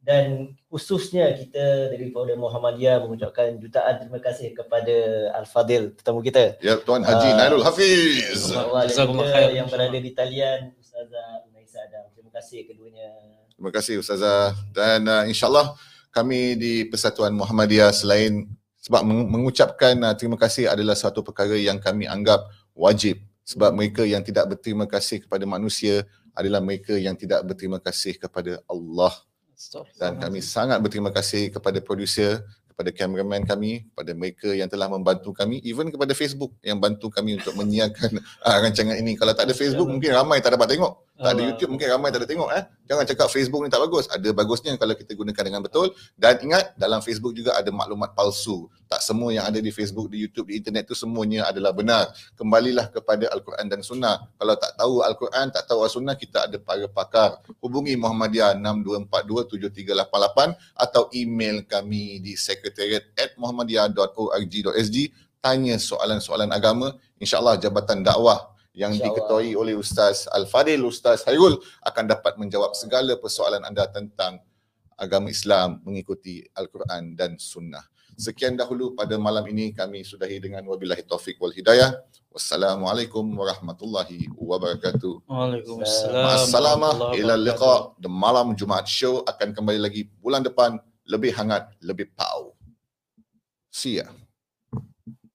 dan 0.03 0.51
khususnya 0.67 1.31
kita 1.31 1.87
daripada 1.87 2.35
Muhammadiyah 2.35 2.99
mengucapkan 2.99 3.55
jutaan 3.55 4.03
terima 4.03 4.19
kasih 4.19 4.51
kepada 4.51 4.95
Al-Fadil 5.39 5.95
tetamu 5.95 6.19
kita. 6.19 6.59
ya 6.59 6.75
Tuan 6.83 6.99
Haji 7.01 7.29
Ah. 7.31 7.35
Nailul 7.47 7.63
Hafiz 7.63 8.51
yang 9.55 9.71
berada 9.71 9.95
di 9.95 10.11
talian 10.11 10.75
Ustazah 10.93 11.49
Unaisa 11.49 11.81
Adam. 11.89 12.05
Terima 12.13 12.29
kasih 12.29 12.69
keduanya. 12.69 13.09
Terima 13.57 13.71
kasih 13.73 13.97
Ustazah 13.97 14.53
dan 14.77 15.01
uh, 15.09 15.25
insyaAllah 15.25 15.73
kami 16.13 16.53
di 16.53 16.85
Persatuan 16.85 17.33
Muhammadiyah 17.33 17.89
selain 17.89 18.45
sebab 18.77 19.01
meng- 19.01 19.25
mengucapkan 19.25 19.97
uh, 20.05 20.13
terima 20.13 20.37
kasih 20.37 20.69
adalah 20.69 20.93
satu 20.93 21.25
perkara 21.25 21.57
yang 21.57 21.81
kami 21.81 22.05
anggap 22.05 22.45
wajib 22.77 23.17
sebab 23.41 23.73
mereka 23.73 24.05
yang 24.05 24.21
tidak 24.21 24.53
berterima 24.53 24.85
kasih 24.85 25.25
kepada 25.25 25.49
manusia 25.49 26.05
adalah 26.37 26.61
mereka 26.61 26.93
yang 26.93 27.17
tidak 27.17 27.41
berterima 27.41 27.81
kasih 27.81 28.13
kepada 28.21 28.61
Allah 28.69 29.17
dan 29.97 30.21
kami 30.21 30.45
sangat 30.45 30.77
berterima 30.77 31.09
kasih 31.09 31.49
kepada 31.49 31.81
producer, 31.81 32.45
kepada 32.73 32.89
cameraman 32.89 33.45
kami, 33.45 33.85
kepada 33.93 34.11
mereka 34.17 34.49
yang 34.49 34.65
telah 34.65 34.89
membantu 34.89 35.29
kami, 35.29 35.61
even 35.61 35.93
kepada 35.93 36.17
Facebook 36.17 36.57
yang 36.65 36.81
bantu 36.81 37.13
kami 37.13 37.37
untuk 37.37 37.53
menyiarkan 37.53 38.17
uh, 38.17 38.57
rancangan 38.65 38.97
ini. 38.97 39.13
Kalau 39.13 39.37
tak 39.37 39.47
ada 39.47 39.53
Facebook 39.53 39.85
mungkin 39.85 40.09
ramai 40.11 40.41
tak 40.41 40.57
dapat 40.57 40.73
tengok. 40.73 41.12
Tak 41.23 41.31
ada 41.31 41.39
Allah. 41.39 41.55
YouTube 41.55 41.71
mungkin 41.71 41.87
ramai 41.87 42.11
tak 42.11 42.19
ada 42.19 42.27
tengok 42.27 42.51
eh. 42.51 42.67
Jangan 42.83 43.07
cakap 43.07 43.31
Facebook 43.31 43.63
ni 43.63 43.71
tak 43.71 43.79
bagus. 43.79 44.11
Ada 44.11 44.35
bagusnya 44.35 44.75
kalau 44.75 44.91
kita 44.91 45.15
gunakan 45.15 45.43
dengan 45.47 45.63
betul 45.63 45.95
dan 46.19 46.35
ingat 46.43 46.75
dalam 46.75 46.99
Facebook 46.99 47.31
juga 47.31 47.55
ada 47.55 47.71
maklumat 47.71 48.11
palsu. 48.11 48.67
Tak 48.91 48.99
semua 48.99 49.31
yang 49.31 49.47
ada 49.47 49.63
di 49.63 49.71
Facebook, 49.71 50.11
di 50.11 50.19
YouTube, 50.19 50.51
di 50.51 50.59
internet 50.59 50.91
tu 50.91 50.95
semuanya 50.99 51.47
adalah 51.47 51.71
benar. 51.71 52.11
Kembalilah 52.35 52.91
kepada 52.91 53.31
Al-Quran 53.31 53.71
dan 53.71 53.79
Sunnah. 53.79 54.19
Kalau 54.35 54.59
tak 54.59 54.75
tahu 54.75 54.99
Al-Quran, 54.99 55.47
tak 55.47 55.63
tahu 55.63 55.87
Al-Sunnah, 55.87 56.19
kita 56.19 56.51
ada 56.51 56.59
para 56.59 56.91
pakar. 56.91 57.39
Hubungi 57.63 57.95
Muhammadiyah 57.95 58.59
62427388 58.59 60.59
atau 60.75 61.07
email 61.15 61.63
kami 61.63 62.19
di 62.19 62.35
sekretariat 62.35 63.07
at 63.15 63.31
muhammadiyah.org.sg 63.39 64.97
tanya 65.39 65.79
soalan-soalan 65.79 66.51
agama. 66.51 66.99
InsyaAllah 67.17 67.57
Jabatan 67.57 68.03
Dakwah 68.03 68.52
yang 68.73 68.93
InsyaAllah. 68.97 69.13
diketuai 69.13 69.49
oleh 69.53 69.73
Ustaz 69.77 70.25
Al-Fadil, 70.33 70.81
Ustaz 70.81 71.21
Hairul 71.29 71.61
akan 71.85 72.03
dapat 72.09 72.35
menjawab 72.41 72.73
segala 72.73 73.13
persoalan 73.15 73.61
anda 73.61 73.85
tentang 73.87 74.41
agama 74.97 75.29
Islam 75.29 75.81
mengikuti 75.85 76.41
Al-Quran 76.57 77.13
dan 77.13 77.37
Sunnah. 77.37 77.85
Sekian 78.13 78.53
dahulu 78.53 78.93
pada 78.93 79.17
malam 79.17 79.41
ini 79.49 79.73
kami 79.73 80.05
sudahi 80.05 80.37
dengan 80.37 80.61
wabillahi 80.69 81.01
taufik 81.01 81.41
wal 81.41 81.53
hidayah. 81.53 81.97
Wassalamualaikum 82.29 83.25
warahmatullahi 83.25 84.29
wabarakatuh. 84.37 85.25
Waalaikumsalam. 85.25 86.21
Warahmatullahi 86.49 87.21
ila 87.21 87.33
wabarakatuh. 87.37 87.45
liqa. 87.45 87.75
The 88.01 88.09
Malam 88.09 88.47
Jumaat 88.57 88.85
Show 88.85 89.25
akan 89.25 89.53
kembali 89.53 89.79
lagi 89.81 90.09
bulan 90.21 90.45
depan 90.45 90.77
lebih 91.09 91.33
hangat, 91.33 91.73
lebih 91.81 92.09
pau. 92.13 92.53
See 93.73 93.97
ya. 93.97 94.09